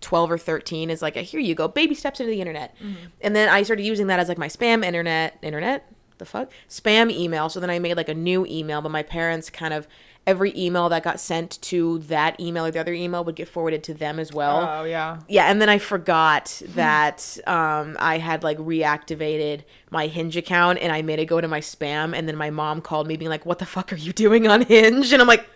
twelve 0.00 0.30
or 0.30 0.38
thirteen. 0.38 0.90
Is 0.90 1.02
like, 1.02 1.16
here 1.16 1.40
you 1.40 1.54
go, 1.54 1.68
baby 1.68 1.94
steps 1.94 2.20
into 2.20 2.30
the 2.30 2.40
internet. 2.40 2.74
And 3.20 3.36
then 3.36 3.48
I 3.48 3.62
started 3.62 3.84
using 3.84 4.06
that 4.08 4.18
as 4.20 4.28
like 4.28 4.38
my 4.38 4.48
spam 4.48 4.84
internet. 4.84 5.38
Internet. 5.42 5.90
The 6.18 6.24
fuck 6.24 6.50
spam 6.68 7.10
email. 7.10 7.48
So 7.48 7.58
then 7.60 7.70
I 7.70 7.78
made 7.78 7.96
like 7.96 8.08
a 8.08 8.14
new 8.14 8.46
email, 8.46 8.80
but 8.80 8.90
my 8.90 9.02
parents 9.02 9.50
kind 9.50 9.74
of 9.74 9.86
every 10.26 10.52
email 10.56 10.88
that 10.88 11.02
got 11.02 11.20
sent 11.20 11.60
to 11.60 11.98
that 11.98 12.38
email 12.40 12.64
or 12.64 12.70
the 12.70 12.78
other 12.80 12.94
email 12.94 13.22
would 13.24 13.36
get 13.36 13.46
forwarded 13.46 13.84
to 13.84 13.92
them 13.92 14.18
as 14.18 14.32
well. 14.32 14.66
Oh 14.80 14.84
yeah. 14.84 15.18
yeah 15.28 15.50
and 15.50 15.60
then 15.60 15.68
i 15.68 15.78
forgot 15.78 16.62
that 16.74 17.36
um, 17.46 17.96
i 18.00 18.16
had 18.18 18.42
like 18.42 18.56
reactivated 18.58 19.64
my 19.90 20.06
hinge 20.06 20.36
account 20.36 20.78
and 20.80 20.92
i 20.92 21.02
made 21.02 21.18
it 21.18 21.26
go 21.26 21.40
to 21.40 21.48
my 21.48 21.60
spam 21.60 22.16
and 22.16 22.26
then 22.26 22.36
my 22.36 22.48
mom 22.50 22.80
called 22.80 23.06
me 23.06 23.16
being 23.16 23.28
like 23.30 23.44
what 23.44 23.58
the 23.58 23.66
fuck 23.66 23.92
are 23.92 23.96
you 23.96 24.12
doing 24.12 24.48
on 24.48 24.62
hinge? 24.62 25.12
And 25.12 25.20
i'm 25.20 25.28
like 25.28 25.46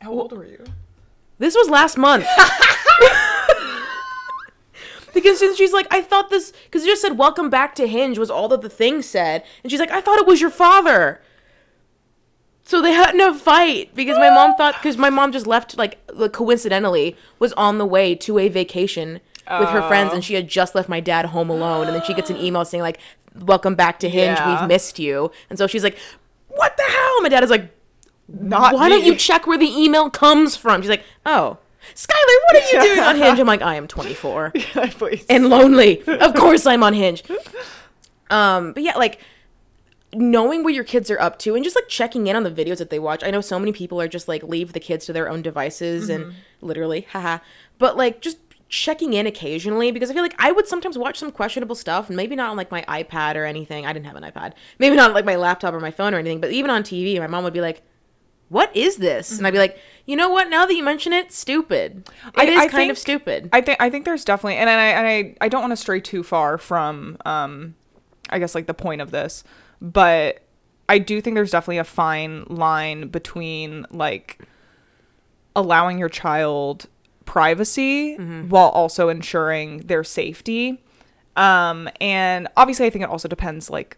How 0.00 0.12
old 0.12 0.32
were 0.32 0.46
you? 0.46 0.64
this 1.38 1.54
was 1.54 1.68
last 1.68 1.96
month. 1.98 2.26
Because 5.14 5.40
then 5.40 5.56
she's 5.56 5.72
like 5.72 5.86
i 5.90 6.02
thought 6.02 6.28
this 6.28 6.52
because 6.64 6.82
it 6.84 6.88
just 6.88 7.00
said 7.00 7.16
welcome 7.16 7.48
back 7.48 7.74
to 7.76 7.86
hinge 7.86 8.18
was 8.18 8.30
all 8.30 8.48
that 8.48 8.60
the 8.60 8.68
thing 8.68 9.00
said. 9.00 9.44
And 9.62 9.70
she's 9.70 9.80
like 9.80 9.90
i 9.90 10.00
thought 10.00 10.18
it 10.18 10.26
was 10.26 10.40
your 10.42 10.50
father 10.50 11.22
so 12.66 12.82
they 12.82 12.92
had 12.92 13.14
no 13.14 13.32
fight 13.32 13.94
because 13.94 14.18
my 14.18 14.28
mom 14.28 14.54
thought 14.56 14.74
because 14.74 14.96
my 14.98 15.08
mom 15.08 15.30
just 15.32 15.46
left 15.46 15.78
like 15.78 15.98
like, 16.12 16.32
coincidentally 16.32 17.16
was 17.38 17.52
on 17.54 17.78
the 17.78 17.86
way 17.86 18.14
to 18.16 18.38
a 18.38 18.48
vacation 18.48 19.20
with 19.60 19.68
her 19.68 19.82
friends 19.82 20.12
and 20.12 20.24
she 20.24 20.34
had 20.34 20.48
just 20.48 20.74
left 20.74 20.88
my 20.88 20.98
dad 21.00 21.26
home 21.26 21.48
alone 21.48 21.86
and 21.86 21.94
then 21.94 22.02
she 22.04 22.12
gets 22.12 22.28
an 22.30 22.36
email 22.36 22.64
saying 22.64 22.82
like 22.82 22.98
welcome 23.40 23.74
back 23.76 24.00
to 24.00 24.08
hinge 24.08 24.38
Yeah. 24.38 24.60
we've 24.60 24.68
missed 24.68 24.98
you 24.98 25.30
and 25.48 25.58
so 25.58 25.66
she's 25.68 25.84
like 25.84 25.96
what 26.48 26.76
the 26.76 26.82
hell 26.82 27.22
my 27.22 27.28
dad 27.28 27.44
is 27.44 27.50
like 27.50 27.70
Not 28.28 28.74
why 28.74 28.88
don't 28.88 29.04
you 29.04 29.14
check 29.14 29.46
where 29.46 29.58
the 29.58 29.70
email 29.70 30.10
comes 30.10 30.56
from 30.56 30.82
she's 30.82 30.90
like 30.90 31.04
oh 31.24 31.58
skyler 31.94 32.36
what 32.46 32.56
are 32.56 32.72
you 32.72 32.82
doing 32.88 32.98
on 32.98 33.14
hinge 33.22 33.38
i'm 33.38 33.46
like 33.46 33.62
i 33.62 33.76
am 33.76 33.86
24 33.86 34.50
Please. 34.98 35.24
and 35.30 35.48
lonely. 35.48 36.02
Of 36.08 36.34
course 36.34 36.66
I'm 36.66 36.82
on 36.82 36.94
Hinge. 36.94 37.22
Um, 38.30 38.72
but 38.72 38.82
yeah, 38.82 38.96
like 38.96 39.20
knowing 40.16 40.64
what 40.64 40.74
your 40.74 40.84
kids 40.84 41.10
are 41.10 41.20
up 41.20 41.38
to 41.40 41.54
and 41.54 41.62
just 41.64 41.76
like 41.76 41.88
checking 41.88 42.26
in 42.26 42.36
on 42.36 42.42
the 42.42 42.50
videos 42.50 42.78
that 42.78 42.90
they 42.90 42.98
watch. 42.98 43.22
I 43.24 43.30
know 43.30 43.40
so 43.40 43.58
many 43.58 43.72
people 43.72 44.00
are 44.00 44.08
just 44.08 44.28
like 44.28 44.42
leave 44.42 44.72
the 44.72 44.80
kids 44.80 45.06
to 45.06 45.12
their 45.12 45.28
own 45.28 45.42
devices 45.42 46.08
and 46.08 46.34
literally, 46.60 47.02
haha. 47.12 47.38
But 47.78 47.96
like 47.96 48.20
just 48.20 48.38
checking 48.68 49.12
in 49.12 49.26
occasionally 49.26 49.92
because 49.92 50.10
I 50.10 50.14
feel 50.14 50.24
like 50.24 50.34
I 50.38 50.50
would 50.50 50.66
sometimes 50.66 50.98
watch 50.98 51.18
some 51.18 51.30
questionable 51.30 51.76
stuff 51.76 52.08
and 52.08 52.16
maybe 52.16 52.34
not 52.34 52.50
on 52.50 52.56
like 52.56 52.70
my 52.70 52.82
iPad 52.88 53.36
or 53.36 53.44
anything. 53.44 53.86
I 53.86 53.92
didn't 53.92 54.06
have 54.06 54.16
an 54.16 54.24
iPad. 54.24 54.54
Maybe 54.78 54.96
not 54.96 55.10
on, 55.10 55.14
like 55.14 55.24
my 55.24 55.36
laptop 55.36 55.72
or 55.72 55.80
my 55.80 55.90
phone 55.92 56.14
or 56.14 56.18
anything, 56.18 56.40
but 56.40 56.50
even 56.50 56.70
on 56.70 56.82
TV, 56.82 57.18
my 57.18 57.28
mom 57.28 57.44
would 57.44 57.52
be 57.52 57.60
like, 57.60 57.82
"What 58.48 58.74
is 58.76 58.96
this?" 58.96 59.38
And 59.38 59.46
I'd 59.46 59.52
be 59.52 59.58
like, 59.58 59.78
"You 60.04 60.16
know 60.16 60.30
what? 60.30 60.48
Now 60.50 60.66
that 60.66 60.74
you 60.74 60.82
mention 60.82 61.12
it, 61.12 61.32
stupid. 61.32 62.08
It 62.26 62.40
I- 62.40 62.44
is 62.44 62.58
I 62.58 62.68
kind 62.68 62.90
of 62.90 62.98
stupid." 62.98 63.50
I 63.52 63.60
think 63.60 63.80
I 63.80 63.88
think 63.88 64.04
there's 64.04 64.24
definitely 64.24 64.56
and 64.56 64.68
I 64.68 64.86
and 64.86 65.06
I 65.06 65.44
I 65.44 65.48
don't 65.48 65.60
want 65.60 65.72
to 65.72 65.76
stray 65.76 66.00
too 66.00 66.22
far 66.22 66.58
from 66.58 67.18
um 67.24 67.74
I 68.30 68.40
guess 68.40 68.54
like 68.56 68.66
the 68.66 68.74
point 68.74 69.00
of 69.00 69.12
this, 69.12 69.44
but 69.80 70.42
I 70.88 70.98
do 70.98 71.20
think 71.20 71.34
there's 71.34 71.50
definitely 71.50 71.78
a 71.78 71.84
fine 71.84 72.44
line 72.48 73.08
between 73.08 73.86
like 73.90 74.38
allowing 75.54 75.98
your 75.98 76.08
child 76.08 76.86
privacy 77.24 78.14
while 78.48 78.68
also 78.68 79.08
ensuring 79.08 79.78
their 79.78 80.04
safety. 80.04 80.80
Um 81.36 81.88
and 82.00 82.48
obviously 82.56 82.86
I 82.86 82.90
think 82.90 83.02
it 83.04 83.10
also 83.10 83.28
depends 83.28 83.68
like 83.70 83.96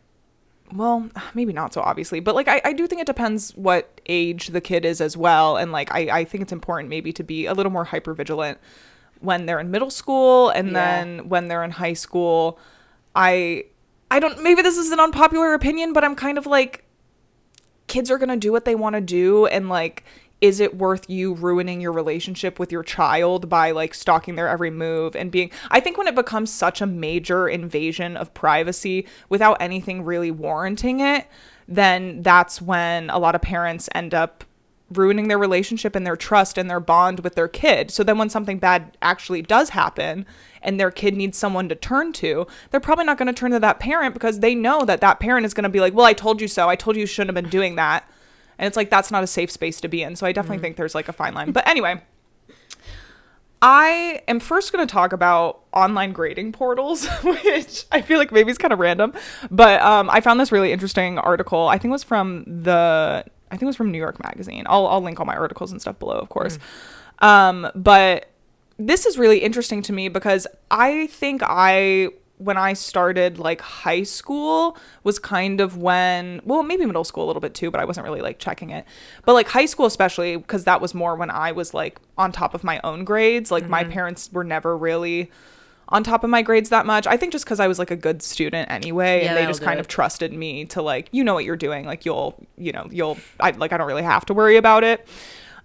well, 0.74 1.08
maybe 1.34 1.54
not 1.54 1.72
so 1.72 1.80
obviously, 1.80 2.20
but 2.20 2.34
like 2.34 2.46
I, 2.46 2.60
I 2.62 2.72
do 2.74 2.86
think 2.86 3.00
it 3.00 3.06
depends 3.06 3.52
what 3.56 4.00
age 4.06 4.48
the 4.48 4.60
kid 4.60 4.84
is 4.84 5.00
as 5.00 5.16
well. 5.16 5.56
And 5.56 5.72
like 5.72 5.90
I, 5.94 6.00
I 6.20 6.24
think 6.24 6.42
it's 6.42 6.52
important 6.52 6.90
maybe 6.90 7.10
to 7.14 7.22
be 7.24 7.46
a 7.46 7.54
little 7.54 7.72
more 7.72 7.84
hyper 7.84 8.12
vigilant 8.12 8.58
when 9.20 9.46
they're 9.46 9.60
in 9.60 9.70
middle 9.70 9.90
school 9.90 10.50
and 10.50 10.68
Yeah. 10.68 10.72
then 10.74 11.28
when 11.30 11.48
they're 11.48 11.64
in 11.64 11.70
high 11.70 11.94
school. 11.94 12.58
I 13.14 13.64
I 14.10 14.20
don't 14.20 14.42
maybe 14.42 14.62
this 14.62 14.78
is 14.78 14.90
an 14.90 15.00
unpopular 15.00 15.54
opinion, 15.54 15.92
but 15.92 16.04
I'm 16.04 16.14
kind 16.14 16.38
of 16.38 16.46
like 16.46 16.84
kids 17.86 18.10
are 18.10 18.18
gonna 18.18 18.36
do 18.36 18.52
what 18.52 18.64
they 18.64 18.74
want 18.74 18.94
to 18.94 19.00
do 19.00 19.46
and 19.46 19.68
like 19.68 20.04
is 20.40 20.60
it 20.60 20.76
worth 20.76 21.10
you 21.10 21.34
ruining 21.34 21.80
your 21.80 21.90
relationship 21.90 22.58
with 22.58 22.70
your 22.70 22.82
child 22.82 23.48
by 23.48 23.72
like 23.72 23.92
stalking 23.92 24.36
their 24.36 24.48
every 24.48 24.70
move 24.70 25.16
and 25.16 25.32
being 25.32 25.50
I 25.70 25.80
think 25.80 25.98
when 25.98 26.06
it 26.06 26.14
becomes 26.14 26.52
such 26.52 26.80
a 26.80 26.86
major 26.86 27.48
invasion 27.48 28.16
of 28.16 28.32
privacy 28.34 29.06
without 29.28 29.56
anything 29.60 30.04
really 30.04 30.30
warranting 30.30 31.00
it, 31.00 31.26
then 31.66 32.22
that's 32.22 32.62
when 32.62 33.10
a 33.10 33.18
lot 33.18 33.34
of 33.34 33.42
parents 33.42 33.88
end 33.94 34.14
up 34.14 34.44
ruining 34.90 35.28
their 35.28 35.38
relationship 35.38 35.94
and 35.94 36.06
their 36.06 36.16
trust 36.16 36.56
and 36.56 36.70
their 36.70 36.80
bond 36.80 37.20
with 37.20 37.34
their 37.34 37.48
kid. 37.48 37.90
So 37.90 38.02
then 38.02 38.16
when 38.16 38.30
something 38.30 38.58
bad 38.58 38.96
actually 39.02 39.42
does 39.42 39.70
happen 39.70 40.24
and 40.62 40.78
their 40.78 40.90
kid 40.90 41.16
needs 41.16 41.38
someone 41.38 41.68
to 41.68 41.74
turn 41.74 42.12
to, 42.14 42.46
they're 42.70 42.80
probably 42.80 43.04
not 43.04 43.18
going 43.18 43.26
to 43.26 43.32
turn 43.32 43.50
to 43.52 43.60
that 43.60 43.80
parent 43.80 44.14
because 44.14 44.40
they 44.40 44.54
know 44.54 44.84
that 44.84 45.00
that 45.00 45.20
parent 45.20 45.46
is 45.46 45.54
going 45.54 45.64
to 45.64 45.68
be 45.68 45.80
like, 45.80 45.94
"Well, 45.94 46.06
I 46.06 46.12
told 46.12 46.40
you 46.40 46.48
so. 46.48 46.68
I 46.68 46.76
told 46.76 46.96
you 46.96 47.00
you 47.00 47.06
shouldn't 47.06 47.36
have 47.36 47.42
been 47.42 47.50
doing 47.50 47.76
that." 47.76 48.08
And 48.58 48.66
it's 48.66 48.76
like 48.76 48.90
that's 48.90 49.10
not 49.10 49.22
a 49.22 49.26
safe 49.26 49.50
space 49.50 49.80
to 49.80 49.88
be 49.88 50.02
in. 50.02 50.16
So 50.16 50.26
I 50.26 50.32
definitely 50.32 50.58
think 50.58 50.76
there's 50.76 50.94
like 50.94 51.08
a 51.08 51.12
fine 51.12 51.34
line. 51.34 51.52
But 51.52 51.66
anyway, 51.68 52.02
I 53.60 54.22
am 54.28 54.38
first 54.38 54.72
going 54.72 54.86
to 54.86 54.92
talk 54.92 55.12
about 55.12 55.64
online 55.72 56.12
grading 56.12 56.52
portals, 56.52 57.06
which 57.22 57.86
I 57.90 58.02
feel 58.02 58.18
like 58.18 58.30
maybe 58.30 58.50
is 58.50 58.58
kind 58.58 58.72
of 58.72 58.78
random, 58.78 59.12
but 59.50 59.80
um, 59.82 60.08
I 60.10 60.20
found 60.20 60.38
this 60.38 60.52
really 60.52 60.72
interesting 60.72 61.18
article. 61.18 61.66
I 61.66 61.78
think 61.78 61.90
it 61.90 61.92
was 61.92 62.04
from 62.04 62.44
the, 62.46 63.24
I 63.50 63.50
think 63.50 63.62
it 63.62 63.66
was 63.66 63.76
from 63.76 63.90
New 63.90 63.98
York 63.98 64.22
Magazine. 64.22 64.64
I'll 64.68 64.86
I'll 64.86 65.00
link 65.00 65.18
all 65.18 65.26
my 65.26 65.36
articles 65.36 65.72
and 65.72 65.80
stuff 65.80 65.98
below, 65.98 66.18
of 66.18 66.28
course. 66.28 66.58
Um, 67.20 67.68
but 67.74 68.30
this 68.78 69.06
is 69.06 69.18
really 69.18 69.38
interesting 69.38 69.82
to 69.82 69.92
me 69.92 70.08
because 70.08 70.46
I 70.70 71.08
think 71.08 71.42
I 71.44 72.10
when 72.38 72.56
I 72.56 72.72
started 72.72 73.38
like 73.38 73.60
high 73.60 74.04
school 74.04 74.76
was 75.02 75.18
kind 75.18 75.60
of 75.60 75.76
when, 75.76 76.40
well, 76.44 76.62
maybe 76.62 76.86
middle 76.86 77.04
school 77.04 77.24
a 77.24 77.26
little 77.26 77.40
bit 77.40 77.52
too, 77.54 77.70
but 77.70 77.80
I 77.80 77.84
wasn't 77.84 78.04
really 78.04 78.20
like 78.20 78.38
checking 78.38 78.70
it. 78.70 78.84
But 79.24 79.32
like 79.32 79.48
high 79.48 79.66
school, 79.66 79.86
especially 79.86 80.36
because 80.36 80.64
that 80.64 80.80
was 80.80 80.94
more 80.94 81.16
when 81.16 81.30
I 81.30 81.52
was 81.52 81.74
like 81.74 81.98
on 82.16 82.30
top 82.30 82.54
of 82.54 82.62
my 82.62 82.80
own 82.84 83.04
grades. 83.04 83.50
Like 83.50 83.68
my 83.68 83.82
mm-hmm. 83.82 83.92
parents 83.92 84.30
were 84.32 84.44
never 84.44 84.76
really 84.76 85.30
on 85.88 86.04
top 86.04 86.22
of 86.22 86.30
my 86.30 86.42
grades 86.42 86.68
that 86.68 86.86
much. 86.86 87.06
I 87.06 87.16
think 87.16 87.32
just 87.32 87.44
because 87.44 87.60
I 87.60 87.66
was 87.66 87.78
like 87.78 87.90
a 87.90 87.96
good 87.96 88.22
student 88.22 88.70
anyway, 88.70 89.24
Yeah, 89.24 89.30
and 89.30 89.36
they 89.36 89.46
just 89.46 89.62
kind 89.62 89.78
it. 89.78 89.80
of 89.80 89.88
trusted 89.88 90.32
me 90.32 90.64
to 90.66 90.82
like, 90.82 91.08
you 91.10 91.24
know 91.24 91.34
what 91.34 91.44
you're 91.44 91.56
doing. 91.56 91.86
Like 91.86 92.04
you'll, 92.04 92.46
you 92.56 92.72
know, 92.72 92.86
you'll, 92.90 93.18
I 93.40 93.50
like, 93.50 93.72
I 93.72 93.78
don't 93.78 93.88
really 93.88 94.02
have 94.02 94.26
to 94.26 94.34
worry 94.34 94.56
about 94.56 94.84
it. 94.84 95.08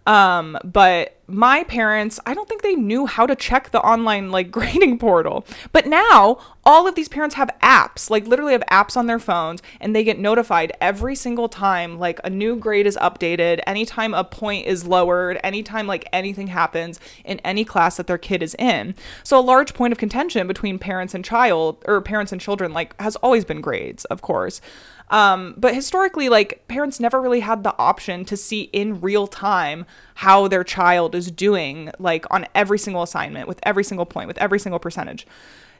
Um, 0.05 0.57
but 0.63 1.17
my 1.27 1.63
parents, 1.63 2.19
I 2.25 2.33
don't 2.33 2.47
think 2.49 2.61
they 2.61 2.75
knew 2.75 3.05
how 3.05 3.25
to 3.25 3.35
check 3.35 3.71
the 3.71 3.81
online 3.81 4.31
like 4.31 4.51
grading 4.51 4.99
portal. 4.99 5.45
But 5.71 5.87
now 5.87 6.39
all 6.65 6.87
of 6.87 6.95
these 6.95 7.09
parents 7.09 7.35
have 7.35 7.49
apps, 7.61 8.09
like 8.09 8.27
literally 8.27 8.53
have 8.53 8.63
apps 8.69 8.95
on 8.97 9.07
their 9.07 9.19
phones, 9.19 9.61
and 9.79 9.95
they 9.95 10.03
get 10.03 10.19
notified 10.19 10.73
every 10.81 11.15
single 11.15 11.49
time 11.49 11.97
like 11.97 12.19
a 12.23 12.29
new 12.29 12.55
grade 12.55 12.85
is 12.85 12.97
updated, 12.97 13.61
anytime 13.65 14.13
a 14.13 14.23
point 14.23 14.67
is 14.67 14.85
lowered, 14.85 15.39
anytime 15.43 15.87
like 15.87 16.07
anything 16.11 16.47
happens 16.47 16.99
in 17.23 17.39
any 17.39 17.63
class 17.63 17.97
that 17.97 18.07
their 18.07 18.17
kid 18.17 18.43
is 18.43 18.55
in. 18.59 18.95
So 19.23 19.39
a 19.39 19.41
large 19.41 19.73
point 19.73 19.91
of 19.91 19.97
contention 19.97 20.47
between 20.47 20.79
parents 20.79 21.13
and 21.13 21.23
child 21.23 21.83
or 21.85 22.01
parents 22.01 22.31
and 22.31 22.39
children 22.39 22.73
like 22.73 22.99
has 23.01 23.15
always 23.17 23.45
been 23.45 23.61
grades, 23.61 24.05
of 24.05 24.21
course. 24.21 24.61
Um, 25.09 25.53
but 25.57 25.75
historically, 25.75 26.29
like 26.29 26.67
parents 26.67 26.99
never 26.99 27.21
really 27.21 27.41
had 27.41 27.63
the 27.63 27.77
option 27.77 28.25
to 28.25 28.37
see 28.37 28.63
in 28.73 29.01
real 29.01 29.27
time 29.27 29.85
how 30.15 30.47
their 30.47 30.63
child 30.63 31.13
is 31.13 31.29
doing, 31.29 31.91
like 31.99 32.25
on 32.31 32.47
every 32.55 32.79
single 32.79 33.03
assignment, 33.03 33.47
with 33.47 33.59
every 33.63 33.83
single 33.83 34.05
point, 34.05 34.27
with 34.27 34.37
every 34.39 34.59
single 34.59 34.79
percentage. 34.79 35.27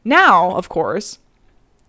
Now, 0.03 0.51
of 0.55 0.69
course, 0.69 1.19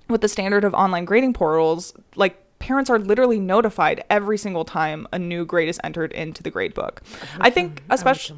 with 0.08 0.20
the 0.20 0.28
standard 0.28 0.64
of 0.64 0.74
online 0.74 1.04
grading 1.04 1.32
portals, 1.34 1.92
like 2.16 2.40
parents 2.60 2.88
are 2.88 2.98
literally 2.98 3.38
notified 3.40 4.02
every 4.08 4.38
single 4.38 4.64
time 4.64 5.06
a 5.12 5.18
new 5.18 5.44
grade 5.44 5.68
is 5.68 5.78
entered 5.84 6.12
into 6.12 6.42
the 6.42 6.50
grade 6.50 6.72
book. 6.72 7.02
I 7.40 7.50
think, 7.50 7.82
especially. 7.90 8.36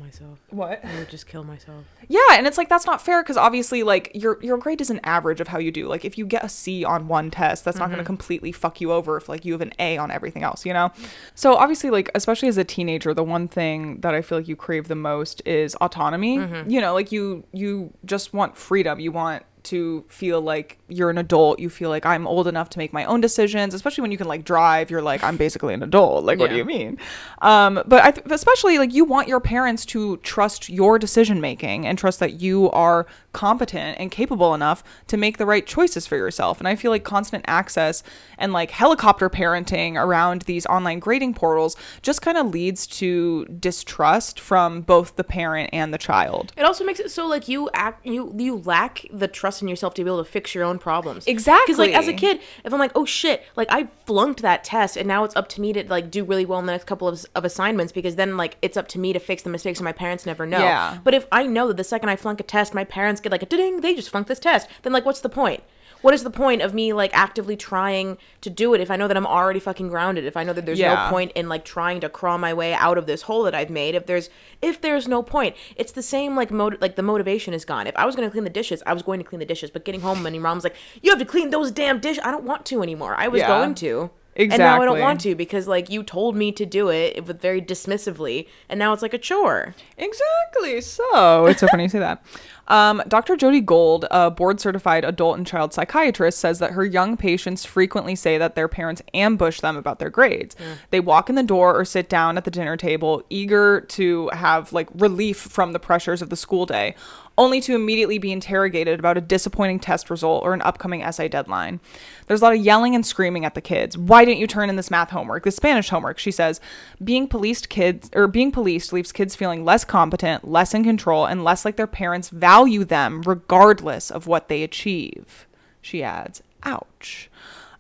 I 0.53 0.55
would 0.55 0.59
kill 0.59 0.65
myself. 0.65 0.85
What? 0.85 0.85
I 0.85 0.99
would 0.99 1.11
just 1.11 1.27
kill 1.27 1.45
myself. 1.45 1.85
Yeah, 2.09 2.21
and 2.33 2.47
it's 2.47 2.57
like 2.57 2.69
that's 2.69 2.87
not 2.87 3.03
fair 3.03 3.23
because 3.23 3.37
obviously, 3.37 3.83
like 3.83 4.13
your 4.15 4.43
your 4.43 4.59
grade 4.59 4.81
is 4.81 4.91
an 4.91 5.01
average 5.03 5.41
of 5.41 5.49
how 5.49 5.59
you 5.59 5.73
do. 5.73 5.89
Like 5.89 6.05
if 6.05 6.17
you 6.17 6.27
get 6.27 6.45
a 6.45 6.49
C 6.49 6.85
on 6.85 7.09
one 7.09 7.31
test, 7.31 7.65
that's 7.65 7.79
not 7.79 7.87
going 7.87 7.99
to 7.99 8.03
mm-hmm. 8.03 8.07
completely 8.07 8.53
fuck 8.53 8.81
you 8.81 8.93
over 8.93 9.17
if 9.17 9.29
like 9.29 9.45
you 9.45 9.53
have 9.53 9.61
an 9.61 9.73
A 9.79 9.99
on 9.99 10.11
everything 10.11 10.43
else, 10.43 10.65
you 10.65 10.73
know. 10.73 10.93
So 11.35 11.55
obviously, 11.55 11.91
like 11.91 12.11
especially 12.15 12.49
as 12.49 12.59
a 12.59 12.65
teenager, 12.65 13.13
the 13.13 13.25
one 13.25 13.49
thing 13.49 14.01
that 14.01 14.15
I 14.15 14.23
feel 14.23 14.39
like 14.39 14.49
you 14.49 14.57
crave 14.57 14.89
the 14.89 14.95
most 14.95 15.43
is 15.45 15.75
autonomy. 15.77 16.39
Mm-hmm. 16.39 16.71
You 16.71 16.81
know, 16.81 16.95
like 16.95 17.11
you 17.11 17.45
you 17.53 17.93
just 18.05 18.33
want 18.33 18.57
freedom. 18.57 19.01
You 19.01 19.13
want 19.13 19.45
to 19.65 20.05
feel 20.09 20.41
like 20.41 20.79
you're 20.89 21.11
an 21.11 21.19
adult. 21.19 21.59
You 21.59 21.69
feel 21.69 21.91
like 21.91 22.07
I'm 22.07 22.27
old 22.27 22.47
enough 22.47 22.71
to 22.71 22.79
make 22.79 22.93
my 22.93 23.05
own 23.05 23.21
decisions, 23.21 23.75
especially 23.75 24.03
when 24.03 24.13
you 24.13 24.19
can 24.19 24.29
like 24.29 24.45
drive. 24.45 24.91
You're 24.91 25.03
like 25.03 25.23
I'm 25.23 25.37
basically 25.37 25.75
an 25.75 25.83
adult. 25.83 26.25
Like 26.25 26.39
what 26.39 26.51
do 26.51 26.57
you 26.57 26.65
mean? 26.65 26.99
Um, 27.43 27.83
but 27.87 28.05
I 28.05 28.11
th- 28.13 28.27
especially 28.31 28.79
like 28.79 28.93
you 28.93 29.05
want 29.05 29.29
your 29.29 29.41
parents 29.41 29.85
to 29.87 30.19
trust 30.19 30.69
your 30.69 30.99
decision 30.99 31.41
making 31.41 31.87
and 31.87 31.99
trust 31.99 32.21
that 32.21 32.41
you 32.41 32.71
are 32.71 33.07
competent 33.33 33.99
and 34.01 34.11
capable 34.11 34.55
enough 34.55 34.83
to 35.09 35.17
make 35.17 35.39
the 35.39 35.47
right 35.47 35.67
choices 35.67 36.07
for 36.07 36.17
yourself. 36.17 36.59
And 36.59 36.67
I 36.67 36.75
feel 36.77 36.91
like 36.91 37.05
constant 37.05 37.45
access 37.47 38.03
and 38.39 38.53
like 38.53 38.71
helicopter 38.71 39.29
parenting 39.29 39.97
around 39.97 40.43
these 40.43 40.67
online 40.67 41.01
grading 41.01 41.35
portals 41.35 41.77
just 42.03 42.23
kind 42.23 42.39
of 42.39 42.47
leads 42.47 42.87
to 42.87 43.45
distrust 43.47 44.41
from 44.41 44.81
both 44.81 45.17
the 45.17 45.25
parent 45.25 45.71
and 45.73 45.93
the 45.93 45.99
child. 45.99 46.53
It 46.57 46.65
also 46.65 46.85
makes 46.85 47.01
it 47.01 47.11
so 47.11 47.27
like 47.27 47.49
you 47.49 47.69
act 47.75 48.07
you 48.07 48.33
you 48.37 48.57
lack 48.57 49.05
the 49.13 49.29
trust 49.29 49.63
in 49.63 49.69
yourself 49.69 49.95
to 49.95 50.05
be 50.05 50.09
able 50.09 50.25
to 50.25 50.31
fix 50.31 50.55
your 50.55 50.65
own 50.65 50.76
problems. 50.79 51.27
Exactly. 51.27 51.75
Because 51.75 51.79
like 51.79 51.95
as 51.95 52.09
a 52.09 52.13
kid, 52.13 52.41
if 52.65 52.73
I'm 52.73 52.79
like, 52.79 52.93
oh 52.95 53.05
shit, 53.05 53.45
like 53.57 53.69
I 53.71 53.89
flunked 54.07 54.43
that 54.43 54.65
test, 54.65 54.97
and 54.97 55.07
now 55.07 55.25
it's 55.25 55.37
up 55.37 55.49
to 55.51 55.61
me 55.61 55.73
to 55.73 55.85
like 55.89 56.11
do 56.11 56.25
really 56.25 56.47
well 56.47 56.59
in 56.59 56.67
the 56.67 56.73
next 56.73 56.85
couple 56.85 57.09
of, 57.09 57.25
of 57.35 57.45
assignments 57.45 57.93
because 57.93 58.17
then 58.17 58.37
like 58.37 58.57
it's 58.63 58.77
up 58.77 58.89
to 58.89 58.99
me 58.99 59.13
to 59.13 59.19
fix 59.19 59.43
the 59.43 59.51
mistakes, 59.51 59.79
and 59.79 59.85
my 59.85 59.93
parents 59.93 60.27
never 60.27 60.47
know. 60.47 60.59
Yeah. 60.59 60.99
But 61.05 61.15
if 61.15 61.27
I 61.33 61.47
know 61.47 61.69
that 61.69 61.77
the 61.77 61.85
second 61.85 62.09
I 62.09 62.17
flunk 62.17 62.41
a 62.41 62.43
test, 62.43 62.75
my 62.75 62.85
parents 62.85 63.21
get 63.21 63.33
like 63.33 63.43
a 63.43 63.47
ding, 63.47 63.81
they 63.81 63.95
just 63.95 64.11
flunked 64.11 64.29
this 64.29 64.39
test, 64.39 64.69
then 64.83 64.93
like 64.93 65.05
what's 65.05 65.21
the 65.21 65.29
point? 65.29 65.63
What 66.03 66.15
is 66.15 66.23
the 66.23 66.31
point 66.31 66.63
of 66.63 66.75
me 66.75 66.93
like 66.93 67.11
actively 67.15 67.57
trying 67.57 68.19
to 68.43 68.51
do 68.51 68.75
it 68.75 68.81
if 68.81 68.91
I 68.91 68.97
know 68.97 69.09
that 69.09 69.17
I'm 69.17 69.27
already 69.27 69.61
fucking 69.61 69.89
grounded? 69.89 70.25
If 70.25 70.37
I 70.37 70.45
know 70.45 70.53
that 70.53 70.67
there's 70.67 70.79
Yeah. 70.79 71.05
no 71.05 71.11
point 71.11 71.33
in 71.35 71.49
like 71.49 71.65
trying 71.65 72.01
to 72.01 72.09
crawl 72.09 72.39
my 72.39 72.53
way 72.55 72.75
out 72.75 72.99
of 72.99 73.07
this 73.07 73.23
hole 73.23 73.43
that 73.45 73.55
I've 73.55 73.71
made, 73.71 73.95
if 73.95 74.07
there's 74.07 74.31
if 74.63 74.81
there's 74.81 75.09
no 75.09 75.23
point, 75.23 75.57
it's 75.77 75.93
the 75.93 76.03
same 76.03 76.37
like 76.37 76.51
mot- 76.51 76.81
like 76.81 76.97
the 76.97 77.03
motivation 77.03 77.55
is 77.55 77.65
gone. 77.65 77.87
If 77.87 77.97
I 77.97 78.05
was 78.07 78.15
gonna 78.15 78.31
clean 78.31 78.45
the 78.45 78.51
dishes, 78.51 78.83
I 78.87 78.93
was 78.93 79.03
going 79.03 79.19
to 79.21 79.25
clean 79.25 79.41
the 79.41 79.47
dishes, 79.47 79.71
but 79.71 79.85
getting 79.85 80.01
home 80.03 80.25
and 80.27 80.35
your 80.35 80.43
mom's 80.43 80.65
like, 80.65 80.77
you 81.03 81.11
have 81.11 81.19
to 81.19 81.25
clean 81.25 81.51
those 81.51 81.71
damn 81.71 81.99
dishes. 81.99 82.23
I 82.25 82.31
don't 82.31 82.45
want 82.45 82.67
to 82.67 82.83
anymore. 82.83 83.15
I 83.17 83.29
was 83.29 83.41
Yeah. 83.41 83.49
going 83.49 83.75
to. 83.77 84.11
Exactly. 84.39 84.65
And 84.65 84.71
now 84.77 84.83
I 84.83 84.85
don't 84.85 85.01
want 85.01 85.23
to 85.23 85.35
because 85.35 85.67
like 85.67 85.89
you 85.89 86.03
told 86.03 86.37
me 86.37 86.53
to 86.53 86.67
do 86.67 86.91
it 86.91 87.25
with 87.25 87.41
very 87.41 87.63
dismissively, 87.63 88.47
and 88.69 88.79
now 88.79 88.93
it's 88.93 89.01
like 89.01 89.15
a 89.15 89.19
chore. 89.19 89.75
Exactly. 89.97 90.81
So 90.83 91.47
it's 91.47 91.61
so 91.61 91.67
funny 91.69 91.85
you 91.85 91.89
say 91.89 92.01
that. 92.01 92.23
Um, 92.69 93.03
Dr. 93.09 93.37
Jodi 93.37 93.61
Gold, 93.61 94.07
a 94.11 94.31
board 94.31 94.61
certified 94.61 95.05
adult 95.05 95.39
and 95.39 95.47
child 95.47 95.73
psychiatrist, 95.73 96.39
says 96.39 96.59
that 96.59 96.73
her 96.73 96.85
young 96.85 97.17
patients 97.17 97.65
frequently 97.65 98.15
say 98.17 98.39
that 98.39 98.55
their 98.55 98.69
parents 98.69 99.03
ambush 99.15 99.61
them 99.61 99.77
about 99.77 99.99
their 99.99 100.11
grades. 100.11 100.57
They 100.91 101.01
walk 101.01 101.29
in 101.29 101.37
the 101.37 101.43
door 101.43 101.79
or 101.79 101.85
sit 101.85 102.09
down 102.09 102.37
at 102.37 102.45
the 102.45 102.51
dinner 102.51 102.77
table, 102.77 103.23
eager 103.31 103.81
to 103.81 104.29
have 104.31 104.73
like 104.73 104.89
relief 104.95 105.37
from 105.39 105.73
the 105.73 105.79
pressures 105.79 106.23
of 106.23 106.31
the 106.31 106.37
school 106.37 106.67
day, 106.67 106.95
only 107.39 107.61
to 107.61 107.75
immediately 107.75 108.19
be 108.19 108.33
interrogated 108.33 108.99
about 108.99 109.17
a 109.17 109.21
disappointing 109.21 109.79
test 109.79 110.11
result 110.11 110.43
or 110.45 110.55
an 110.55 110.63
upcoming 110.63 111.03
essay 111.03 111.29
deadline. 111.29 111.81
There's 112.27 112.41
a 112.41 112.45
lot 112.45 112.55
of 112.55 112.61
yelling 112.61 112.95
and 112.95 113.05
screaming 113.05 113.45
at 113.45 113.55
the 113.55 113.61
kids. 113.61 113.97
Why 113.97 114.25
didn't 114.25 114.41
you 114.41 114.47
turn 114.47 114.71
in 114.71 114.77
this 114.77 114.91
math 114.91 115.11
homework, 115.11 115.45
this 115.45 115.57
Spanish 115.57 115.89
homework? 115.89 116.19
She 116.19 116.31
says, 116.31 116.61
being 117.03 117.29
policed 117.29 117.69
kids 117.69 118.11
or 118.15 118.27
being 118.27 118.51
policed 118.53 118.93
leaves 118.93 119.13
kids 119.13 119.37
feeling 119.37 119.65
less 119.65 119.85
competent, 119.85 120.49
less 120.49 120.75
in 120.75 120.85
control, 120.85 121.27
and 121.27 121.45
less 121.45 121.65
like 121.65 121.77
their 121.77 121.87
parents 121.87 122.31
value 122.31 122.85
them 122.85 123.23
regardless 123.23 124.11
of 124.11 124.27
what 124.27 124.49
they 124.49 124.63
achieve. 124.63 125.47
She 125.83 126.03
adds, 126.03 126.43
ouch. 126.63 127.31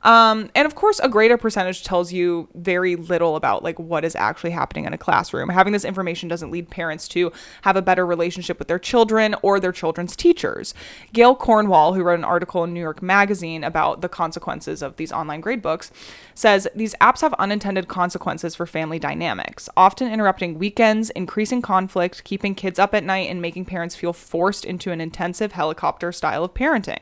Um, 0.06 0.50
and 0.54 0.66
of 0.66 0.76
course, 0.76 1.00
a 1.00 1.08
greater 1.08 1.36
percentage 1.36 1.82
tells 1.82 2.12
you 2.12 2.48
very 2.54 2.94
little 2.94 3.34
about 3.34 3.64
like 3.64 3.76
what 3.80 4.04
is 4.04 4.14
actually 4.14 4.52
happening 4.52 4.84
in 4.84 4.94
a 4.94 4.98
classroom. 4.98 5.48
Having 5.48 5.72
this 5.72 5.84
information 5.84 6.28
doesn't 6.28 6.52
lead 6.52 6.70
parents 6.70 7.08
to 7.08 7.32
have 7.62 7.74
a 7.74 7.82
better 7.82 8.06
relationship 8.06 8.60
with 8.60 8.68
their 8.68 8.78
children 8.78 9.34
or 9.42 9.58
their 9.58 9.72
children's 9.72 10.14
teachers. 10.14 10.74
Gail 11.12 11.34
Cornwall, 11.34 11.94
who 11.94 12.04
wrote 12.04 12.20
an 12.20 12.24
article 12.24 12.62
in 12.62 12.72
New 12.72 12.80
York 12.80 13.02
Magazine 13.02 13.64
about 13.64 14.00
the 14.00 14.08
consequences 14.08 14.80
of 14.80 14.94
these 14.94 15.10
online 15.10 15.42
gradebooks, 15.42 15.90
says 16.36 16.68
these 16.72 16.94
apps 17.00 17.22
have 17.22 17.34
unintended 17.34 17.88
consequences 17.88 18.54
for 18.54 18.64
family 18.64 19.00
dynamics, 19.00 19.68
often 19.76 20.12
interrupting 20.12 20.56
weekends, 20.56 21.10
increasing 21.10 21.60
conflict, 21.60 22.22
keeping 22.22 22.54
kids 22.54 22.78
up 22.78 22.94
at 22.94 23.02
night, 23.02 23.28
and 23.28 23.42
making 23.42 23.64
parents 23.64 23.96
feel 23.96 24.12
forced 24.12 24.64
into 24.64 24.92
an 24.92 25.00
intensive 25.00 25.50
helicopter 25.50 26.12
style 26.12 26.44
of 26.44 26.54
parenting. 26.54 27.00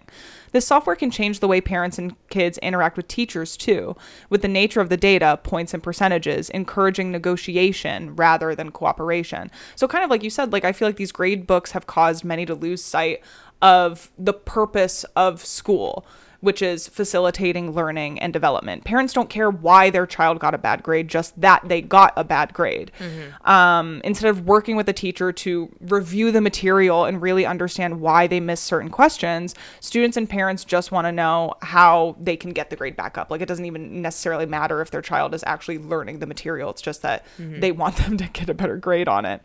This 0.54 0.68
software 0.68 0.94
can 0.94 1.10
change 1.10 1.40
the 1.40 1.48
way 1.48 1.60
parents 1.60 1.98
and 1.98 2.14
kids 2.28 2.58
interact 2.58 2.96
with 2.96 3.08
teachers 3.08 3.56
too, 3.56 3.96
with 4.30 4.40
the 4.40 4.46
nature 4.46 4.80
of 4.80 4.88
the 4.88 4.96
data, 4.96 5.40
points 5.42 5.74
and 5.74 5.82
percentages, 5.82 6.48
encouraging 6.50 7.10
negotiation 7.10 8.14
rather 8.14 8.54
than 8.54 8.70
cooperation. 8.70 9.50
So, 9.74 9.88
kind 9.88 10.04
of 10.04 10.10
like 10.10 10.22
you 10.22 10.30
said, 10.30 10.52
like 10.52 10.64
I 10.64 10.70
feel 10.70 10.86
like 10.86 10.94
these 10.94 11.10
grade 11.10 11.48
books 11.48 11.72
have 11.72 11.88
caused 11.88 12.24
many 12.24 12.46
to 12.46 12.54
lose 12.54 12.84
sight 12.84 13.20
of 13.62 14.12
the 14.16 14.32
purpose 14.32 15.02
of 15.16 15.44
school, 15.44 16.06
which 16.44 16.60
is 16.60 16.86
facilitating 16.86 17.72
learning 17.72 18.20
and 18.20 18.32
development. 18.32 18.84
Parents 18.84 19.12
don't 19.14 19.30
care 19.30 19.50
why 19.50 19.88
their 19.88 20.06
child 20.06 20.38
got 20.38 20.54
a 20.54 20.58
bad 20.58 20.82
grade, 20.82 21.08
just 21.08 21.40
that 21.40 21.62
they 21.66 21.80
got 21.80 22.12
a 22.16 22.22
bad 22.24 22.52
grade. 22.52 22.92
Um, 23.44 24.02
instead 24.04 24.28
of 24.28 24.46
working 24.46 24.76
with 24.76 24.84
the 24.86 24.92
teacher 24.92 25.32
to 25.32 25.74
review 25.80 26.30
the 26.30 26.42
material 26.42 27.06
and 27.06 27.22
really 27.22 27.46
understand 27.46 28.00
why 28.00 28.26
they 28.26 28.40
missed 28.40 28.64
certain 28.64 28.90
questions, 28.90 29.54
students 29.80 30.16
and 30.18 30.28
parents 30.28 30.64
just 30.64 30.92
want 30.92 31.06
to 31.06 31.12
know 31.12 31.54
how 31.62 32.14
they 32.20 32.36
can 32.36 32.52
get 32.52 32.68
the 32.68 32.76
grade 32.76 32.94
back 32.94 33.16
up. 33.16 33.30
Like 33.30 33.40
it 33.40 33.48
doesn't 33.48 33.64
even 33.64 34.02
necessarily 34.02 34.44
matter 34.44 34.82
if 34.82 34.90
their 34.90 35.02
child 35.02 35.34
is 35.34 35.42
actually 35.46 35.78
learning 35.78 36.18
the 36.18 36.26
material, 36.26 36.70
it's 36.70 36.82
just 36.82 37.00
that 37.02 37.24
they 37.38 37.72
want 37.72 37.96
them 38.04 38.18
to 38.18 38.28
get 38.28 38.50
a 38.50 38.54
better 38.54 38.76
grade 38.76 39.08
on 39.08 39.24
it. 39.24 39.40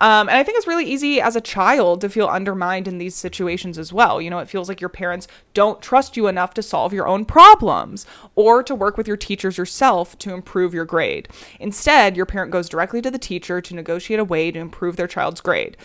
Um, 0.00 0.28
and 0.28 0.36
I 0.36 0.42
think 0.42 0.58
it's 0.58 0.66
really 0.66 0.84
easy 0.84 1.20
as 1.20 1.36
a 1.36 1.40
child 1.40 2.00
to 2.00 2.08
feel 2.08 2.26
undermined 2.26 2.88
in 2.88 2.98
these 2.98 3.14
situations 3.14 3.78
as 3.78 3.92
well. 3.92 4.20
You 4.20 4.30
know, 4.30 4.40
it 4.40 4.48
feels 4.48 4.68
like 4.68 4.80
your 4.80 4.88
parents 4.88 5.28
don't 5.52 5.80
trust 5.80 6.16
you 6.16 6.26
enough 6.26 6.54
to 6.54 6.62
solve 6.62 6.92
your 6.92 7.06
own 7.06 7.24
problems 7.24 8.06
or 8.34 8.62
to 8.62 8.74
work 8.74 8.96
with 8.96 9.06
your 9.06 9.16
teachers 9.16 9.56
yourself 9.56 10.18
to 10.18 10.34
improve 10.34 10.74
your 10.74 10.84
grade. 10.84 11.28
Instead, 11.60 12.16
your 12.16 12.26
parent 12.26 12.50
goes 12.50 12.68
directly 12.68 13.00
to 13.02 13.10
the 13.10 13.18
teacher 13.18 13.60
to 13.60 13.74
negotiate 13.74 14.20
a 14.20 14.24
way 14.24 14.50
to 14.50 14.58
improve 14.58 14.96
their 14.96 15.06
child's 15.06 15.40
grade. 15.40 15.76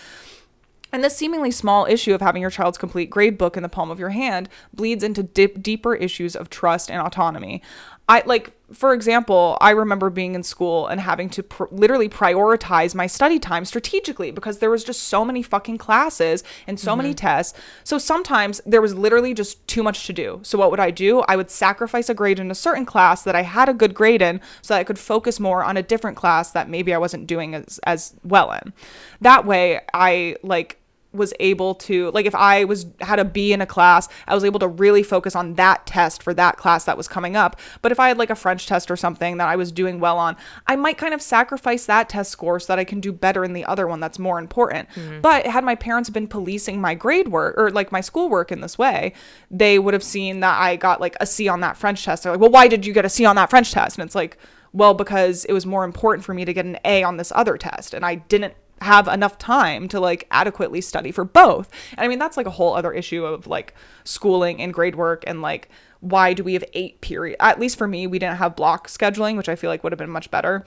And 0.91 1.03
this 1.03 1.15
seemingly 1.15 1.51
small 1.51 1.85
issue 1.85 2.15
of 2.15 2.21
having 2.21 2.41
your 2.41 2.49
child's 2.49 2.77
complete 2.77 3.11
grade 3.11 3.37
book 3.37 3.55
in 3.55 3.61
the 3.63 3.69
palm 3.69 3.91
of 3.91 3.99
your 3.99 4.09
hand 4.09 4.49
bleeds 4.73 5.03
into 5.03 5.21
dip, 5.21 5.61
deeper 5.61 5.93
issues 5.93 6.35
of 6.35 6.49
trust 6.49 6.89
and 6.89 6.99
autonomy. 6.99 7.61
I 8.09 8.23
like, 8.25 8.51
for 8.73 8.91
example, 8.95 9.55
I 9.61 9.69
remember 9.69 10.09
being 10.09 10.33
in 10.33 10.41
school 10.41 10.87
and 10.87 10.99
having 10.99 11.29
to 11.29 11.43
pr- 11.43 11.65
literally 11.69 12.09
prioritize 12.09 12.95
my 12.95 13.05
study 13.05 13.37
time 13.37 13.65
strategically 13.65 14.31
because 14.31 14.57
there 14.57 14.71
was 14.71 14.83
just 14.83 15.03
so 15.03 15.23
many 15.23 15.43
fucking 15.43 15.77
classes 15.77 16.43
and 16.65 16.79
so 16.79 16.95
many 16.95 17.09
mm-hmm. 17.09 17.27
tests. 17.27 17.57
So 17.83 17.99
sometimes 17.99 18.61
there 18.65 18.81
was 18.81 18.95
literally 18.95 19.35
just 19.35 19.65
too 19.67 19.83
much 19.83 20.07
to 20.07 20.13
do. 20.13 20.39
So 20.41 20.57
what 20.57 20.71
would 20.71 20.79
I 20.79 20.89
do? 20.89 21.19
I 21.27 21.35
would 21.35 21.51
sacrifice 21.51 22.09
a 22.09 22.15
grade 22.15 22.39
in 22.39 22.49
a 22.49 22.55
certain 22.55 22.85
class 22.85 23.21
that 23.23 23.35
I 23.35 23.43
had 23.43 23.69
a 23.69 23.75
good 23.75 23.93
grade 23.93 24.23
in 24.23 24.41
so 24.63 24.73
that 24.73 24.79
I 24.79 24.83
could 24.83 24.97
focus 24.97 25.39
more 25.39 25.63
on 25.63 25.77
a 25.77 25.83
different 25.83 26.17
class 26.17 26.49
that 26.51 26.67
maybe 26.67 26.95
I 26.95 26.97
wasn't 26.97 27.27
doing 27.27 27.53
as 27.53 27.79
as 27.83 28.15
well 28.23 28.51
in. 28.53 28.73
That 29.21 29.45
way, 29.45 29.81
I 29.93 30.35
like 30.41 30.78
was 31.11 31.33
able 31.39 31.73
to 31.73 32.11
like 32.11 32.25
if 32.25 32.35
I 32.35 32.65
was 32.65 32.85
had 33.01 33.19
a 33.19 33.25
B 33.25 33.51
in 33.51 33.61
a 33.61 33.65
class, 33.65 34.07
I 34.27 34.35
was 34.35 34.45
able 34.45 34.59
to 34.59 34.67
really 34.67 35.01
focus 35.01 35.35
on 35.35 35.55
that 35.55 35.85
test 35.85 36.21
for 36.21 36.33
that 36.35 36.57
class 36.57 36.85
that 36.85 36.97
was 36.97 37.07
coming 37.07 37.35
up. 37.35 37.59
But 37.81 37.91
if 37.91 37.99
I 37.99 38.09
had 38.09 38.17
like 38.17 38.29
a 38.29 38.35
French 38.35 38.67
test 38.67 38.91
or 38.91 38.95
something 38.95 39.37
that 39.37 39.47
I 39.47 39.55
was 39.55 39.71
doing 39.71 39.99
well 39.99 40.17
on, 40.17 40.37
I 40.67 40.75
might 40.75 40.97
kind 40.97 41.13
of 41.13 41.21
sacrifice 41.21 41.85
that 41.87 42.09
test 42.09 42.31
score 42.31 42.59
so 42.59 42.67
that 42.67 42.79
I 42.79 42.83
can 42.83 42.99
do 42.99 43.11
better 43.11 43.43
in 43.43 43.53
the 43.53 43.65
other 43.65 43.87
one 43.87 43.99
that's 43.99 44.19
more 44.19 44.37
important. 44.37 44.89
Mm-hmm. 44.89 45.21
But 45.21 45.47
had 45.47 45.63
my 45.63 45.75
parents 45.75 46.09
been 46.09 46.27
policing 46.27 46.79
my 46.79 46.93
grade 46.93 47.29
work 47.29 47.55
or 47.57 47.71
like 47.71 47.91
my 47.91 48.01
schoolwork 48.01 48.51
in 48.51 48.61
this 48.61 48.77
way, 48.77 49.13
they 49.49 49.79
would 49.79 49.95
have 49.95 50.03
seen 50.03 50.41
that 50.41 50.61
I 50.61 50.75
got 50.75 51.01
like 51.01 51.15
a 51.19 51.25
C 51.25 51.47
on 51.47 51.61
that 51.61 51.75
French 51.75 52.05
test. 52.05 52.23
They're 52.23 52.33
like, 52.33 52.41
"Well, 52.41 52.51
why 52.51 52.67
did 52.67 52.85
you 52.85 52.93
get 52.93 53.05
a 53.05 53.09
C 53.09 53.25
on 53.25 53.35
that 53.37 53.49
French 53.49 53.71
test?" 53.71 53.97
And 53.97 54.05
it's 54.05 54.15
like, 54.15 54.37
"Well, 54.73 54.93
because 54.93 55.45
it 55.45 55.53
was 55.53 55.65
more 55.65 55.83
important 55.83 56.23
for 56.23 56.35
me 56.35 56.45
to 56.45 56.53
get 56.53 56.65
an 56.65 56.77
A 56.85 57.01
on 57.03 57.17
this 57.17 57.31
other 57.33 57.57
test 57.57 57.93
and 57.93 58.05
I 58.05 58.15
didn't 58.15 58.53
have 58.81 59.07
enough 59.07 59.37
time 59.37 59.87
to 59.89 59.99
like 59.99 60.27
adequately 60.31 60.81
study 60.81 61.11
for 61.11 61.23
both. 61.25 61.69
And 61.91 62.01
I 62.01 62.07
mean, 62.07 62.19
that's 62.19 62.37
like 62.37 62.45
a 62.45 62.51
whole 62.51 62.75
other 62.75 62.91
issue 62.93 63.25
of 63.25 63.47
like 63.47 63.73
schooling 64.03 64.61
and 64.61 64.73
grade 64.73 64.95
work 64.95 65.23
and 65.27 65.41
like 65.41 65.69
why 66.01 66.33
do 66.33 66.43
we 66.45 66.53
have 66.53 66.63
eight 66.73 67.01
period 67.01 67.35
at 67.41 67.59
least 67.59 67.77
for 67.77 67.85
me 67.85 68.07
we 68.07 68.17
didn't 68.17 68.37
have 68.37 68.55
block 68.55 68.87
scheduling 68.87 69.35
which 69.35 69.49
i 69.49 69.55
feel 69.55 69.69
like 69.69 69.83
would 69.83 69.91
have 69.91 69.99
been 69.99 70.09
much 70.09 70.31
better 70.31 70.63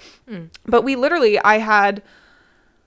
but 0.66 0.82
we 0.82 0.94
literally 0.94 1.38
i 1.38 1.56
had 1.56 2.02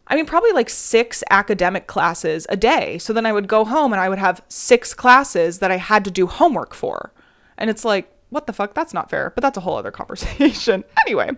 I 0.07 0.15
mean, 0.15 0.25
probably 0.25 0.51
like 0.51 0.69
six 0.69 1.23
academic 1.31 1.87
classes 1.87 2.45
a 2.49 2.55
day. 2.55 2.99
So 2.99 3.11
then 3.11 3.25
I 3.25 3.33
would 3.33 3.47
go 3.47 3.65
home 3.65 3.91
and 3.91 3.99
I 3.99 4.07
would 4.07 4.19
have 4.19 4.43
six 4.49 4.93
classes 4.93 5.59
that 5.59 5.71
I 5.71 5.77
had 5.77 6.05
to 6.05 6.11
do 6.11 6.27
homework 6.27 6.75
for. 6.75 7.11
And 7.57 7.69
it's 7.69 7.83
like, 7.83 8.11
what 8.29 8.45
the 8.45 8.53
fuck? 8.53 8.75
That's 8.75 8.93
not 8.93 9.09
fair. 9.09 9.31
But 9.33 9.41
that's 9.41 9.57
a 9.57 9.61
whole 9.61 9.77
other 9.77 9.91
conversation. 10.01 10.83
anyway. 11.07 11.31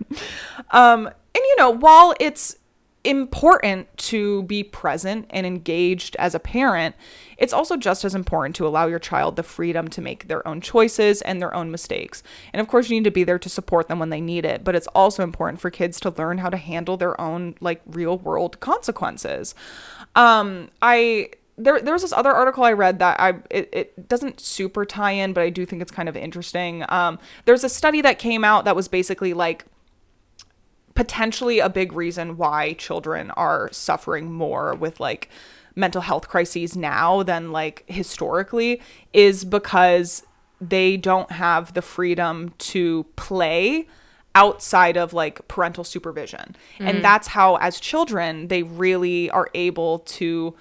Um, 0.71 1.07
and 1.07 1.15
you 1.35 1.55
know, 1.57 1.69
while 1.69 2.13
it's 2.19 2.57
important 3.07 3.87
to 3.97 4.43
be 4.43 4.63
present 4.63 5.25
and 5.29 5.45
engaged 5.45 6.15
as 6.17 6.35
a 6.35 6.39
parent, 6.39 6.95
it's 7.37 7.53
also 7.53 7.77
just 7.77 8.03
as 8.03 8.13
important 8.13 8.55
to 8.57 8.67
allow 8.67 8.87
your 8.87 8.99
child 8.99 9.35
the 9.35 9.43
freedom 9.43 9.87
to 9.87 10.01
make 10.01 10.27
their 10.27 10.45
own 10.47 10.59
choices 10.59 11.21
and 11.21 11.41
their 11.41 11.53
own 11.53 11.71
mistakes. 11.71 12.21
And 12.51 12.59
of 12.59 12.67
course, 12.67 12.89
you 12.89 12.97
need 12.97 13.05
to 13.05 13.11
be 13.11 13.23
there 13.23 13.39
to 13.39 13.49
support 13.49 13.87
them 13.87 13.99
when 13.99 14.09
they 14.09 14.21
need 14.21 14.43
it, 14.43 14.63
but 14.63 14.75
it's 14.75 14.87
also 14.87 15.23
important 15.23 15.61
for 15.61 15.69
kids 15.69 15.99
to 16.01 16.09
learn 16.09 16.39
how 16.39 16.49
to 16.49 16.57
handle 16.57 16.97
their 16.97 17.19
own 17.19 17.55
like 17.61 17.81
real 17.85 18.17
world 18.17 18.59
consequences. 18.59 19.55
Um, 20.15 20.69
I 20.81 21.29
there 21.57 21.81
there 21.81 21.93
was 21.93 22.03
this 22.03 22.13
other 22.13 22.31
article 22.31 22.63
I 22.63 22.73
read 22.73 22.99
that 22.99 23.19
I 23.19 23.35
it, 23.49 23.69
it 23.71 24.07
doesn't 24.07 24.39
super 24.39 24.85
tie 24.85 25.11
in, 25.11 25.33
but 25.33 25.41
I 25.41 25.49
do 25.49 25.65
think 25.65 25.81
it's 25.81 25.91
kind 25.91 26.09
of 26.09 26.15
interesting. 26.15 26.85
Um, 26.89 27.19
there's 27.45 27.63
a 27.63 27.69
study 27.69 28.01
that 28.01 28.19
came 28.19 28.43
out 28.43 28.65
that 28.65 28.75
was 28.75 28.87
basically 28.87 29.33
like 29.33 29.65
potentially 30.97 31.59
a 31.59 31.69
big 31.69 31.93
reason 31.93 32.37
why 32.37 32.73
children 32.73 33.29
are 33.31 33.69
suffering 33.71 34.33
more 34.33 34.73
with 34.73 34.99
like 34.99 35.29
mental 35.75 36.01
health 36.01 36.27
crises 36.27 36.75
now 36.75 37.21
than 37.21 37.51
like 37.51 37.83
historically 37.85 38.81
is 39.13 39.45
because 39.45 40.23
they 40.59 40.97
don't 40.97 41.31
have 41.31 41.75
the 41.75 41.83
freedom 41.83 42.51
to 42.57 43.03
play 43.15 43.87
outside 44.33 44.97
of 44.97 45.13
like 45.13 45.47
parental 45.47 45.83
supervision. 45.83 46.55
And 46.79 47.03
that's 47.03 47.27
how 47.27 47.57
as 47.57 47.79
children 47.79 48.47
they 48.47 48.63
really 48.63 49.29
are 49.29 49.49
able 49.53 49.99
to 49.99 50.55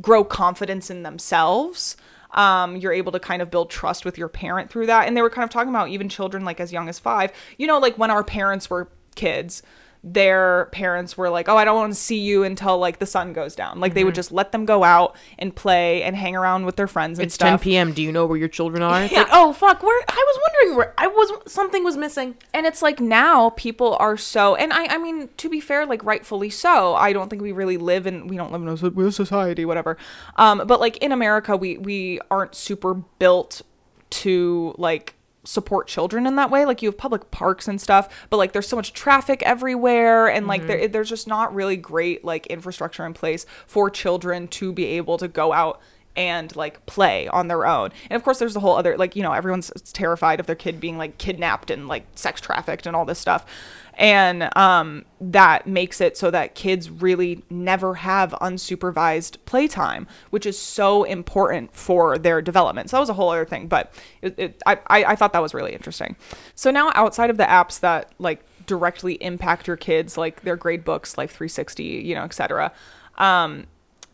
grow 0.00 0.24
confidence 0.24 0.88
in 0.88 1.02
themselves. 1.02 1.98
Um, 2.30 2.76
you're 2.78 2.94
able 2.94 3.12
to 3.12 3.20
kind 3.20 3.42
of 3.42 3.50
build 3.50 3.68
trust 3.68 4.06
with 4.06 4.16
your 4.16 4.28
parent 4.28 4.70
through 4.70 4.86
that. 4.86 5.06
And 5.06 5.14
they 5.14 5.20
were 5.20 5.28
kind 5.28 5.44
of 5.44 5.50
talking 5.50 5.68
about 5.68 5.90
even 5.90 6.08
children 6.08 6.46
like 6.46 6.60
as 6.60 6.72
young 6.72 6.88
as 6.88 6.98
five. 6.98 7.30
You 7.58 7.66
know, 7.66 7.78
like 7.78 7.98
when 7.98 8.10
our 8.10 8.24
parents 8.24 8.70
were 8.70 8.88
kids, 9.14 9.62
their 10.04 10.66
parents 10.72 11.16
were 11.16 11.30
like, 11.30 11.48
"Oh, 11.48 11.56
I 11.56 11.64
don't 11.64 11.76
want 11.76 11.92
to 11.92 11.98
see 11.98 12.18
you 12.18 12.42
until 12.42 12.78
like 12.78 12.98
the 12.98 13.06
sun 13.06 13.32
goes 13.32 13.54
down." 13.54 13.78
Like 13.80 13.94
they 13.94 14.02
would 14.04 14.14
just 14.16 14.32
let 14.32 14.50
them 14.52 14.64
go 14.64 14.82
out 14.82 15.16
and 15.38 15.54
play 15.54 16.02
and 16.02 16.16
hang 16.16 16.34
around 16.34 16.66
with 16.66 16.76
their 16.76 16.88
friends 16.88 17.18
and 17.18 17.26
It's 17.26 17.38
10 17.38 17.58
p.m. 17.60 17.92
Do 17.92 18.02
you 18.02 18.10
know 18.10 18.26
where 18.26 18.36
your 18.36 18.48
children 18.48 18.82
are? 18.82 19.02
It's 19.04 19.12
Yeah. 19.12 19.20
like, 19.20 19.28
oh 19.32 19.52
fuck, 19.52 19.82
where 19.82 20.02
I 20.08 20.24
was 20.26 20.40
wondering 20.42 20.76
where 20.76 20.94
I 20.98 21.06
was 21.06 21.52
something 21.52 21.84
was 21.84 21.96
missing. 21.96 22.36
and 22.52 22.66
it's 22.66 22.82
like 22.82 22.98
now 23.00 23.50
people 23.50 23.96
are 24.00 24.16
so 24.16 24.54
and 24.56 24.72
I 24.72 24.86
I 24.94 24.98
mean 24.98 25.28
to 25.36 25.48
be 25.48 25.60
fair 25.60 25.86
like 25.86 26.02
rightfully 26.04 26.50
so 26.50 26.94
I 26.94 27.12
don't 27.12 27.28
think 27.28 27.40
we 27.42 27.52
really 27.52 27.76
live 27.76 28.06
in 28.06 28.26
we 28.26 28.36
don't 28.36 28.50
live 28.52 28.62
in 28.62 28.68
a 28.68 28.76
so- 28.76 29.10
society 29.10 29.64
whatever 29.64 29.96
um 30.36 30.62
but 30.66 30.80
like 30.80 30.96
in 30.98 31.12
America 31.12 31.56
we 31.56 31.78
we 31.78 32.20
aren't 32.30 32.54
super 32.54 32.94
built 32.94 33.62
to 34.10 34.74
like 34.78 35.14
support 35.44 35.88
children 35.88 36.26
in 36.26 36.36
that 36.36 36.50
way 36.50 36.64
like 36.64 36.82
you 36.82 36.88
have 36.88 36.96
public 36.96 37.30
parks 37.30 37.66
and 37.66 37.80
stuff 37.80 38.26
but 38.30 38.36
like 38.36 38.52
there's 38.52 38.68
so 38.68 38.76
much 38.76 38.92
traffic 38.92 39.42
everywhere 39.42 40.28
and 40.28 40.46
like 40.46 40.66
there, 40.66 40.78
mm-hmm. 40.78 40.92
there's 40.92 41.08
just 41.08 41.26
not 41.26 41.52
really 41.54 41.76
great 41.76 42.24
like 42.24 42.46
infrastructure 42.46 43.04
in 43.04 43.12
place 43.12 43.44
for 43.66 43.90
children 43.90 44.46
to 44.46 44.72
be 44.72 44.84
able 44.84 45.18
to 45.18 45.26
go 45.26 45.52
out 45.52 45.80
and 46.16 46.54
like 46.56 46.84
play 46.86 47.28
on 47.28 47.48
their 47.48 47.66
own. 47.66 47.90
And 48.10 48.16
of 48.16 48.22
course 48.22 48.38
there's 48.38 48.54
the 48.54 48.60
whole 48.60 48.76
other 48.76 48.96
like, 48.96 49.16
you 49.16 49.22
know, 49.22 49.32
everyone's 49.32 49.70
terrified 49.92 50.40
of 50.40 50.46
their 50.46 50.56
kid 50.56 50.80
being 50.80 50.98
like 50.98 51.18
kidnapped 51.18 51.70
and 51.70 51.88
like 51.88 52.06
sex 52.14 52.40
trafficked 52.40 52.86
and 52.86 52.94
all 52.94 53.04
this 53.04 53.18
stuff. 53.18 53.46
And 53.94 54.48
um 54.56 55.04
that 55.20 55.66
makes 55.66 56.00
it 56.00 56.16
so 56.16 56.30
that 56.30 56.54
kids 56.54 56.90
really 56.90 57.44
never 57.48 57.94
have 57.94 58.32
unsupervised 58.40 59.36
playtime, 59.44 60.06
which 60.30 60.46
is 60.46 60.58
so 60.58 61.04
important 61.04 61.74
for 61.74 62.18
their 62.18 62.42
development. 62.42 62.90
So 62.90 62.96
that 62.96 63.00
was 63.00 63.08
a 63.08 63.14
whole 63.14 63.30
other 63.30 63.44
thing, 63.44 63.68
but 63.68 63.92
it, 64.20 64.34
it, 64.38 64.62
I, 64.66 64.78
I 64.88 65.16
thought 65.16 65.32
that 65.32 65.42
was 65.42 65.54
really 65.54 65.72
interesting. 65.72 66.16
So 66.54 66.70
now 66.70 66.90
outside 66.94 67.30
of 67.30 67.36
the 67.36 67.44
apps 67.44 67.80
that 67.80 68.12
like 68.18 68.44
directly 68.66 69.14
impact 69.14 69.66
your 69.66 69.76
kids, 69.76 70.16
like 70.16 70.42
their 70.42 70.56
grade 70.56 70.84
books, 70.84 71.16
Life 71.18 71.30
360, 71.32 71.84
you 71.84 72.14
know, 72.14 72.22
etc. 72.22 72.72
Um, 73.18 73.66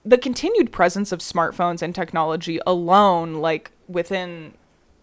the 0.04 0.18
continued 0.18 0.72
presence 0.72 1.12
of 1.12 1.20
smartphones 1.20 1.82
and 1.82 1.94
technology 1.94 2.60
alone 2.66 3.34
like 3.34 3.72
within 3.88 4.54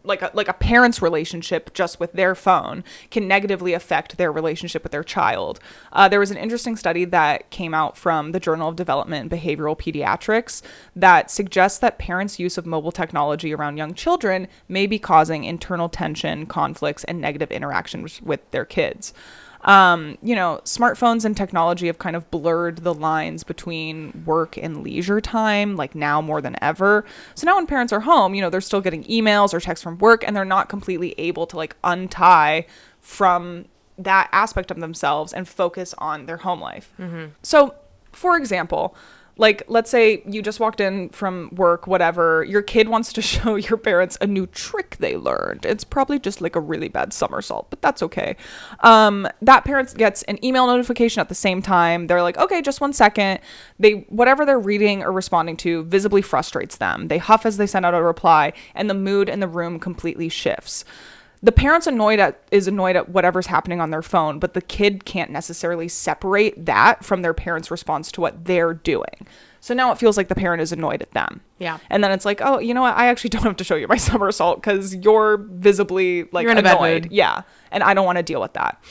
like 0.06 0.22
a, 0.22 0.32
like 0.34 0.48
a 0.48 0.54
parent's 0.54 1.02
relationship 1.02 1.74
just 1.74 2.00
with 2.00 2.14
their 2.14 2.36
phone 2.36 2.84
can 3.12 3.28
negatively 3.28 3.74
affect 3.74 4.18
their 4.18 4.32
relationship 4.32 4.84
with 4.84 4.92
their 4.92 5.04
child. 5.04 5.60
Uh, 5.92 6.08
there 6.08 6.20
was 6.20 6.32
an 6.32 6.38
interesting 6.38 6.76
study 6.76 7.06
that 7.06 7.50
came 7.50 7.74
out 7.74 7.98
from 7.98 8.32
the 8.32 8.40
Journal 8.40 8.70
of 8.70 8.76
Development 8.76 9.32
and 9.32 9.42
Behavioral 9.42 9.78
Pediatrics 9.78 10.62
that 10.96 11.32
suggests 11.32 11.80
that 11.80 11.98
parents' 11.98 12.40
use 12.40 12.58
of 12.58 12.66
mobile 12.66 12.92
technology 12.92 13.54
around 13.54 13.78
young 13.78 13.94
children 13.94 14.48
may 14.68 14.88
be 14.88 15.00
causing 15.00 15.44
internal 15.44 15.90
tension, 15.90 16.46
conflicts, 16.46 17.04
and 17.04 17.20
negative 17.20 17.52
interactions 17.52 18.22
with 18.22 18.50
their 18.52 18.66
kids 18.66 19.14
um, 19.66 20.18
you 20.22 20.36
know, 20.36 20.62
smartphones 20.64 21.26
and 21.26 21.36
technology 21.36 21.88
have 21.88 21.98
kind 21.98 22.16
of 22.16 22.30
blurred 22.32 22.78
the 22.78 22.94
lines 22.94 23.44
between 23.44 24.24
work 24.26 24.58
and 24.58 24.84
leisure 24.84 25.20
time, 25.20 25.76
like 25.76 25.96
now 25.96 26.22
more 26.22 26.40
than 26.40 26.56
ever. 26.62 27.04
So 27.34 27.46
now 27.46 27.56
when 27.56 27.66
parents 27.66 27.92
are 27.92 28.02
home, 28.02 28.36
you 28.36 28.42
know, 28.42 28.50
they're 28.52 28.62
still 28.62 28.82
getting 28.82 29.04
emails 29.06 29.54
or 29.54 29.60
texts 29.60 29.84
from 29.84 29.98
work 29.98 30.24
and 30.26 30.36
they're 30.36 30.46
not 30.46 30.70
completely 30.70 31.16
able 31.18 31.48
to 31.48 31.58
like 31.58 31.76
untie 31.84 32.68
from 33.00 33.66
that 33.98 34.30
aspect 34.32 34.70
of 34.72 34.80
themselves 34.80 35.34
and 35.34 35.48
focus 35.48 35.96
on 35.98 36.26
their 36.28 36.38
home 36.38 36.62
life. 36.62 36.94
So, 37.42 37.76
for 38.12 38.38
example, 38.38 38.96
like 39.38 39.64
let's 39.68 39.90
say 39.90 40.24
you 40.26 40.42
just 40.42 40.60
walked 40.60 40.80
in 40.80 41.10
from 41.10 41.50
work 41.56 41.88
whatever 41.88 42.44
your 42.44 42.62
kid 42.62 42.88
wants 42.88 43.12
to 43.14 43.22
show 43.34 43.56
your 43.56 43.78
parents 43.78 44.18
a 44.22 44.28
new 44.28 44.48
trick 44.48 44.98
they 44.98 45.18
learned. 45.18 45.66
It's 45.66 45.84
probably 45.84 46.20
just 46.20 46.42
like 46.42 46.56
a 46.56 46.60
really 46.60 46.88
bad 46.88 47.14
somersault 47.14 47.70
but 47.70 47.82
that's 47.82 48.02
okay. 48.04 48.36
Um, 48.82 49.28
that 49.42 49.66
parent 49.66 49.96
gets 49.98 50.24
an 50.24 50.44
email 50.44 50.68
notification 50.68 51.22
at 51.22 51.30
the 51.30 51.36
same 51.36 51.62
time. 51.62 52.08
They're 52.08 52.22
like 52.22 52.38
okay 52.38 52.62
just 52.62 52.82
one 52.82 52.94
second. 52.94 53.40
They 53.80 54.06
whatever 54.10 54.46
they're 54.46 54.60
reading 54.60 55.04
or 55.04 55.12
responding 55.12 55.58
to 55.58 55.84
visibly 55.84 56.22
frustrates 56.22 56.78
them. 56.78 57.08
They 57.08 57.18
huff 57.18 57.46
as 57.46 57.58
they 57.58 57.68
send 57.68 57.86
out 57.86 57.94
a 57.94 58.02
reply 58.02 58.54
and 58.74 58.90
the 58.90 58.94
mood 58.94 59.30
in 59.30 59.40
the 59.40 59.48
room 59.48 59.80
completely 59.80 60.30
shifts 60.30 60.86
the 61.46 61.52
parents 61.52 61.86
annoyed 61.86 62.20
at 62.20 62.42
is 62.52 62.68
annoyed 62.68 62.96
at 62.96 63.10
whatever's 63.10 63.46
happening 63.48 63.80
on 63.80 63.92
their 63.92 64.02
phone 64.02 64.40
but 64.40 64.54
the 64.56 64.62
kid 64.62 65.06
can't 65.06 65.30
necessarily 65.30 65.88
separate 65.88 66.66
that 66.66 67.06
from 67.06 67.22
their 67.22 67.34
parents 67.34 67.70
response 67.70 68.12
to 68.12 68.20
what 68.22 68.46
they're 68.46 68.74
doing. 68.74 69.28
So 69.62 69.74
now 69.74 69.92
it 69.92 69.98
feels 69.98 70.16
like 70.18 70.28
the 70.28 70.36
parent 70.36 70.62
is 70.62 70.72
annoyed 70.72 71.02
at 71.02 71.12
them. 71.12 71.42
Yeah. 71.60 71.78
and 71.90 72.04
then 72.04 72.12
it's 72.12 72.26
like 72.26 72.42
oh 72.44 72.58
you 72.60 72.74
know 72.74 72.82
what? 72.82 72.96
I 72.98 73.08
actually 73.08 73.30
don't 73.34 73.44
have 73.44 73.58
to 73.58 73.64
show 73.64 73.76
you 73.76 73.88
my 73.88 73.98
somersault 74.12 74.62
because 74.62 74.96
you're 74.96 75.38
visibly 75.38 76.24
like 76.32 76.44
You're 76.44 76.52
in 76.52 76.58
a 76.58 76.64
bad 76.64 76.78
annoyed. 76.78 77.04
mood. 77.04 77.12
yeah. 77.12 77.44
And 77.72 77.84
i 77.84 77.94
don't 77.94 78.06
want 78.06 78.18
to 78.18 78.24
deal 78.24 78.42
with 78.42 78.54
that 78.54 78.82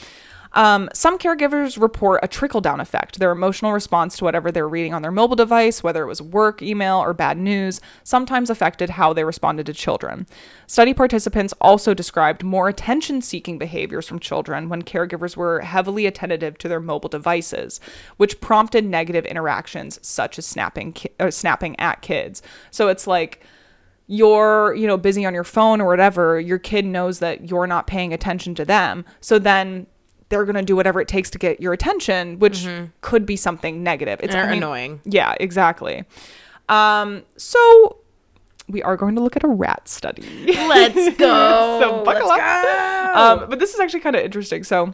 um, 0.55 0.89
some 0.93 1.19
caregivers 1.19 1.79
report 1.79 2.21
a 2.23 2.29
trickle 2.29 2.61
down 2.61 2.79
effect. 2.79 3.19
Their 3.19 3.31
emotional 3.31 3.73
response 3.73 4.17
to 4.17 4.23
whatever 4.23 4.51
they're 4.51 4.67
reading 4.67 4.93
on 4.93 5.01
their 5.01 5.11
mobile 5.11 5.35
device, 5.35 5.83
whether 5.83 6.01
it 6.01 6.07
was 6.07 6.21
work, 6.21 6.61
email, 6.61 6.97
or 6.97 7.13
bad 7.13 7.37
news, 7.37 7.81
sometimes 8.03 8.49
affected 8.49 8.91
how 8.91 9.11
they 9.11 9.25
responded 9.25 9.65
to 9.65 9.73
children. 9.73 10.25
Study 10.65 10.93
participants 10.93 11.53
also 11.59 11.93
described 11.93 12.43
more 12.43 12.69
attention 12.69 13.21
seeking 13.21 13.57
behaviors 13.57 14.07
from 14.07 14.17
children 14.17 14.69
when 14.69 14.81
caregivers 14.81 15.35
were 15.35 15.59
heavily 15.59 16.05
attentive 16.05 16.57
to 16.57 16.69
their 16.69 16.79
mobile 16.79 17.09
devices, 17.09 17.81
which 18.15 18.39
prompted 18.39 18.85
negative 18.85 19.25
interactions 19.25 19.99
such 20.01 20.39
as 20.39 20.45
snapping, 20.45 20.93
ki- 20.93 21.09
uh, 21.19 21.29
snapping 21.29 21.77
at 21.79 22.01
kids. 22.01 22.41
So 22.71 22.87
it's 22.87 23.05
like, 23.05 23.43
you're 24.07 24.75
you 24.75 24.85
know 24.85 24.97
busy 24.97 25.25
on 25.25 25.33
your 25.33 25.43
phone 25.43 25.81
or 25.81 25.87
whatever 25.87 26.39
your 26.39 26.59
kid 26.59 26.85
knows 26.85 27.17
that 27.17 27.49
you're 27.49 27.65
not 27.65 27.87
paying 27.87 28.13
attention 28.13 28.53
to 28.53 28.63
them 28.63 29.03
so 29.19 29.39
then 29.39 29.87
they're 30.29 30.45
going 30.45 30.55
to 30.55 30.61
do 30.63 30.75
whatever 30.75 30.99
it 31.01 31.07
takes 31.07 31.29
to 31.29 31.37
get 31.37 31.61
your 31.61 31.73
attention 31.73 32.39
which 32.39 32.67
could 33.01 33.25
be 33.25 33.35
something 33.35 33.83
negative 33.83 34.19
it's 34.23 34.33
I 34.35 34.45
mean- 34.47 34.57
annoying. 34.57 35.01
yeah 35.05 35.35
exactly 35.39 36.03
um 36.69 37.23
so 37.37 37.97
we 38.67 38.81
are 38.81 38.97
going 38.97 39.13
to 39.15 39.21
look 39.21 39.35
at 39.35 39.43
a 39.43 39.47
rat 39.47 39.87
study 39.87 40.23
Let's 40.47 41.17
go. 41.17 41.79
so 41.79 42.03
buckle 42.03 42.27
Let's 42.29 42.41
up. 42.41 43.13
go. 43.37 43.43
Um, 43.43 43.49
but 43.49 43.59
this 43.59 43.73
is 43.75 43.79
actually 43.79 43.99
kind 43.99 44.15
of 44.15 44.23
interesting. 44.23 44.63
So, 44.63 44.93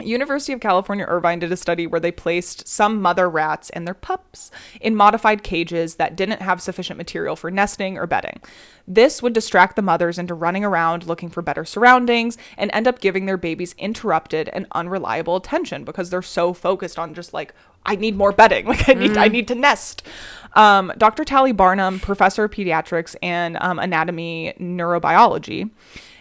University 0.00 0.52
of 0.52 0.60
California 0.60 1.04
Irvine 1.08 1.40
did 1.40 1.50
a 1.50 1.56
study 1.56 1.86
where 1.86 2.00
they 2.00 2.12
placed 2.12 2.68
some 2.68 3.02
mother 3.02 3.28
rats 3.28 3.68
and 3.70 3.86
their 3.86 3.94
pups 3.94 4.50
in 4.80 4.94
modified 4.94 5.42
cages 5.42 5.96
that 5.96 6.14
didn't 6.14 6.40
have 6.40 6.62
sufficient 6.62 6.96
material 6.96 7.34
for 7.34 7.50
nesting 7.50 7.98
or 7.98 8.06
bedding. 8.06 8.40
This 8.86 9.22
would 9.22 9.32
distract 9.32 9.74
the 9.74 9.82
mothers 9.82 10.18
into 10.18 10.34
running 10.34 10.64
around 10.64 11.06
looking 11.06 11.28
for 11.28 11.42
better 11.42 11.64
surroundings 11.64 12.38
and 12.56 12.70
end 12.72 12.86
up 12.86 13.00
giving 13.00 13.26
their 13.26 13.36
babies 13.36 13.74
interrupted 13.76 14.48
and 14.50 14.66
unreliable 14.72 15.36
attention 15.36 15.84
because 15.84 16.10
they're 16.10 16.22
so 16.22 16.54
focused 16.54 16.98
on 16.98 17.12
just 17.12 17.34
like 17.34 17.52
I 17.84 17.96
need 17.96 18.16
more 18.16 18.32
bedding, 18.32 18.66
like 18.68 18.88
I 18.88 18.94
need 18.94 19.16
I 19.16 19.28
need 19.28 19.48
to 19.48 19.54
nest. 19.54 20.02
Um, 20.54 20.92
Dr. 20.96 21.24
Tallie 21.24 21.52
Baram, 21.52 22.00
professor 22.00 22.44
of 22.44 22.50
pediatrics 22.50 23.16
and 23.22 23.56
um, 23.60 23.78
anatomy 23.78 24.54
neurobiology, 24.60 25.70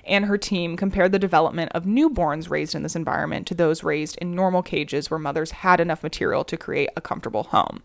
and 0.08 0.26
her 0.26 0.38
team 0.38 0.78
compared 0.78 1.12
the 1.12 1.20
development 1.20 1.72
of 1.74 1.86
newborns 1.86 2.50
raised 2.50 2.76
in 2.76 2.84
this 2.84 2.96
environment 2.96 3.48
to 3.48 3.56
those 3.56 3.84
raised 3.84 4.18
in 4.18 4.36
normal 4.36 4.64
cages 4.64 5.10
where 5.10 5.20
mothers 5.20 5.52
had 5.52 5.80
enough 5.80 6.04
material 6.04 6.44
to 6.46 6.58
create 6.58 6.90
a 6.96 7.02
comfortable 7.02 7.44
home. 7.44 7.84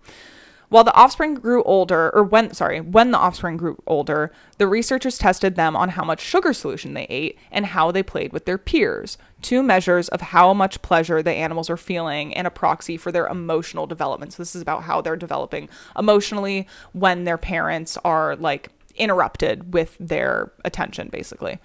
While 0.72 0.84
the 0.84 0.94
offspring 0.94 1.34
grew 1.34 1.62
older, 1.64 2.10
or 2.14 2.22
when, 2.22 2.54
sorry, 2.54 2.80
when 2.80 3.10
the 3.10 3.18
offspring 3.18 3.58
grew 3.58 3.76
older, 3.86 4.32
the 4.56 4.66
researchers 4.66 5.18
tested 5.18 5.54
them 5.54 5.76
on 5.76 5.90
how 5.90 6.02
much 6.02 6.20
sugar 6.20 6.54
solution 6.54 6.94
they 6.94 7.06
ate 7.10 7.38
and 7.50 7.66
how 7.66 7.90
they 7.90 8.02
played 8.02 8.32
with 8.32 8.46
their 8.46 8.56
peers, 8.56 9.18
two 9.42 9.62
measures 9.62 10.08
of 10.08 10.22
how 10.22 10.54
much 10.54 10.80
pleasure 10.80 11.22
the 11.22 11.30
animals 11.30 11.68
are 11.68 11.76
feeling 11.76 12.32
and 12.32 12.46
a 12.46 12.50
proxy 12.50 12.96
for 12.96 13.12
their 13.12 13.26
emotional 13.26 13.86
development. 13.86 14.32
So, 14.32 14.38
this 14.38 14.56
is 14.56 14.62
about 14.62 14.84
how 14.84 15.02
they're 15.02 15.14
developing 15.14 15.68
emotionally 15.98 16.66
when 16.94 17.24
their 17.24 17.36
parents 17.36 17.98
are 18.02 18.34
like 18.36 18.70
interrupted 18.96 19.74
with 19.74 19.94
their 20.00 20.52
attention, 20.64 21.10
basically. 21.10 21.58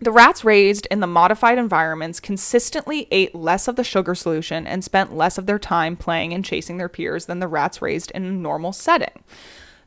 The 0.00 0.10
rats 0.10 0.44
raised 0.44 0.86
in 0.90 1.00
the 1.00 1.06
modified 1.06 1.56
environments 1.56 2.20
consistently 2.20 3.06
ate 3.10 3.34
less 3.34 3.68
of 3.68 3.76
the 3.76 3.84
sugar 3.84 4.14
solution 4.14 4.66
and 4.66 4.84
spent 4.84 5.16
less 5.16 5.38
of 5.38 5.46
their 5.46 5.58
time 5.58 5.96
playing 5.96 6.34
and 6.34 6.44
chasing 6.44 6.76
their 6.76 6.88
peers 6.88 7.26
than 7.26 7.38
the 7.38 7.48
rats 7.48 7.80
raised 7.80 8.10
in 8.10 8.24
a 8.24 8.30
normal 8.30 8.72
setting. 8.72 9.22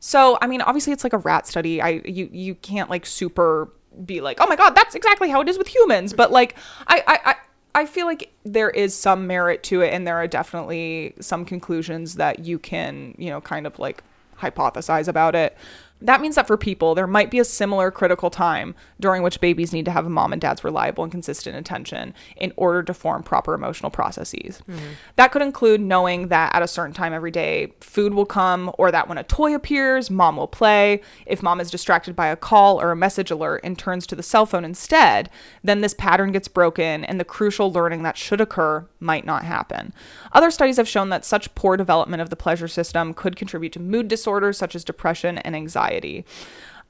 So, 0.00 0.38
I 0.40 0.46
mean, 0.46 0.60
obviously 0.60 0.92
it's 0.92 1.04
like 1.04 1.12
a 1.12 1.18
rat 1.18 1.46
study. 1.46 1.82
I 1.82 2.02
you 2.04 2.28
you 2.32 2.54
can't 2.56 2.90
like 2.90 3.04
super 3.04 3.70
be 4.04 4.20
like, 4.20 4.38
"Oh 4.40 4.46
my 4.46 4.56
god, 4.56 4.70
that's 4.70 4.94
exactly 4.94 5.28
how 5.28 5.40
it 5.40 5.48
is 5.48 5.58
with 5.58 5.68
humans." 5.68 6.12
But 6.12 6.30
like 6.32 6.56
I 6.86 7.02
I 7.06 7.20
I 7.24 7.34
I 7.82 7.86
feel 7.86 8.06
like 8.06 8.32
there 8.44 8.70
is 8.70 8.94
some 8.94 9.26
merit 9.26 9.62
to 9.64 9.82
it 9.82 9.92
and 9.92 10.06
there 10.06 10.16
are 10.16 10.26
definitely 10.26 11.14
some 11.20 11.44
conclusions 11.44 12.14
that 12.14 12.40
you 12.40 12.58
can, 12.58 13.14
you 13.18 13.30
know, 13.30 13.40
kind 13.40 13.66
of 13.66 13.78
like 13.78 14.02
hypothesize 14.40 15.08
about 15.08 15.34
it. 15.34 15.56
That 16.00 16.20
means 16.20 16.36
that 16.36 16.46
for 16.46 16.56
people, 16.56 16.94
there 16.94 17.06
might 17.06 17.30
be 17.30 17.40
a 17.40 17.44
similar 17.44 17.90
critical 17.90 18.30
time 18.30 18.74
during 19.00 19.22
which 19.22 19.40
babies 19.40 19.72
need 19.72 19.84
to 19.86 19.90
have 19.90 20.06
a 20.06 20.10
mom 20.10 20.32
and 20.32 20.40
dad's 20.40 20.62
reliable 20.62 21.02
and 21.02 21.10
consistent 21.10 21.56
attention 21.56 22.14
in 22.36 22.52
order 22.56 22.82
to 22.84 22.94
form 22.94 23.22
proper 23.22 23.52
emotional 23.52 23.90
processes. 23.90 24.62
Mm-hmm. 24.68 24.86
That 25.16 25.32
could 25.32 25.42
include 25.42 25.80
knowing 25.80 26.28
that 26.28 26.54
at 26.54 26.62
a 26.62 26.68
certain 26.68 26.94
time 26.94 27.12
every 27.12 27.32
day, 27.32 27.72
food 27.80 28.14
will 28.14 28.26
come, 28.26 28.70
or 28.78 28.92
that 28.92 29.08
when 29.08 29.18
a 29.18 29.24
toy 29.24 29.54
appears, 29.54 30.08
mom 30.08 30.36
will 30.36 30.46
play. 30.46 31.00
If 31.26 31.42
mom 31.42 31.60
is 31.60 31.70
distracted 31.70 32.14
by 32.14 32.28
a 32.28 32.36
call 32.36 32.80
or 32.80 32.92
a 32.92 32.96
message 32.96 33.32
alert 33.32 33.62
and 33.64 33.76
turns 33.76 34.06
to 34.06 34.14
the 34.14 34.22
cell 34.22 34.46
phone 34.46 34.64
instead, 34.64 35.30
then 35.64 35.80
this 35.80 35.94
pattern 35.94 36.30
gets 36.30 36.46
broken 36.46 37.04
and 37.04 37.18
the 37.18 37.24
crucial 37.24 37.72
learning 37.72 38.04
that 38.04 38.16
should 38.16 38.40
occur 38.40 38.86
might 39.00 39.26
not 39.26 39.44
happen. 39.44 39.92
Other 40.32 40.50
studies 40.52 40.76
have 40.76 40.88
shown 40.88 41.08
that 41.08 41.24
such 41.24 41.54
poor 41.56 41.76
development 41.76 42.22
of 42.22 42.30
the 42.30 42.36
pleasure 42.36 42.68
system 42.68 43.14
could 43.14 43.34
contribute 43.34 43.72
to 43.72 43.80
mood 43.80 44.06
disorders 44.06 44.58
such 44.58 44.76
as 44.76 44.84
depression 44.84 45.38
and 45.38 45.56
anxiety. 45.56 45.87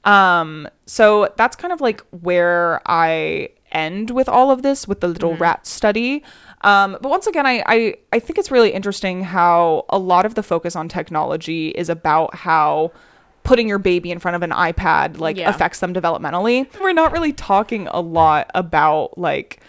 Um, 0.05 0.67
so 0.85 1.33
that's 1.37 1.55
kind 1.55 1.73
of 1.73 1.81
like 1.81 2.01
where 2.21 2.81
I 2.85 3.49
end 3.71 4.11
with 4.11 4.29
all 4.29 4.49
of 4.51 4.61
this 4.61 4.87
with 4.87 5.01
the 5.01 5.07
little 5.07 5.35
rat 5.35 5.67
study. 5.67 6.23
Um, 6.61 6.97
but 7.01 7.09
once 7.09 7.27
again, 7.27 7.45
I, 7.45 7.63
I, 7.65 7.95
I 8.11 8.19
think 8.19 8.37
it's 8.39 8.49
really 8.51 8.71
interesting 8.71 9.23
how 9.23 9.85
a 9.89 9.99
lot 9.99 10.25
of 10.25 10.35
the 10.35 10.43
focus 10.43 10.75
on 10.75 10.89
technology 10.89 11.69
is 11.69 11.89
about 11.89 12.33
how 12.35 12.91
putting 13.43 13.67
your 13.67 13.77
baby 13.79 14.11
in 14.11 14.19
front 14.19 14.35
of 14.35 14.43
an 14.43 14.51
iPad 14.51 15.19
like 15.19 15.37
Yeah. 15.37 15.49
affects 15.49 15.79
them 15.79 15.93
developmentally. 15.93 16.67
We're 16.81 16.93
not 16.93 17.11
really 17.11 17.31
talking 17.33 17.87
a 17.87 18.01
lot 18.01 18.49
about 18.55 19.17
like 19.17 19.61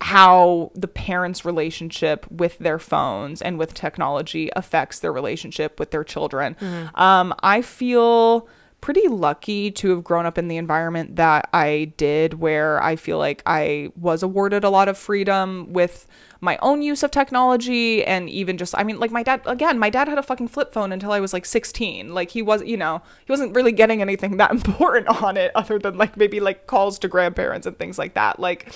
how 0.00 0.70
the 0.74 0.88
parents' 0.88 1.44
relationship 1.44 2.30
with 2.30 2.58
their 2.58 2.78
phones 2.78 3.40
and 3.40 3.58
with 3.58 3.74
technology 3.74 4.50
affects 4.54 4.98
their 4.98 5.12
relationship 5.12 5.78
with 5.80 5.90
their 5.90 6.04
children. 6.04 6.56
Um, 6.94 7.34
I 7.42 7.62
feel 7.62 8.48
pretty 8.82 9.08
lucky 9.08 9.70
to 9.72 9.90
have 9.90 10.04
grown 10.04 10.26
up 10.26 10.38
in 10.38 10.48
the 10.48 10.58
environment 10.58 11.16
that 11.16 11.48
I 11.52 11.92
did, 11.96 12.34
where 12.34 12.80
I 12.82 12.96
feel 12.96 13.18
like 13.18 13.42
I 13.46 13.90
was 13.96 14.22
awarded 14.22 14.64
a 14.64 14.70
lot 14.70 14.88
of 14.88 14.98
freedom 14.98 15.72
with 15.72 16.06
my 16.40 16.58
own 16.60 16.82
use 16.82 17.02
of 17.02 17.10
technology 17.10 18.04
and 18.04 18.28
even 18.28 18.58
just 18.58 18.76
I 18.76 18.84
mean 18.84 19.00
like 19.00 19.10
my 19.10 19.22
dad 19.22 19.40
again 19.46 19.78
my 19.78 19.88
dad 19.88 20.06
had 20.06 20.18
a 20.18 20.22
fucking 20.22 20.48
flip 20.48 20.72
phone 20.72 20.92
until 20.92 21.10
I 21.10 21.18
was 21.18 21.32
like 21.32 21.46
16 21.46 22.12
like 22.12 22.30
he 22.30 22.42
was 22.42 22.62
you 22.62 22.76
know 22.76 23.00
he 23.24 23.32
wasn't 23.32 23.56
really 23.56 23.72
getting 23.72 24.02
anything 24.02 24.36
that 24.36 24.50
important 24.58 25.08
on 25.22 25.38
it 25.38 25.50
other 25.54 25.78
than 25.78 25.96
like 25.96 26.16
maybe 26.16 26.38
like 26.38 26.66
calls 26.66 26.98
to 27.00 27.08
grandparents 27.08 27.66
and 27.66 27.78
things 27.78 27.98
like 27.98 28.14
that. 28.14 28.38
Like 28.38 28.70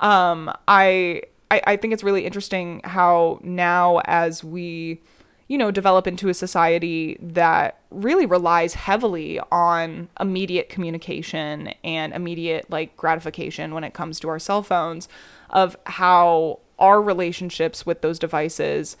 um 0.00 0.50
I, 0.68 1.22
I 1.50 1.62
i 1.66 1.76
think 1.76 1.92
it's 1.92 2.04
really 2.04 2.24
interesting 2.26 2.80
how 2.84 3.40
now 3.42 4.00
as 4.04 4.42
we 4.44 5.00
you 5.48 5.58
know 5.58 5.70
develop 5.70 6.06
into 6.06 6.28
a 6.28 6.34
society 6.34 7.16
that 7.20 7.78
really 7.90 8.26
relies 8.26 8.74
heavily 8.74 9.38
on 9.52 10.08
immediate 10.20 10.68
communication 10.68 11.68
and 11.84 12.12
immediate 12.12 12.70
like 12.70 12.96
gratification 12.96 13.74
when 13.74 13.84
it 13.84 13.94
comes 13.94 14.18
to 14.20 14.28
our 14.28 14.38
cell 14.38 14.62
phones 14.62 15.08
of 15.50 15.76
how 15.86 16.60
our 16.78 17.00
relationships 17.00 17.86
with 17.86 18.00
those 18.00 18.18
devices 18.18 18.96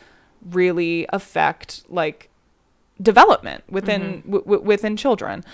really 0.50 1.06
affect 1.12 1.82
like 1.88 2.28
development 3.00 3.64
within 3.68 4.20
w- 4.26 4.44
w- 4.44 4.62
within 4.62 4.96
children. 4.96 5.44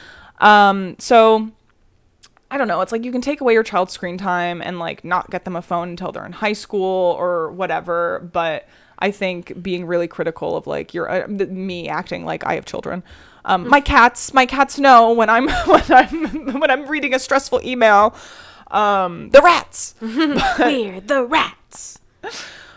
Um 0.40 0.96
so 0.98 1.50
I 2.50 2.58
don't 2.58 2.66
know. 2.68 2.80
It's 2.80 2.92
like 2.92 3.04
you 3.04 3.12
can 3.12 3.20
take 3.20 3.40
away 3.40 3.52
your 3.52 3.62
child's 3.62 3.92
screen 3.92 4.18
time 4.18 4.60
and 4.60 4.78
like 4.78 5.04
not 5.04 5.30
get 5.30 5.44
them 5.44 5.54
a 5.54 5.62
phone 5.62 5.90
until 5.90 6.10
they're 6.10 6.26
in 6.26 6.32
high 6.32 6.52
school 6.52 7.14
or 7.18 7.50
whatever. 7.52 8.28
But 8.32 8.66
I 8.98 9.10
think 9.10 9.62
being 9.62 9.86
really 9.86 10.08
critical 10.08 10.56
of 10.56 10.66
like 10.66 10.92
your 10.92 11.08
uh, 11.08 11.28
me 11.28 11.88
acting 11.88 12.24
like 12.24 12.44
I 12.44 12.54
have 12.54 12.64
children. 12.64 13.02
Um, 13.44 13.68
my 13.68 13.80
cats, 13.80 14.34
my 14.34 14.46
cats 14.46 14.78
know 14.78 15.12
when 15.12 15.30
I'm 15.30 15.48
when 15.66 15.84
I'm 15.90 16.60
when 16.60 16.70
I'm 16.70 16.86
reading 16.88 17.14
a 17.14 17.18
stressful 17.18 17.60
email. 17.64 18.14
Um, 18.70 19.30
the 19.30 19.42
rats 19.42 19.94
We're 20.00 21.00
the 21.00 21.24
rats. 21.28 21.98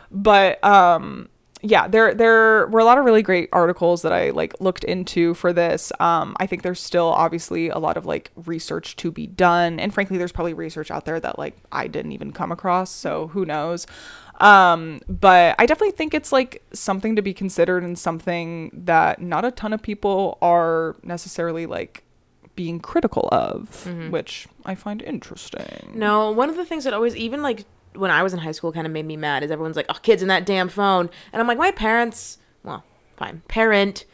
but 0.09 0.63
um 0.63 1.29
yeah, 1.65 1.87
there 1.87 2.13
there 2.13 2.67
were 2.67 2.81
a 2.81 2.83
lot 2.83 2.97
of 2.97 3.05
really 3.05 3.21
great 3.21 3.47
articles 3.53 4.01
that 4.01 4.11
I 4.11 4.31
like 4.31 4.59
looked 4.59 4.83
into 4.83 5.33
for 5.33 5.53
this. 5.53 5.93
Um, 5.99 6.35
I 6.37 6.45
think 6.45 6.61
there's 6.61 6.81
still 6.81 7.07
obviously 7.07 7.69
a 7.69 7.77
lot 7.77 7.95
of 7.95 8.05
like 8.05 8.31
research 8.45 8.97
to 8.97 9.11
be 9.11 9.27
done, 9.27 9.79
and 9.79 9.93
frankly, 9.93 10.17
there's 10.17 10.33
probably 10.33 10.53
research 10.53 10.91
out 10.91 11.05
there 11.05 11.21
that 11.21 11.39
like 11.39 11.55
I 11.71 11.87
didn't 11.87 12.11
even 12.11 12.33
come 12.33 12.51
across. 12.51 12.91
So 12.91 13.27
who 13.27 13.45
knows? 13.45 13.87
Um, 14.41 14.99
but 15.07 15.55
I 15.57 15.65
definitely 15.65 15.95
think 15.95 16.13
it's 16.13 16.33
like 16.33 16.61
something 16.73 17.15
to 17.15 17.21
be 17.21 17.33
considered 17.33 17.83
and 17.83 17.97
something 17.97 18.69
that 18.73 19.21
not 19.21 19.45
a 19.45 19.51
ton 19.51 19.71
of 19.71 19.81
people 19.81 20.37
are 20.41 20.97
necessarily 21.01 21.65
like 21.65 22.03
being 22.55 22.79
critical 22.81 23.29
of, 23.31 23.87
which 24.11 24.47
I 24.65 24.75
find 24.75 25.01
interesting. 25.01 25.91
No, 25.93 26.29
one 26.31 26.49
of 26.49 26.57
the 26.57 26.65
things 26.65 26.83
that 26.83 26.93
always, 26.93 27.15
even 27.15 27.41
like 27.41 27.65
when 27.95 28.11
I 28.11 28.23
was 28.23 28.33
in 28.33 28.39
high 28.39 28.51
school, 28.51 28.71
kind 28.71 28.85
of 28.85 28.93
made 28.93 29.05
me 29.05 29.17
mad 29.17 29.43
is 29.43 29.51
everyone's 29.51 29.75
like, 29.75 29.87
"Oh, 29.89 29.99
kids 30.01 30.21
in 30.21 30.27
that 30.27 30.45
damn 30.45 30.69
phone," 30.69 31.09
and 31.31 31.41
I'm 31.41 31.47
like, 31.47 31.57
my 31.57 31.71
parents, 31.71 32.37
well, 32.63 32.83
fine, 33.17 33.41
parent 33.47 34.05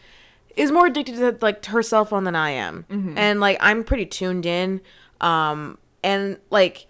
is 0.56 0.72
more 0.72 0.88
addicted 0.88 1.16
to 1.18 1.38
like 1.42 1.62
to 1.64 1.72
her 1.72 1.84
cell 1.84 2.06
phone 2.06 2.24
than 2.24 2.36
I 2.36 2.52
am, 2.52 2.86
and 3.18 3.40
like 3.40 3.58
I'm 3.62 3.84
pretty 3.84 4.06
tuned 4.06 4.46
in, 4.46 4.82
um, 5.22 5.78
and 6.04 6.38
like. 6.50 6.88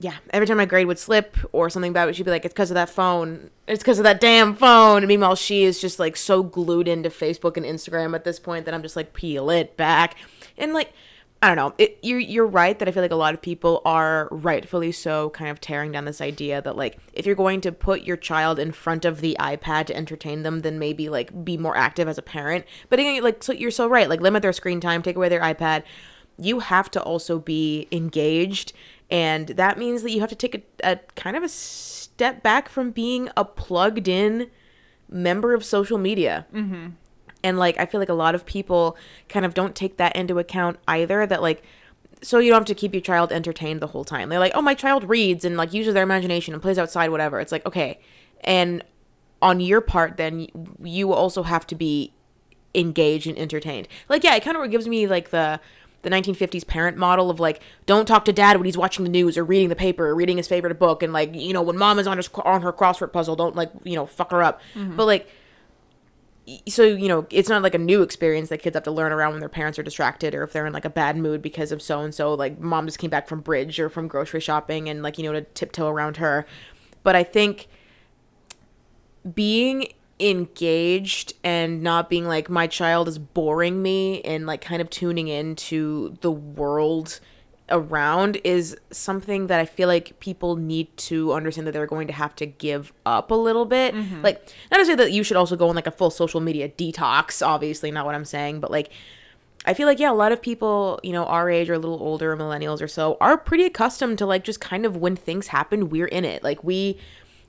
Yeah, 0.00 0.14
every 0.30 0.46
time 0.46 0.58
my 0.58 0.64
grade 0.64 0.86
would 0.86 0.96
slip 1.00 1.36
or 1.50 1.68
something 1.68 1.92
bad, 1.92 2.14
she'd 2.14 2.22
be 2.22 2.30
like, 2.30 2.44
"It's 2.44 2.54
because 2.54 2.70
of 2.70 2.76
that 2.76 2.88
phone. 2.88 3.50
It's 3.66 3.82
because 3.82 3.98
of 3.98 4.04
that 4.04 4.20
damn 4.20 4.54
phone." 4.54 4.98
And 4.98 5.08
meanwhile, 5.08 5.34
she 5.34 5.64
is 5.64 5.80
just 5.80 5.98
like 5.98 6.16
so 6.16 6.44
glued 6.44 6.86
into 6.86 7.08
Facebook 7.08 7.56
and 7.56 7.66
Instagram 7.66 8.14
at 8.14 8.22
this 8.22 8.38
point 8.38 8.64
that 8.66 8.74
I'm 8.74 8.82
just 8.82 8.94
like, 8.94 9.12
"Peel 9.12 9.50
it 9.50 9.76
back." 9.76 10.14
And 10.56 10.72
like, 10.72 10.92
I 11.40 11.54
don't 11.54 11.56
know. 11.56 11.74
It, 11.78 11.98
you're 12.02 12.18
you're 12.18 12.46
right 12.46 12.76
that 12.78 12.88
I 12.88 12.90
feel 12.90 13.02
like 13.02 13.12
a 13.12 13.16
lot 13.16 13.32
of 13.32 13.40
people 13.40 13.80
are 13.84 14.28
rightfully 14.32 14.90
so 14.90 15.30
kind 15.30 15.50
of 15.50 15.60
tearing 15.60 15.92
down 15.92 16.04
this 16.04 16.20
idea 16.20 16.60
that 16.62 16.76
like 16.76 16.98
if 17.12 17.26
you're 17.26 17.36
going 17.36 17.60
to 17.60 17.70
put 17.70 18.02
your 18.02 18.16
child 18.16 18.58
in 18.58 18.72
front 18.72 19.04
of 19.04 19.20
the 19.20 19.36
iPad 19.38 19.86
to 19.86 19.96
entertain 19.96 20.42
them, 20.42 20.60
then 20.60 20.80
maybe 20.80 21.08
like 21.08 21.44
be 21.44 21.56
more 21.56 21.76
active 21.76 22.08
as 22.08 22.18
a 22.18 22.22
parent. 22.22 22.64
But 22.88 22.98
again, 22.98 23.22
like 23.22 23.44
so 23.44 23.52
you're 23.52 23.70
so 23.70 23.88
right. 23.88 24.08
Like 24.08 24.20
limit 24.20 24.42
their 24.42 24.52
screen 24.52 24.80
time, 24.80 25.00
take 25.00 25.14
away 25.14 25.28
their 25.28 25.40
iPad. 25.40 25.84
You 26.38 26.58
have 26.58 26.90
to 26.92 27.02
also 27.02 27.38
be 27.38 27.86
engaged, 27.92 28.72
and 29.10 29.48
that 29.48 29.78
means 29.78 30.02
that 30.02 30.10
you 30.10 30.20
have 30.20 30.28
to 30.30 30.36
take 30.36 30.54
a, 30.56 30.92
a 30.92 30.96
kind 31.14 31.36
of 31.36 31.44
a 31.44 31.48
step 31.48 32.42
back 32.42 32.68
from 32.68 32.90
being 32.90 33.28
a 33.36 33.44
plugged 33.44 34.08
in 34.08 34.50
member 35.08 35.54
of 35.54 35.64
social 35.64 35.98
media. 35.98 36.46
Mm-hmm. 36.52 36.88
And 37.42 37.58
like 37.58 37.78
I 37.78 37.86
feel 37.86 38.00
like 38.00 38.08
a 38.08 38.14
lot 38.14 38.34
of 38.34 38.44
people 38.44 38.96
kind 39.28 39.46
of 39.46 39.54
don't 39.54 39.74
take 39.74 39.96
that 39.96 40.16
into 40.16 40.38
account 40.38 40.78
either 40.88 41.26
that 41.26 41.42
like 41.42 41.62
so 42.20 42.40
you 42.40 42.50
don't 42.50 42.60
have 42.60 42.66
to 42.66 42.74
keep 42.74 42.92
your 42.92 43.00
child 43.00 43.30
entertained 43.30 43.80
the 43.80 43.86
whole 43.88 44.04
time. 44.04 44.28
They're 44.28 44.40
like, 44.40 44.52
"Oh, 44.54 44.62
my 44.62 44.74
child 44.74 45.08
reads 45.08 45.44
and 45.44 45.56
like 45.56 45.72
uses 45.72 45.94
their 45.94 46.02
imagination 46.02 46.52
and 46.52 46.62
plays 46.62 46.78
outside 46.78 47.10
whatever." 47.10 47.38
It's 47.40 47.52
like, 47.52 47.64
"Okay." 47.64 48.00
And 48.42 48.82
on 49.40 49.60
your 49.60 49.80
part 49.80 50.16
then 50.16 50.48
you 50.82 51.12
also 51.12 51.44
have 51.44 51.66
to 51.66 51.74
be 51.74 52.12
engaged 52.74 53.26
and 53.26 53.38
entertained. 53.38 53.88
Like 54.08 54.24
yeah, 54.24 54.34
it 54.34 54.42
kind 54.42 54.56
of 54.56 54.70
gives 54.70 54.88
me 54.88 55.06
like 55.06 55.30
the 55.30 55.60
the 56.02 56.10
1950s 56.10 56.66
parent 56.66 56.96
model 56.96 57.28
of 57.28 57.40
like 57.40 57.60
don't 57.86 58.06
talk 58.06 58.24
to 58.24 58.32
dad 58.32 58.56
when 58.56 58.64
he's 58.64 58.78
watching 58.78 59.04
the 59.04 59.10
news 59.10 59.36
or 59.36 59.44
reading 59.44 59.68
the 59.68 59.76
paper 59.76 60.06
or 60.06 60.14
reading 60.14 60.36
his 60.36 60.46
favorite 60.46 60.78
book 60.78 61.02
and 61.02 61.12
like 61.12 61.34
you 61.34 61.52
know 61.52 61.62
when 61.62 61.76
mom 61.76 61.98
is 61.98 62.06
on 62.06 62.16
his 62.16 62.28
on 62.44 62.62
her 62.62 62.72
crossword 62.72 63.12
puzzle 63.12 63.34
don't 63.34 63.56
like 63.56 63.70
you 63.84 63.96
know 63.96 64.06
fuck 64.06 64.30
her 64.30 64.42
up. 64.42 64.60
Mm-hmm. 64.74 64.96
But 64.96 65.06
like 65.06 65.28
so 66.68 66.82
you 66.82 67.08
know 67.08 67.26
it's 67.30 67.48
not 67.48 67.62
like 67.62 67.74
a 67.74 67.78
new 67.78 68.02
experience 68.02 68.48
that 68.48 68.58
kids 68.58 68.74
have 68.74 68.82
to 68.84 68.90
learn 68.90 69.12
around 69.12 69.32
when 69.32 69.40
their 69.40 69.48
parents 69.48 69.78
are 69.78 69.82
distracted 69.82 70.34
or 70.34 70.42
if 70.42 70.52
they're 70.52 70.66
in 70.66 70.72
like 70.72 70.84
a 70.84 70.90
bad 70.90 71.16
mood 71.16 71.42
because 71.42 71.72
of 71.72 71.82
so 71.82 72.00
and 72.00 72.14
so 72.14 72.34
like 72.34 72.58
mom 72.58 72.86
just 72.86 72.98
came 72.98 73.10
back 73.10 73.28
from 73.28 73.40
bridge 73.40 73.78
or 73.78 73.88
from 73.88 74.08
grocery 74.08 74.40
shopping 74.40 74.88
and 74.88 75.02
like 75.02 75.18
you 75.18 75.24
know 75.24 75.32
to 75.32 75.42
tiptoe 75.42 75.88
around 75.88 76.18
her. 76.18 76.46
But 77.02 77.16
i 77.16 77.22
think 77.22 77.68
being 79.34 79.92
engaged 80.20 81.32
and 81.44 81.82
not 81.82 82.10
being 82.10 82.26
like 82.26 82.50
my 82.50 82.66
child 82.66 83.08
is 83.08 83.18
boring 83.18 83.82
me 83.82 84.20
and 84.22 84.46
like 84.46 84.60
kind 84.60 84.82
of 84.82 84.90
tuning 84.90 85.28
into 85.28 86.16
the 86.20 86.30
world 86.30 87.20
around 87.70 88.38
is 88.44 88.76
something 88.90 89.46
that 89.48 89.60
I 89.60 89.66
feel 89.66 89.88
like 89.88 90.18
people 90.20 90.56
need 90.56 90.96
to 90.96 91.32
understand 91.32 91.66
that 91.66 91.72
they're 91.72 91.86
going 91.86 92.06
to 92.06 92.12
have 92.12 92.34
to 92.36 92.46
give 92.46 92.92
up 93.04 93.30
a 93.30 93.34
little 93.34 93.64
bit. 93.64 93.94
Mm-hmm. 93.94 94.22
Like, 94.22 94.52
not 94.70 94.78
to 94.78 94.86
say 94.86 94.94
that 94.94 95.12
you 95.12 95.22
should 95.22 95.36
also 95.36 95.56
go 95.56 95.68
on 95.68 95.76
like 95.76 95.86
a 95.86 95.90
full 95.90 96.10
social 96.10 96.40
media 96.40 96.68
detox, 96.68 97.46
obviously, 97.46 97.90
not 97.90 98.06
what 98.06 98.14
I'm 98.14 98.24
saying, 98.24 98.60
but 98.60 98.70
like, 98.70 98.90
I 99.66 99.74
feel 99.74 99.86
like, 99.86 99.98
yeah, 99.98 100.10
a 100.10 100.14
lot 100.14 100.32
of 100.32 100.40
people, 100.40 101.00
you 101.02 101.12
know, 101.12 101.24
our 101.24 101.50
age 101.50 101.68
or 101.68 101.74
a 101.74 101.78
little 101.78 102.00
older, 102.00 102.36
millennials 102.36 102.80
or 102.80 102.88
so, 102.88 103.16
are 103.20 103.36
pretty 103.36 103.64
accustomed 103.64 104.18
to 104.18 104.26
like 104.26 104.44
just 104.44 104.60
kind 104.60 104.86
of 104.86 104.96
when 104.96 105.16
things 105.16 105.48
happen, 105.48 105.90
we're 105.90 106.06
in 106.06 106.24
it. 106.24 106.42
Like, 106.42 106.62
we, 106.64 106.98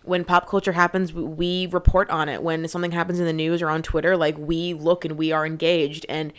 when 0.03 0.25
pop 0.25 0.49
culture 0.49 0.71
happens, 0.73 1.13
we- 1.13 1.23
we 1.23 1.67
report 1.67 2.09
on 2.09 2.27
it. 2.27 2.41
When 2.43 2.67
something 2.67 2.91
happens 2.91 3.19
in 3.19 3.25
the 3.25 3.33
news 3.33 3.61
or 3.61 3.69
on 3.69 3.83
Twitter, 3.83 4.17
like, 4.17 4.37
we 4.37 4.73
look 4.73 5.05
and 5.05 5.17
we 5.17 5.31
are 5.31 5.45
engaged. 5.45 6.05
And, 6.09 6.33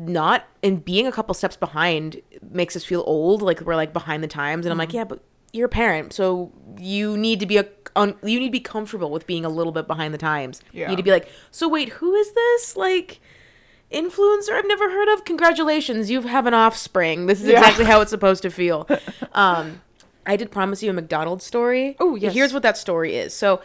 not 0.00 0.44
and 0.62 0.84
being 0.84 1.06
a 1.06 1.12
couple 1.12 1.34
steps 1.34 1.56
behind 1.56 2.22
makes 2.52 2.76
us 2.76 2.84
feel 2.84 3.02
old 3.06 3.42
like 3.42 3.60
we're 3.62 3.74
like 3.74 3.92
behind 3.92 4.22
the 4.22 4.28
times 4.28 4.64
and 4.64 4.70
i'm 4.72 4.78
like 4.78 4.92
yeah 4.92 5.02
but 5.02 5.20
you're 5.52 5.66
a 5.66 5.68
parent 5.68 6.12
so 6.12 6.52
you 6.78 7.16
need 7.16 7.40
to 7.40 7.46
be 7.46 7.56
a 7.56 7.66
un, 7.96 8.14
you 8.22 8.38
need 8.38 8.46
to 8.46 8.52
be 8.52 8.60
comfortable 8.60 9.10
with 9.10 9.26
being 9.26 9.44
a 9.44 9.48
little 9.48 9.72
bit 9.72 9.88
behind 9.88 10.14
the 10.14 10.18
times. 10.18 10.60
You 10.72 10.86
need 10.86 10.96
to 10.98 11.02
be 11.02 11.10
like 11.10 11.28
so 11.50 11.68
wait 11.68 11.88
who 11.88 12.14
is 12.14 12.30
this 12.32 12.76
like 12.76 13.18
influencer 13.90 14.50
i've 14.52 14.68
never 14.68 14.88
heard 14.90 15.08
of? 15.14 15.24
Congratulations 15.24 16.10
you 16.10 16.20
have 16.22 16.46
an 16.46 16.54
offspring. 16.54 17.26
This 17.26 17.40
is 17.40 17.48
Yeah. 17.48 17.58
exactly 17.58 17.84
how 17.86 18.00
it's 18.00 18.10
supposed 18.10 18.42
to 18.42 18.50
feel. 18.50 18.86
Um 19.32 19.80
i 20.26 20.36
did 20.36 20.50
promise 20.52 20.82
you 20.82 20.90
a 20.90 20.92
mcdonald's 20.92 21.44
story. 21.44 21.96
Oh, 21.98 22.14
yes. 22.14 22.34
here's 22.34 22.52
what 22.52 22.62
that 22.62 22.76
story 22.76 23.16
is. 23.16 23.34
So 23.34 23.60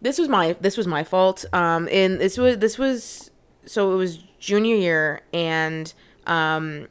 this 0.00 0.18
was 0.18 0.28
my 0.28 0.54
this 0.60 0.76
was 0.76 0.86
my 0.86 1.04
fault. 1.04 1.44
Um 1.52 1.88
and 1.92 2.18
this 2.20 2.36
was 2.38 2.58
this 2.58 2.78
was 2.78 3.30
so 3.64 3.92
it 3.92 3.96
was 3.96 4.18
junior 4.38 4.76
year 4.76 5.20
and 5.32 5.94
um 6.26 6.88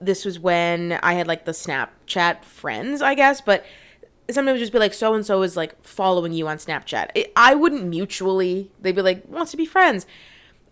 this 0.00 0.24
was 0.24 0.38
when 0.38 0.98
i 1.02 1.14
had 1.14 1.26
like 1.26 1.44
the 1.44 1.52
snapchat 1.52 2.44
friends 2.44 3.02
i 3.02 3.14
guess 3.14 3.40
but 3.40 3.64
sometimes 4.30 4.48
it 4.48 4.52
would 4.52 4.60
just 4.60 4.72
be 4.72 4.78
like 4.78 4.94
so 4.94 5.14
and 5.14 5.26
so 5.26 5.42
is 5.42 5.56
like 5.56 5.82
following 5.84 6.32
you 6.32 6.48
on 6.48 6.56
snapchat 6.56 7.10
it, 7.14 7.32
i 7.36 7.54
wouldn't 7.54 7.84
mutually 7.84 8.70
they'd 8.80 8.96
be 8.96 9.02
like 9.02 9.22
wants 9.28 9.50
to 9.50 9.56
be 9.56 9.66
friends 9.66 10.06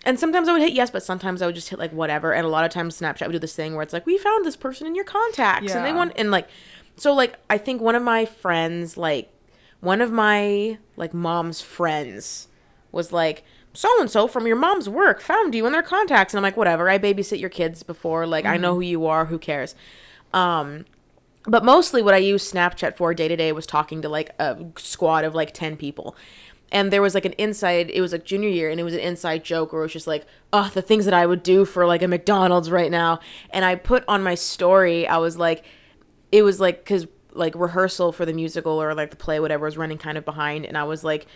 and 0.05 0.19
sometimes 0.19 0.49
I 0.49 0.53
would 0.53 0.63
hit 0.63 0.73
yes, 0.73 0.91
but 0.91 1.03
sometimes 1.03 1.43
I 1.43 1.47
would 1.47 1.55
just 1.55 1.69
hit 1.69 1.79
like 1.79 1.93
whatever. 1.93 2.33
And 2.33 2.45
a 2.45 2.49
lot 2.49 2.65
of 2.65 2.71
times 2.71 2.99
Snapchat 2.99 3.27
would 3.27 3.33
do 3.33 3.39
this 3.39 3.55
thing 3.55 3.75
where 3.75 3.83
it's 3.83 3.93
like, 3.93 4.07
we 4.07 4.19
found 4.19 4.45
this 4.45 4.57
person 4.57 4.87
in 4.87 4.95
your 4.95 5.05
contacts, 5.05 5.73
and 5.75 5.85
they 5.87 5.93
want 5.93 6.13
and 6.17 6.31
like, 6.31 6.49
so 6.97 7.13
like 7.15 7.39
I 7.49 7.59
think 7.59 7.81
one 7.81 7.95
of 7.95 8.03
my 8.03 8.25
friends, 8.25 8.97
like 8.97 9.33
one 9.81 10.01
of 10.01 10.11
my 10.11 10.79
like 10.97 11.15
mom's 11.15 11.61
friends, 11.61 12.49
was 12.91 13.13
like, 13.13 13.45
so 13.75 13.89
and 14.01 14.11
so 14.11 14.27
from 14.29 14.47
your 14.47 14.57
mom's 14.57 14.89
work 14.89 15.21
found 15.21 15.55
you 15.55 15.67
in 15.67 15.73
their 15.73 15.83
contacts, 15.83 16.35
and 16.35 16.39
I'm 16.39 16.43
like, 16.43 16.57
whatever. 16.57 16.89
I 16.89 16.99
babysit 16.99 17.41
your 17.41 17.51
kids 17.51 17.83
before, 17.83 18.27
like 18.27 18.45
I 18.45 18.57
know 18.57 18.75
who 18.75 18.81
you 18.81 19.07
are. 19.07 19.27
Who 19.27 19.39
cares? 19.39 19.75
Um, 20.33 20.85
but 21.45 21.65
mostly 21.65 22.03
what 22.03 22.15
I 22.15 22.19
used 22.19 22.53
Snapchat 22.53 22.97
for 22.97 23.13
day 23.15 23.29
to 23.29 23.37
day 23.37 23.53
was 23.53 23.67
talking 23.67 24.03
to 24.03 24.09
like 24.09 24.31
a 24.39 24.65
squad 24.77 25.25
of 25.25 25.35
like 25.35 25.53
10 25.53 25.77
people. 25.77 26.17
And 26.71 26.91
there 26.91 27.03
was 27.03 27.15
like 27.15 27.27
an 27.27 27.33
inside, 27.33 27.91
it 27.91 28.01
was 28.01 28.13
like 28.13 28.25
junior 28.25 28.49
year, 28.49 28.71
and 28.71 28.81
it 28.81 28.85
was 28.85 28.95
an 28.95 29.01
inside 29.01 29.45
joke 29.45 29.73
where 29.73 29.83
it 29.83 29.87
was 29.87 29.93
just 29.93 30.07
like, 30.07 30.25
oh, 30.53 30.71
the 30.73 30.81
things 30.81 31.05
that 31.05 31.13
I 31.13 31.27
would 31.27 31.43
do 31.43 31.65
for 31.65 31.87
like 31.87 32.03
a 32.03 32.09
McDonald's 32.09 32.71
right 32.71 32.91
now. 32.91 33.21
And 33.51 33.65
I 33.65 33.75
put 33.75 34.05
on 34.09 34.23
my 34.23 34.35
story, 34.35 35.07
I 35.07 35.19
was 35.19 35.37
like, 35.37 35.65
it 36.31 36.43
was 36.43 36.61
like, 36.61 36.85
cause 36.87 37.07
like 37.35 37.55
rehearsal 37.55 38.13
for 38.13 38.25
the 38.25 38.33
musical 38.33 38.81
or 38.83 38.95
like 38.95 39.11
the 39.11 39.17
play, 39.17 39.41
whatever, 39.41 39.67
was 39.67 39.77
running 39.77 39.99
kind 39.99 40.17
of 40.17 40.25
behind. 40.25 40.65
And 40.65 40.79
I 40.79 40.85
was 40.85 41.05
like, 41.05 41.27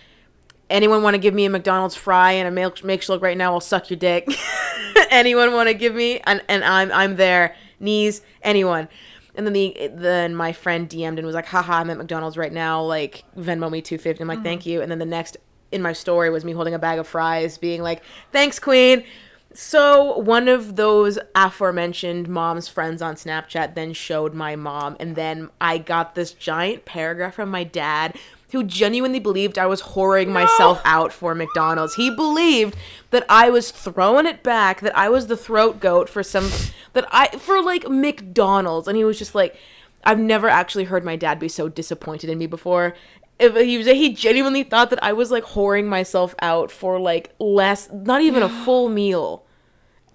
anyone 0.71 1.03
want 1.03 1.15
to 1.15 1.19
give 1.19 1.35
me 1.35 1.45
a 1.45 1.51
McDonald's 1.51 1.95
fry 1.95 2.33
and 2.33 2.49
a 2.49 2.51
milk 2.51 2.79
milkshake 2.79 3.23
right 3.23 3.37
now? 3.37 3.53
I'll 3.53 3.61
suck 3.61 3.91
your 3.91 3.99
dick. 3.99 4.29
anyone 5.11 5.53
want 5.53 5.69
to 5.69 5.75
give 5.75 5.95
me? 5.95 6.21
And 6.21 6.43
and 6.49 6.65
I'm 6.65 6.93
I'm 6.93 7.17
there. 7.17 7.55
Knees. 7.81 8.23
Anyone. 8.43 8.89
And 9.35 9.47
then 9.47 9.53
the 9.53 9.91
then 9.95 10.35
my 10.35 10.53
friend 10.53 10.89
DM'd 10.89 11.19
and 11.19 11.27
was 11.27 11.35
like, 11.35 11.47
haha, 11.47 11.81
I'm 11.81 11.91
at 11.91 11.99
McDonald's 11.99 12.39
right 12.39 12.53
now. 12.53 12.83
Like 12.83 13.25
Venmo 13.37 13.71
me 13.71 13.83
two 13.83 13.99
fifty. 13.99 14.23
I'm 14.23 14.29
like, 14.29 14.43
thank 14.43 14.63
mm-hmm. 14.63 14.71
you. 14.71 14.83
And 14.83 14.91
then 14.91 14.99
the 14.99 15.07
next 15.07 15.37
in 15.73 15.83
my 15.83 15.93
story 15.93 16.31
was 16.31 16.45
me 16.45 16.53
holding 16.53 16.75
a 16.75 16.79
bag 16.79 16.99
of 16.99 17.07
fries, 17.07 17.59
being 17.59 17.83
like, 17.83 18.03
thanks, 18.33 18.59
Queen. 18.59 19.05
So 19.53 20.19
one 20.19 20.49
of 20.49 20.77
those 20.77 21.19
aforementioned 21.35 22.29
mom's 22.29 22.69
friends 22.69 23.01
on 23.01 23.15
Snapchat 23.15 23.75
then 23.75 23.95
showed 23.95 24.35
my 24.35 24.55
mom, 24.55 24.97
and 25.01 25.17
then 25.17 25.49
I 25.61 25.79
got 25.79 26.15
this 26.15 26.33
giant 26.33 26.85
paragraph 26.85 27.35
from 27.35 27.51
my 27.51 27.65
dad 27.65 28.17
who 28.57 28.65
genuinely 28.65 29.19
believed 29.19 29.59
I 29.59 29.67
was 29.67 29.83
whoring 29.83 30.29
myself 30.29 30.81
out 30.87 31.13
for 31.13 31.35
McDonald's. 31.35 31.97
He 31.97 32.09
believed 32.09 32.75
that 33.11 33.27
I 33.29 33.51
was 33.51 33.71
throwing 33.71 34.25
it 34.25 34.43
back, 34.43 34.81
that 34.81 34.97
I 34.97 35.11
was 35.11 35.27
the 35.27 35.37
throat 35.37 35.79
goat 35.79 36.09
for 36.09 36.23
some 36.23 36.51
that 36.95 37.07
I 37.13 37.29
for 37.37 37.63
like 37.63 37.87
McDonald's, 37.87 38.89
and 38.89 38.97
he 38.97 39.05
was 39.05 39.19
just 39.19 39.35
like, 39.35 39.57
I've 40.05 40.19
never 40.19 40.49
actually 40.49 40.85
heard 40.85 41.05
my 41.05 41.17
dad 41.17 41.39
be 41.39 41.49
so 41.49 41.69
disappointed 41.69 42.31
in 42.31 42.39
me 42.39 42.47
before. 42.47 42.95
If 43.39 43.55
he 43.55 43.77
was, 43.77 43.87
he 43.87 44.15
genuinely 44.15 44.63
thought 44.63 44.89
that 44.89 45.05
I 45.05 45.13
was 45.13 45.31
like 45.31 45.45
whoring 45.45 45.85
myself 45.85 46.35
out 46.41 46.71
for 46.71 46.99
like 46.99 47.35
less, 47.39 47.91
not 47.93 48.23
even 48.23 48.43
a 48.43 48.49
full 48.49 48.89
meal 49.03 49.45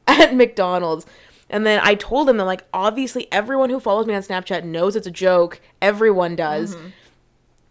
at 0.08 0.34
McDonald's. 0.34 1.06
And 1.48 1.64
then 1.64 1.80
I 1.84 1.94
told 1.94 2.28
him 2.28 2.38
that 2.38 2.46
like 2.46 2.64
obviously 2.74 3.28
everyone 3.32 3.70
who 3.70 3.80
follows 3.80 4.08
me 4.08 4.16
on 4.16 4.24
Snapchat 4.24 4.64
knows 4.64 4.96
it's 4.96 5.06
a 5.06 5.12
joke. 5.12 5.62
Everyone 5.80 6.36
does. 6.36 6.76
Mm-hmm. 6.76 6.88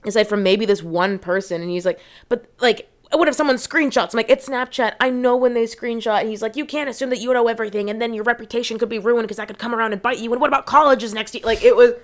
Aside 0.04 0.24
from 0.28 0.42
maybe 0.42 0.64
this 0.64 0.82
one 0.82 1.18
person 1.18 1.60
and 1.62 1.70
he's 1.70 1.84
like 1.86 2.00
but 2.28 2.46
like 2.60 2.88
what 3.12 3.26
if 3.26 3.34
someone 3.34 3.56
screenshots? 3.56 4.14
I'm 4.14 4.18
like, 4.18 4.30
it's 4.30 4.48
Snapchat. 4.48 4.94
I 5.00 5.10
know 5.10 5.36
when 5.36 5.52
they 5.52 5.64
screenshot. 5.64 6.20
And 6.20 6.28
he's 6.28 6.42
like, 6.42 6.54
you 6.54 6.64
can't 6.64 6.88
assume 6.88 7.10
that 7.10 7.18
you 7.18 7.32
know 7.34 7.48
everything, 7.48 7.90
and 7.90 8.00
then 8.00 8.14
your 8.14 8.22
reputation 8.22 8.78
could 8.78 8.88
be 8.88 9.00
ruined 9.00 9.26
because 9.26 9.40
I 9.40 9.46
could 9.46 9.58
come 9.58 9.74
around 9.74 9.92
and 9.92 10.00
bite 10.00 10.18
you. 10.20 10.30
And 10.30 10.40
what 10.40 10.46
about 10.46 10.64
colleges 10.66 11.12
next 11.12 11.34
year? 11.34 11.42
Like, 11.44 11.64
it 11.64 11.74
was. 11.74 11.94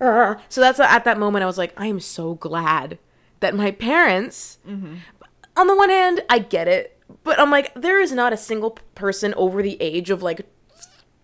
Uh, 0.00 0.36
so 0.48 0.62
that's 0.62 0.80
at 0.80 1.04
that 1.04 1.18
moment 1.18 1.42
I 1.42 1.46
was 1.46 1.58
like, 1.58 1.74
I 1.76 1.84
am 1.88 2.00
so 2.00 2.32
glad 2.36 2.98
that 3.40 3.54
my 3.54 3.72
parents. 3.72 4.56
On 4.66 5.66
the 5.66 5.76
one 5.76 5.90
hand, 5.90 6.22
I 6.30 6.38
get 6.38 6.66
it, 6.66 6.98
but 7.24 7.38
I'm 7.38 7.50
like, 7.50 7.70
there 7.74 8.00
is 8.00 8.12
not 8.12 8.32
a 8.32 8.38
single 8.38 8.78
person 8.94 9.34
over 9.34 9.62
the 9.62 9.76
age 9.82 10.08
of 10.08 10.22
like 10.22 10.46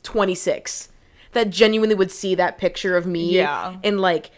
26 0.02 0.90
that 1.32 1.50
genuinely 1.50 1.94
would 1.94 2.10
see 2.10 2.34
that 2.34 2.58
picture 2.58 2.96
of 2.96 3.06
me 3.06 3.36
Yeah. 3.36 3.76
in 3.82 3.98
like 3.98 4.30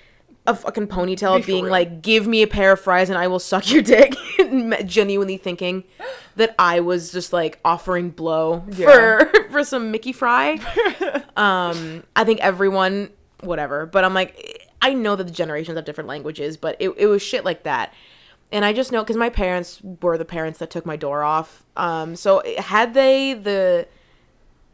a 0.47 0.55
fucking 0.55 0.89
ponytail 0.89 1.39
Be 1.39 1.47
being 1.47 1.65
real. 1.65 1.73
like, 1.73 2.03
give 2.03 2.27
me 2.27 2.43
a 2.43 2.47
pair 2.47 2.73
of 2.73 2.81
fries 2.81 3.11
and 3.11 3.19
I 3.19 3.27
will 3.27 3.39
suck 3.39 3.71
your 3.71 3.83
dick. 3.83 4.15
genuinely 4.87 5.37
thinking 5.37 5.85
that 6.37 6.55
I 6.59 6.81
was 6.81 7.13
just 7.13 7.33
like 7.33 7.59
offering 7.65 8.11
blow 8.11 8.65
for 8.73 9.31
for 9.51 9.65
some 9.65 9.91
Mickey 9.91 10.13
fry. 10.13 10.53
um, 11.37 12.05
I 12.15 12.25
think 12.25 12.41
everyone, 12.41 13.11
whatever. 13.41 13.87
But 13.87 14.05
I'm 14.05 14.15
like, 14.15 14.69
I 14.83 14.93
know 14.93 15.17
that 15.17 15.25
the 15.25 15.33
generations 15.33 15.77
have 15.77 15.85
different 15.85 16.09
languages, 16.09 16.57
but 16.57 16.77
it, 16.79 16.91
it 16.97 17.07
was 17.07 17.23
shit 17.23 17.45
like 17.45 17.65
that. 17.65 17.93
And 18.53 18.65
I 18.65 18.73
just 18.73 18.93
know 18.93 19.03
because 19.03 19.17
my 19.17 19.31
parents 19.31 19.81
were 20.01 20.17
the 20.17 20.25
parents 20.25 20.61
that 20.61 20.71
took 20.71 20.87
my 20.87 20.97
door 20.97 21.23
off. 21.23 21.65
Um, 21.77 22.15
so 22.15 22.43
had 22.59 22.95
they 22.95 23.35
the 23.35 23.89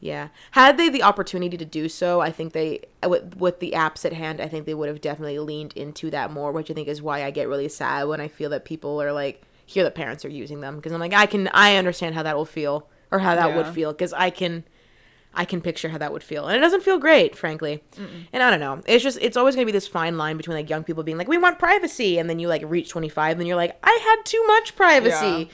yeah. 0.03 0.29
Had 0.51 0.79
they 0.79 0.89
the 0.89 1.05
opportunity 1.05 1.57
to 1.57 1.65
do 1.65 1.89
so, 1.89 2.21
I 2.21 2.33
think 2.33 2.53
they 2.53 2.81
with 3.07 3.37
with 3.37 3.61
the 3.61 3.71
apps 3.71 4.05
at 4.05 4.13
hand, 4.13 4.41
I 4.41 4.49
think 4.49 4.67
they 4.67 4.75
would 4.75 4.89
have 4.89 5.01
definitely 5.01 5.39
leaned 5.39 5.75
into 5.75 6.11
that 6.11 6.33
more, 6.33 6.51
which 6.51 6.69
I 6.73 6.75
think 6.75 6.89
is 6.89 7.01
why 7.01 7.23
I 7.23 7.31
get 7.31 7.47
really 7.47 7.69
sad 7.69 8.09
when 8.09 8.21
I 8.21 8.27
feel 8.27 8.51
that 8.51 8.65
people 8.65 9.01
are 9.01 9.13
like 9.13 9.43
hear 9.65 9.85
that 9.85 9.95
parents 9.95 10.25
are 10.25 10.29
using 10.29 10.61
them 10.61 10.75
because 10.77 10.91
I'm 10.93 10.99
like 10.99 11.15
I 11.15 11.27
can 11.27 11.49
I 11.55 11.77
understand 11.77 12.17
how 12.17 12.25
that 12.25 12.37
will 12.37 12.45
feel 12.45 12.89
or 13.13 13.21
how 13.21 13.37
that 13.37 13.55
would 13.57 13.67
feel 13.75 13.93
because 13.93 14.13
I 14.13 14.31
can 14.31 14.65
I 15.35 15.45
can 15.45 15.61
picture 15.61 15.89
how 15.89 15.99
that 15.99 16.13
would 16.13 16.25
feel. 16.25 16.47
And 16.49 16.57
it 16.57 16.61
doesn't 16.61 16.83
feel 16.83 16.99
great, 16.99 17.37
frankly. 17.37 17.83
And 18.33 18.43
I 18.43 18.51
don't 18.51 18.61
know. 18.61 18.83
It's 18.87 19.05
just 19.05 19.19
it's 19.23 19.37
always 19.37 19.55
going 19.55 19.65
to 19.67 19.73
be 19.73 19.77
this 19.77 19.87
fine 19.87 20.19
line 20.19 20.37
between 20.37 20.57
like 20.57 20.69
young 20.69 20.83
people 20.83 21.05
being 21.05 21.17
like 21.17 21.29
we 21.29 21.39
want 21.39 21.61
privacy 21.61 22.19
and 22.19 22.29
then 22.29 22.41
you 22.41 22.49
like 22.49 22.63
reach 22.67 22.89
25 22.91 23.39
and 23.39 23.47
you're 23.47 23.57
like 23.57 23.79
I 23.85 23.99
had 24.03 24.25
too 24.25 24.45
much 24.49 24.75
privacy 24.75 25.27
Yeah. 25.27 25.45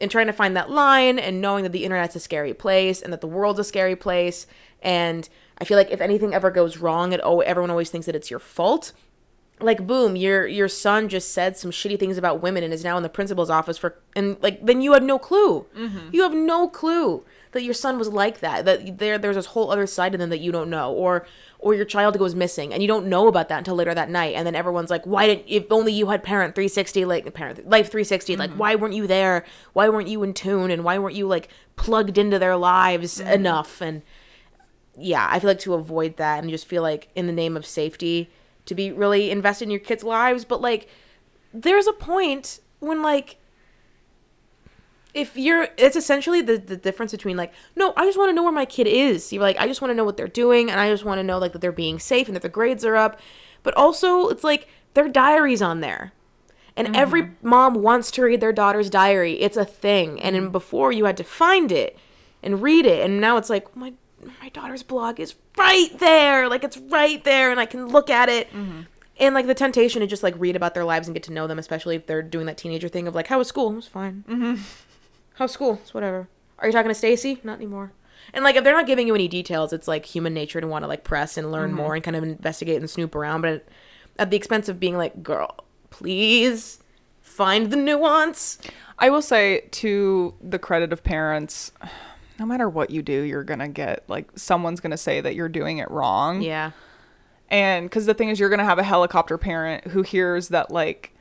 And 0.00 0.10
trying 0.10 0.26
to 0.26 0.32
find 0.32 0.56
that 0.56 0.70
line 0.70 1.18
and 1.18 1.40
knowing 1.40 1.62
that 1.62 1.72
the 1.72 1.84
internet's 1.84 2.16
a 2.16 2.20
scary 2.20 2.54
place 2.54 3.02
and 3.02 3.12
that 3.12 3.20
the 3.20 3.26
world's 3.26 3.58
a 3.58 3.64
scary 3.64 3.96
place. 3.96 4.46
And 4.82 5.28
i 5.58 5.64
feel 5.64 5.76
like 5.76 5.90
if 5.90 6.00
anything 6.00 6.32
ever 6.32 6.50
goes 6.50 6.78
wrong 6.78 7.12
it 7.12 7.20
oh 7.22 7.40
everyone 7.40 7.70
always 7.70 7.90
thinks 7.90 8.06
that 8.06 8.16
it's 8.16 8.30
your 8.30 8.40
fault. 8.40 8.92
Like 9.60 9.86
boom 9.86 10.16
your 10.16 10.46
your 10.46 10.68
son 10.68 11.08
just 11.08 11.32
said 11.32 11.56
some 11.56 11.70
shitty 11.70 11.98
things 11.98 12.16
about 12.16 12.40
women 12.40 12.64
and 12.64 12.72
is 12.72 12.82
now 12.82 12.96
in 12.96 13.02
the 13.02 13.10
principal's 13.10 13.50
office 13.50 13.76
for 13.76 13.98
and 14.16 14.36
like 14.42 14.64
then 14.64 14.80
you 14.80 14.94
had 14.94 15.02
no 15.02 15.18
clue. 15.18 15.66
Mm-hmm. 15.76 16.08
You 16.12 16.22
have 16.22 16.34
no 16.34 16.68
clue 16.68 17.24
that 17.52 17.62
your 17.62 17.74
son 17.74 17.98
was 17.98 18.08
like 18.08 18.40
that 18.40 18.64
that 18.64 18.98
there 18.98 19.18
there's 19.18 19.36
this 19.36 19.46
whole 19.46 19.70
other 19.70 19.86
side 19.86 20.12
to 20.12 20.18
them 20.18 20.30
that 20.30 20.38
you 20.38 20.52
don't 20.52 20.70
know 20.70 20.92
or 20.92 21.26
or 21.58 21.74
your 21.74 21.84
child 21.84 22.18
goes 22.18 22.34
missing 22.34 22.72
and 22.72 22.80
you 22.80 22.88
don't 22.88 23.06
know 23.06 23.28
about 23.28 23.48
that 23.48 23.58
until 23.58 23.74
later 23.74 23.94
that 23.94 24.08
night 24.08 24.34
and 24.34 24.46
then 24.46 24.54
everyone's 24.54 24.90
like 24.90 25.04
why 25.04 25.26
didn't 25.26 25.44
if 25.46 25.70
only 25.70 25.92
you 25.92 26.08
had 26.08 26.22
parent 26.22 26.54
360 26.54 27.04
like 27.04 27.32
parent 27.34 27.68
life 27.68 27.90
360 27.90 28.36
like 28.36 28.50
mm-hmm. 28.50 28.58
why 28.58 28.74
weren't 28.74 28.94
you 28.94 29.06
there? 29.06 29.44
Why 29.72 29.88
weren't 29.88 30.08
you 30.08 30.22
in 30.22 30.32
tune? 30.32 30.70
And 30.70 30.84
why 30.84 30.98
weren't 30.98 31.14
you 31.14 31.26
like 31.26 31.48
plugged 31.76 32.16
into 32.16 32.38
their 32.38 32.56
lives 32.56 33.18
mm-hmm. 33.18 33.30
enough? 33.30 33.80
And 33.80 34.02
yeah, 34.96 35.28
I 35.30 35.38
feel 35.38 35.50
like 35.50 35.58
to 35.60 35.74
avoid 35.74 36.16
that 36.16 36.42
and 36.42 36.50
just 36.50 36.66
feel 36.66 36.82
like 36.82 37.08
in 37.14 37.26
the 37.26 37.32
name 37.32 37.56
of 37.56 37.66
safety 37.66 38.30
to 38.66 38.74
be 38.74 38.92
really 38.92 39.30
invested 39.30 39.64
in 39.64 39.70
your 39.70 39.80
kids' 39.80 40.04
lives, 40.04 40.44
but 40.44 40.60
like 40.60 40.88
there's 41.52 41.86
a 41.86 41.92
point 41.92 42.60
when 42.78 43.02
like 43.02 43.36
if 45.14 45.36
you're 45.36 45.68
it's 45.76 45.96
essentially 45.96 46.40
the, 46.40 46.58
the 46.58 46.76
difference 46.76 47.12
between 47.12 47.36
like 47.36 47.52
no 47.76 47.92
i 47.96 48.04
just 48.04 48.18
want 48.18 48.28
to 48.28 48.32
know 48.32 48.42
where 48.42 48.52
my 48.52 48.64
kid 48.64 48.86
is. 48.86 49.32
You're 49.32 49.42
like 49.42 49.58
i 49.58 49.66
just 49.66 49.80
want 49.82 49.90
to 49.90 49.94
know 49.94 50.04
what 50.04 50.16
they're 50.16 50.28
doing 50.28 50.70
and 50.70 50.80
i 50.80 50.88
just 50.90 51.04
want 51.04 51.18
to 51.18 51.24
know 51.24 51.38
like 51.38 51.52
that 51.52 51.60
they're 51.60 51.72
being 51.72 51.98
safe 51.98 52.26
and 52.28 52.36
that 52.36 52.42
their 52.42 52.50
grades 52.50 52.84
are 52.84 52.96
up. 52.96 53.20
But 53.62 53.74
also 53.76 54.28
it's 54.28 54.44
like 54.44 54.68
their 54.94 55.08
diaries 55.08 55.62
on 55.62 55.80
there. 55.80 56.12
And 56.76 56.96
every 56.96 57.22
mm-hmm. 57.24 57.48
mom 57.48 57.74
wants 57.74 58.10
to 58.12 58.22
read 58.22 58.40
their 58.40 58.52
daughter's 58.52 58.88
diary. 58.88 59.34
It's 59.40 59.56
a 59.56 59.64
thing. 59.64 60.20
And 60.20 60.34
then 60.34 60.44
mm-hmm. 60.44 60.52
before 60.52 60.92
you 60.92 61.04
had 61.04 61.16
to 61.18 61.24
find 61.24 61.70
it 61.70 61.98
and 62.42 62.62
read 62.62 62.86
it. 62.86 63.04
And 63.04 63.20
now 63.20 63.36
it's 63.36 63.50
like 63.50 63.76
my 63.76 63.92
my 64.40 64.50
daughter's 64.50 64.82
blog 64.82 65.18
is 65.18 65.34
right 65.56 65.90
there. 65.98 66.48
Like 66.48 66.64
it's 66.64 66.78
right 66.78 67.22
there 67.24 67.50
and 67.50 67.60
i 67.60 67.66
can 67.66 67.88
look 67.88 68.08
at 68.08 68.28
it. 68.28 68.48
Mm-hmm. 68.52 68.82
And 69.18 69.34
like 69.34 69.46
the 69.46 69.54
temptation 69.54 70.00
to 70.00 70.06
just 70.06 70.22
like 70.22 70.34
read 70.38 70.56
about 70.56 70.74
their 70.74 70.84
lives 70.84 71.06
and 71.06 71.14
get 71.14 71.22
to 71.24 71.32
know 71.32 71.46
them 71.46 71.58
especially 71.58 71.96
if 71.96 72.06
they're 72.06 72.22
doing 72.22 72.46
that 72.46 72.56
teenager 72.56 72.88
thing 72.88 73.06
of 73.06 73.14
like 73.14 73.26
how 73.26 73.38
was 73.38 73.48
school? 73.48 73.72
It 73.72 73.76
was 73.76 73.86
fine 73.86 74.24
how's 75.40 75.52
school? 75.52 75.80
It's 75.82 75.94
whatever. 75.94 76.28
Are 76.58 76.66
you 76.66 76.72
talking 76.72 76.90
to 76.90 76.94
stacy? 76.94 77.40
Not 77.42 77.56
anymore. 77.56 77.92
And 78.34 78.44
like 78.44 78.56
if 78.56 78.62
they're 78.62 78.76
not 78.76 78.86
giving 78.86 79.06
you 79.08 79.14
any 79.14 79.26
details 79.26 79.72
it's 79.72 79.88
like 79.88 80.04
human 80.04 80.34
nature 80.34 80.60
to 80.60 80.66
want 80.66 80.84
to 80.84 80.86
like 80.86 81.02
press 81.02 81.36
and 81.36 81.50
learn 81.50 81.70
mm-hmm. 81.70 81.78
more 81.78 81.94
and 81.94 82.04
kind 82.04 82.14
of 82.14 82.22
investigate 82.22 82.76
and 82.76 82.88
snoop 82.88 83.14
around 83.14 83.40
but 83.40 83.66
at 84.18 84.30
the 84.30 84.36
expense 84.36 84.68
of 84.68 84.78
being 84.78 84.96
like 84.96 85.22
girl 85.22 85.64
please 85.88 86.78
find 87.22 87.70
the 87.70 87.76
nuance. 87.76 88.58
I 88.98 89.08
will 89.08 89.22
say 89.22 89.66
to 89.70 90.34
the 90.42 90.58
credit 90.58 90.92
of 90.92 91.02
parents, 91.02 91.72
no 92.38 92.44
matter 92.44 92.68
what 92.68 92.90
you 92.90 93.00
do, 93.00 93.22
you're 93.22 93.42
gonna 93.42 93.68
get 93.68 94.04
like 94.08 94.30
someone's 94.36 94.80
gonna 94.80 94.98
say 94.98 95.22
that 95.22 95.34
you're 95.34 95.48
doing 95.48 95.78
it 95.78 95.90
wrong. 95.90 96.42
yeah. 96.42 96.72
And 97.48 97.86
because 97.86 98.06
the 98.06 98.14
thing 98.14 98.28
is, 98.28 98.38
you're 98.38 98.50
gonna 98.50 98.64
have 98.64 98.78
a 98.78 98.84
helicopter 98.84 99.38
parent 99.38 99.86
who 99.88 100.02
hears 100.02 100.48
that 100.48 100.70
like 100.70 101.14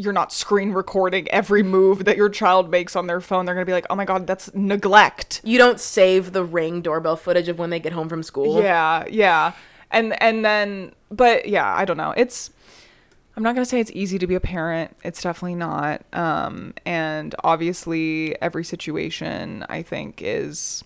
you're 0.00 0.12
not 0.12 0.32
screen 0.32 0.72
recording 0.72 1.28
every 1.30 1.62
move 1.62 2.04
that 2.06 2.16
your 2.16 2.28
child 2.28 2.70
makes 2.70 2.96
on 2.96 3.06
their 3.06 3.20
phone. 3.20 3.44
They're 3.44 3.54
gonna 3.54 3.66
be 3.66 3.72
like, 3.72 3.86
oh 3.90 3.94
my 3.94 4.04
god, 4.04 4.26
that's 4.26 4.52
neglect. 4.54 5.40
you 5.44 5.58
don't 5.58 5.78
save 5.78 6.32
the 6.32 6.42
ring 6.42 6.80
doorbell 6.80 7.16
footage 7.16 7.48
of 7.48 7.58
when 7.58 7.70
they 7.70 7.80
get 7.80 7.92
home 7.92 8.08
from 8.08 8.22
school 8.22 8.62
Yeah, 8.62 9.04
yeah. 9.08 9.52
And 9.90 10.20
and 10.22 10.44
then 10.44 10.92
but 11.10 11.46
yeah, 11.48 11.74
I 11.74 11.84
don't 11.84 11.96
know. 11.96 12.12
It's 12.16 12.50
I'm 13.36 13.42
not 13.42 13.54
going 13.54 13.64
to 13.64 13.68
say 13.68 13.80
it's 13.80 13.92
easy 13.92 14.18
to 14.18 14.26
be 14.26 14.34
a 14.34 14.40
parent. 14.40 14.96
It's 15.04 15.22
definitely 15.22 15.54
not. 15.54 16.02
Um 16.12 16.74
and 16.86 17.34
obviously 17.44 18.40
every 18.40 18.64
situation 18.64 19.64
I 19.68 19.82
think 19.82 20.20
is 20.22 20.84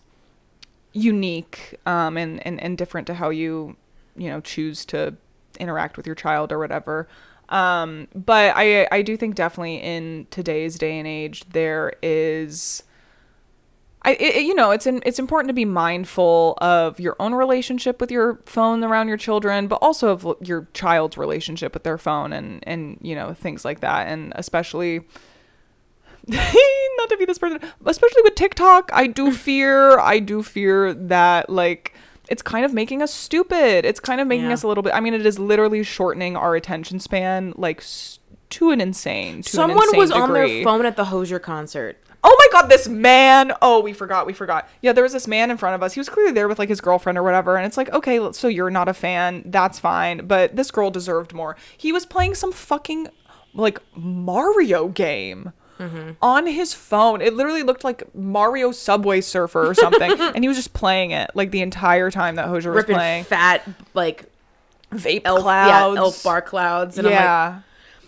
unique 0.93 1.75
um 1.87 2.17
and 2.17 2.45
and, 2.47 2.61
and 2.63 2.79
different 2.79 3.07
to 3.09 3.15
how 3.15 3.31
you, 3.31 3.77
you 4.17 4.29
know, 4.29 4.41
choose 4.41 4.85
to 4.87 5.15
interact 5.61 5.97
with 5.97 6.07
your 6.07 6.17
child 6.17 6.51
or 6.53 6.59
whatever. 6.59 7.09
Um 7.49 8.09
but 8.15 8.55
I 8.57 8.89
I 8.91 9.03
do 9.03 9.17
think 9.17 9.35
definitely 9.35 9.77
in 9.77 10.27
today's 10.31 10.79
day 10.79 10.99
and 10.99 11.07
age 11.07 11.45
there 11.51 11.95
is 12.03 12.83
I, 14.07 14.13
it, 14.21 14.45
you 14.45 14.55
know, 14.55 14.71
it's 14.71 14.87
in, 14.87 15.03
it's 15.07 15.19
important 15.19 15.49
to 15.49 15.55
be 15.55 15.65
mindful 15.65 16.59
of 16.59 17.01
your 17.01 17.17
own 17.19 17.35
relationship 17.35 18.03
with 18.03 18.11
your 18.11 18.39
phone 18.45 18.85
around 18.85 19.09
your 19.09 19.17
children, 19.17 19.67
but 19.67 19.77
also 19.77 20.09
of 20.11 20.37
your 20.47 20.69
child's 20.75 21.17
relationship 21.17 21.73
with 21.73 21.85
their 21.85 21.97
phone 21.97 22.33
and 22.33 22.63
and 22.67 22.99
you 23.01 23.15
know 23.15 23.33
things 23.33 23.65
like 23.65 23.81
that, 23.81 24.09
and 24.09 24.33
especially 24.37 25.01
not 26.27 27.09
to 27.09 27.17
be 27.19 27.25
this 27.25 27.39
person, 27.39 27.61
especially 27.87 28.23
with 28.23 28.35
TikTok, 28.35 28.91
I 28.93 29.07
do 29.07 29.33
fear, 29.33 29.99
I 29.99 30.19
do 30.19 30.43
fear 30.43 30.93
that 30.93 31.49
like 31.49 31.95
it's 32.29 32.43
kind 32.43 32.65
of 32.65 32.73
making 32.73 33.03
us 33.03 33.13
stupid. 33.13 33.85
It's 33.85 34.01
kind 34.01 34.21
of 34.21 34.27
making 34.27 34.47
Yeah. 34.47 34.53
us 34.55 34.63
a 34.63 34.69
little 34.69 34.83
bit. 34.83 34.95
I 34.95 35.01
mean, 35.01 35.15
it 35.15 35.25
is 35.27 35.39
literally 35.39 35.83
shortening 35.83 36.37
our 36.37 36.55
attention 36.57 37.01
span 37.01 37.53
like 37.57 37.79
s- 37.81 38.19
to 38.51 38.71
an 38.71 38.81
insane. 38.81 39.35
To 39.35 39.39
an 39.39 39.43
someone 39.43 39.83
insane 39.85 39.99
was 40.01 40.11
on 40.11 40.33
their 40.33 40.63
phone 40.65 40.87
at 40.87 40.97
the 40.97 41.07
Hozier 41.07 41.39
concert 41.39 41.99
Oh 42.27 42.35
my 42.39 42.59
god, 42.59 42.71
this 42.71 42.89
man. 42.89 43.53
Oh, 43.61 43.81
we 43.83 43.93
forgot. 43.93 44.27
We 44.27 44.33
forgot. 44.33 44.67
Yeah, 44.81 44.93
there 44.95 45.05
was 45.05 45.13
this 45.13 45.29
man 45.29 45.51
in 45.51 45.59
front 45.59 45.75
of 45.75 45.83
us. 45.83 45.93
He 45.93 46.01
was 46.01 46.09
clearly 46.09 46.33
there 46.33 46.49
with 46.49 46.59
like 46.59 46.71
his 46.71 46.81
girlfriend 46.81 47.19
or 47.19 47.23
whatever. 47.23 47.59
And 47.59 47.67
it's 47.67 47.77
like, 47.77 47.93
okay, 47.93 48.33
so 48.33 48.49
you're 48.49 48.71
not 48.71 48.89
a 48.89 48.95
fan. 48.95 49.43
That's 49.45 49.79
fine. 49.79 50.27
But 50.27 50.57
this 50.57 50.71
girl 50.71 50.91
deserved 50.91 51.35
more. 51.35 51.55
He 51.77 51.93
was 51.93 52.07
playing 52.07 52.35
some 52.37 52.51
fucking 52.51 53.09
like 53.53 53.79
Mario 53.95 54.89
game 54.89 55.53
Mm-hmm. 55.79 56.11
on 56.23 56.47
his 56.47 56.73
phone. 56.73 57.21
It 57.21 57.35
literally 57.35 57.63
looked 57.63 57.83
like 57.85 58.15
Mario 58.15 58.71
Subway 58.71 59.21
Surfer 59.21 59.67
or 59.67 59.75
something. 59.75 60.13
and 60.21 60.45
he 60.45 60.49
was 60.49 60.57
just 60.57 60.73
playing 60.73 61.11
it 61.11 61.31
like 61.35 61.51
the 61.51 61.63
entire 61.63 62.11
time 62.11 62.37
that 62.37 62.47
Hozier 62.47 62.73
was 62.73 62.85
playing. 62.85 63.25
fat 63.25 63.69
like 63.93 64.25
Vape 64.93 65.23
elf, 65.25 65.43
clouds. 65.43 65.95
yeah, 65.97 66.01
elf 66.01 66.23
bar 66.23 66.41
clouds 66.41 66.99
and 66.99 67.09
I'm 67.09 67.13
like 67.13 67.21
yeah. 67.21 67.61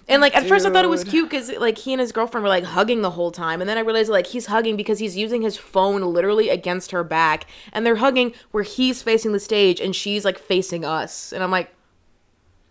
And 0.08 0.22
like 0.22 0.36
at 0.36 0.46
first 0.46 0.64
I 0.64 0.70
thought 0.70 0.84
it 0.84 0.88
was 0.88 1.02
cute 1.02 1.28
because 1.28 1.50
like 1.54 1.78
he 1.78 1.92
and 1.92 2.00
his 2.00 2.12
girlfriend 2.12 2.44
were 2.44 2.48
like 2.48 2.62
hugging 2.62 3.02
the 3.02 3.10
whole 3.10 3.32
time, 3.32 3.60
and 3.60 3.68
then 3.68 3.76
I 3.76 3.80
realized 3.80 4.08
like 4.08 4.28
he's 4.28 4.46
hugging 4.46 4.76
because 4.76 5.00
he's 5.00 5.16
using 5.16 5.42
his 5.42 5.56
phone 5.56 6.00
literally 6.02 6.48
against 6.48 6.92
her 6.92 7.02
back, 7.02 7.46
and 7.72 7.84
they're 7.84 7.96
hugging 7.96 8.32
where 8.52 8.62
he's 8.62 9.02
facing 9.02 9.32
the 9.32 9.40
stage 9.40 9.80
and 9.80 9.96
she's 9.96 10.24
like 10.24 10.38
facing 10.38 10.84
us, 10.84 11.32
and 11.32 11.42
I'm 11.42 11.50
like, 11.50 11.72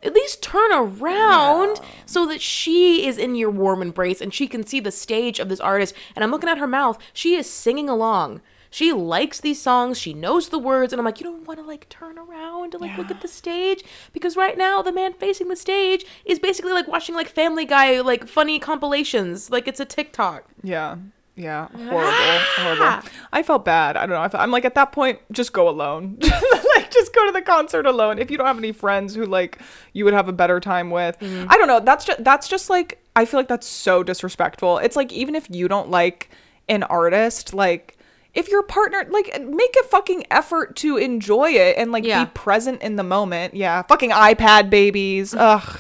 at 0.05 0.13
least 0.13 0.41
turn 0.41 0.71
around 0.71 1.79
so 2.05 2.25
that 2.27 2.41
she 2.41 3.05
is 3.07 3.17
in 3.17 3.35
your 3.35 3.49
warm 3.49 3.81
embrace 3.81 4.21
and 4.21 4.33
she 4.33 4.47
can 4.47 4.65
see 4.65 4.79
the 4.79 4.91
stage 4.91 5.39
of 5.39 5.49
this 5.49 5.59
artist. 5.59 5.93
And 6.15 6.23
I'm 6.23 6.31
looking 6.31 6.49
at 6.49 6.57
her 6.57 6.67
mouth; 6.67 6.97
she 7.13 7.35
is 7.35 7.49
singing 7.49 7.89
along. 7.89 8.41
She 8.69 8.91
likes 8.91 9.39
these 9.39 9.61
songs. 9.61 9.97
She 9.97 10.13
knows 10.13 10.49
the 10.49 10.59
words, 10.59 10.91
and 10.91 10.99
I'm 10.99 11.05
like, 11.05 11.21
you 11.21 11.23
don't 11.23 11.47
want 11.47 11.59
to 11.59 11.65
like 11.65 11.87
turn 11.87 12.17
around 12.17 12.73
and 12.73 12.81
like 12.81 12.97
look 12.97 13.09
at 13.09 13.21
the 13.21 13.27
stage 13.29 13.85
because 14.11 14.35
right 14.35 14.57
now 14.57 14.81
the 14.81 14.91
man 14.91 15.13
facing 15.13 15.47
the 15.47 15.55
stage 15.55 16.05
is 16.25 16.39
basically 16.39 16.73
like 16.73 16.85
watching 16.85 17.15
like 17.15 17.29
Family 17.29 17.63
Guy 17.63 18.01
like 18.01 18.27
funny 18.27 18.59
compilations, 18.59 19.49
like 19.49 19.67
it's 19.69 19.79
a 19.79 19.85
TikTok. 19.85 20.49
Yeah. 20.61 20.97
Yeah. 21.35 21.67
Horrible. 21.67 22.11
horrible. 22.55 23.09
I 23.33 23.43
felt 23.43 23.65
bad. 23.65 23.97
I 23.97 24.01
don't 24.01 24.11
know. 24.15 24.21
I 24.21 24.29
felt, 24.29 24.41
I'm 24.41 24.51
like, 24.51 24.63
at 24.65 24.75
that 24.75 24.91
point, 24.93 25.19
just 25.31 25.51
go 25.51 25.67
alone. 25.67 26.17
like, 26.21 26.91
just 26.91 27.13
go 27.13 27.25
to 27.25 27.31
the 27.33 27.41
concert 27.41 27.85
alone. 27.85 28.19
If 28.19 28.31
you 28.31 28.37
don't 28.37 28.47
have 28.47 28.57
any 28.57 28.71
friends 28.71 29.13
who, 29.15 29.25
like, 29.25 29.59
you 29.93 30.05
would 30.05 30.13
have 30.13 30.29
a 30.29 30.33
better 30.33 30.59
time 30.59 30.91
with. 30.91 31.19
Mm-hmm. 31.19 31.47
I 31.51 31.57
don't 31.57 31.67
know. 31.67 31.79
That's 31.81 32.05
just, 32.05 32.23
that's 32.23 32.47
just 32.47 32.69
like, 32.69 33.03
I 33.15 33.25
feel 33.25 33.39
like 33.39 33.49
that's 33.49 33.67
so 33.67 34.01
disrespectful. 34.03 34.77
It's 34.77 34.95
like, 34.95 35.11
even 35.11 35.35
if 35.35 35.49
you 35.49 35.67
don't 35.67 35.89
like 35.89 36.29
an 36.69 36.83
artist, 36.83 37.53
like, 37.53 37.97
if 38.33 38.49
your 38.49 38.63
partner, 38.63 39.05
like, 39.09 39.41
make 39.43 39.75
a 39.81 39.83
fucking 39.87 40.25
effort 40.31 40.75
to 40.77 40.97
enjoy 40.97 41.49
it 41.51 41.77
and, 41.77 41.91
like, 41.91 42.05
Yeah. 42.05 42.25
be 42.25 42.31
present 42.33 42.81
in 42.81 42.95
the 42.95 43.03
moment. 43.03 43.53
Yeah. 43.55 43.81
Fucking 43.83 44.11
iPad 44.11 44.69
babies. 44.69 45.33
Ugh 45.37 45.79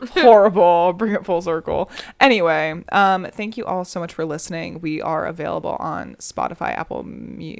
horrible. 0.10 0.92
Bring 0.92 1.12
it 1.14 1.24
full 1.24 1.42
circle. 1.42 1.90
Anyway 2.20 2.82
um 2.92 3.26
thank 3.32 3.56
you 3.56 3.64
all 3.64 3.84
so 3.84 4.00
much 4.00 4.12
for 4.12 4.24
listening. 4.24 4.80
We 4.80 5.00
are 5.00 5.26
available 5.26 5.76
on 5.78 6.16
spotify 6.16 6.76
apple 6.76 7.06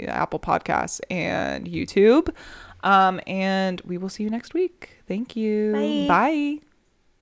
apple 0.09 0.39
podcasts 0.39 1.01
and 1.11 1.67
youtube. 1.67 2.35
Um 2.83 3.21
and 3.27 3.81
we 3.83 3.99
will 3.99 4.09
see 4.09 4.23
you 4.23 4.31
next 4.31 4.55
week. 4.55 4.99
Thank 5.07 5.37
you. 5.37 5.73
Bye. 5.73 6.07
bye 6.61 6.68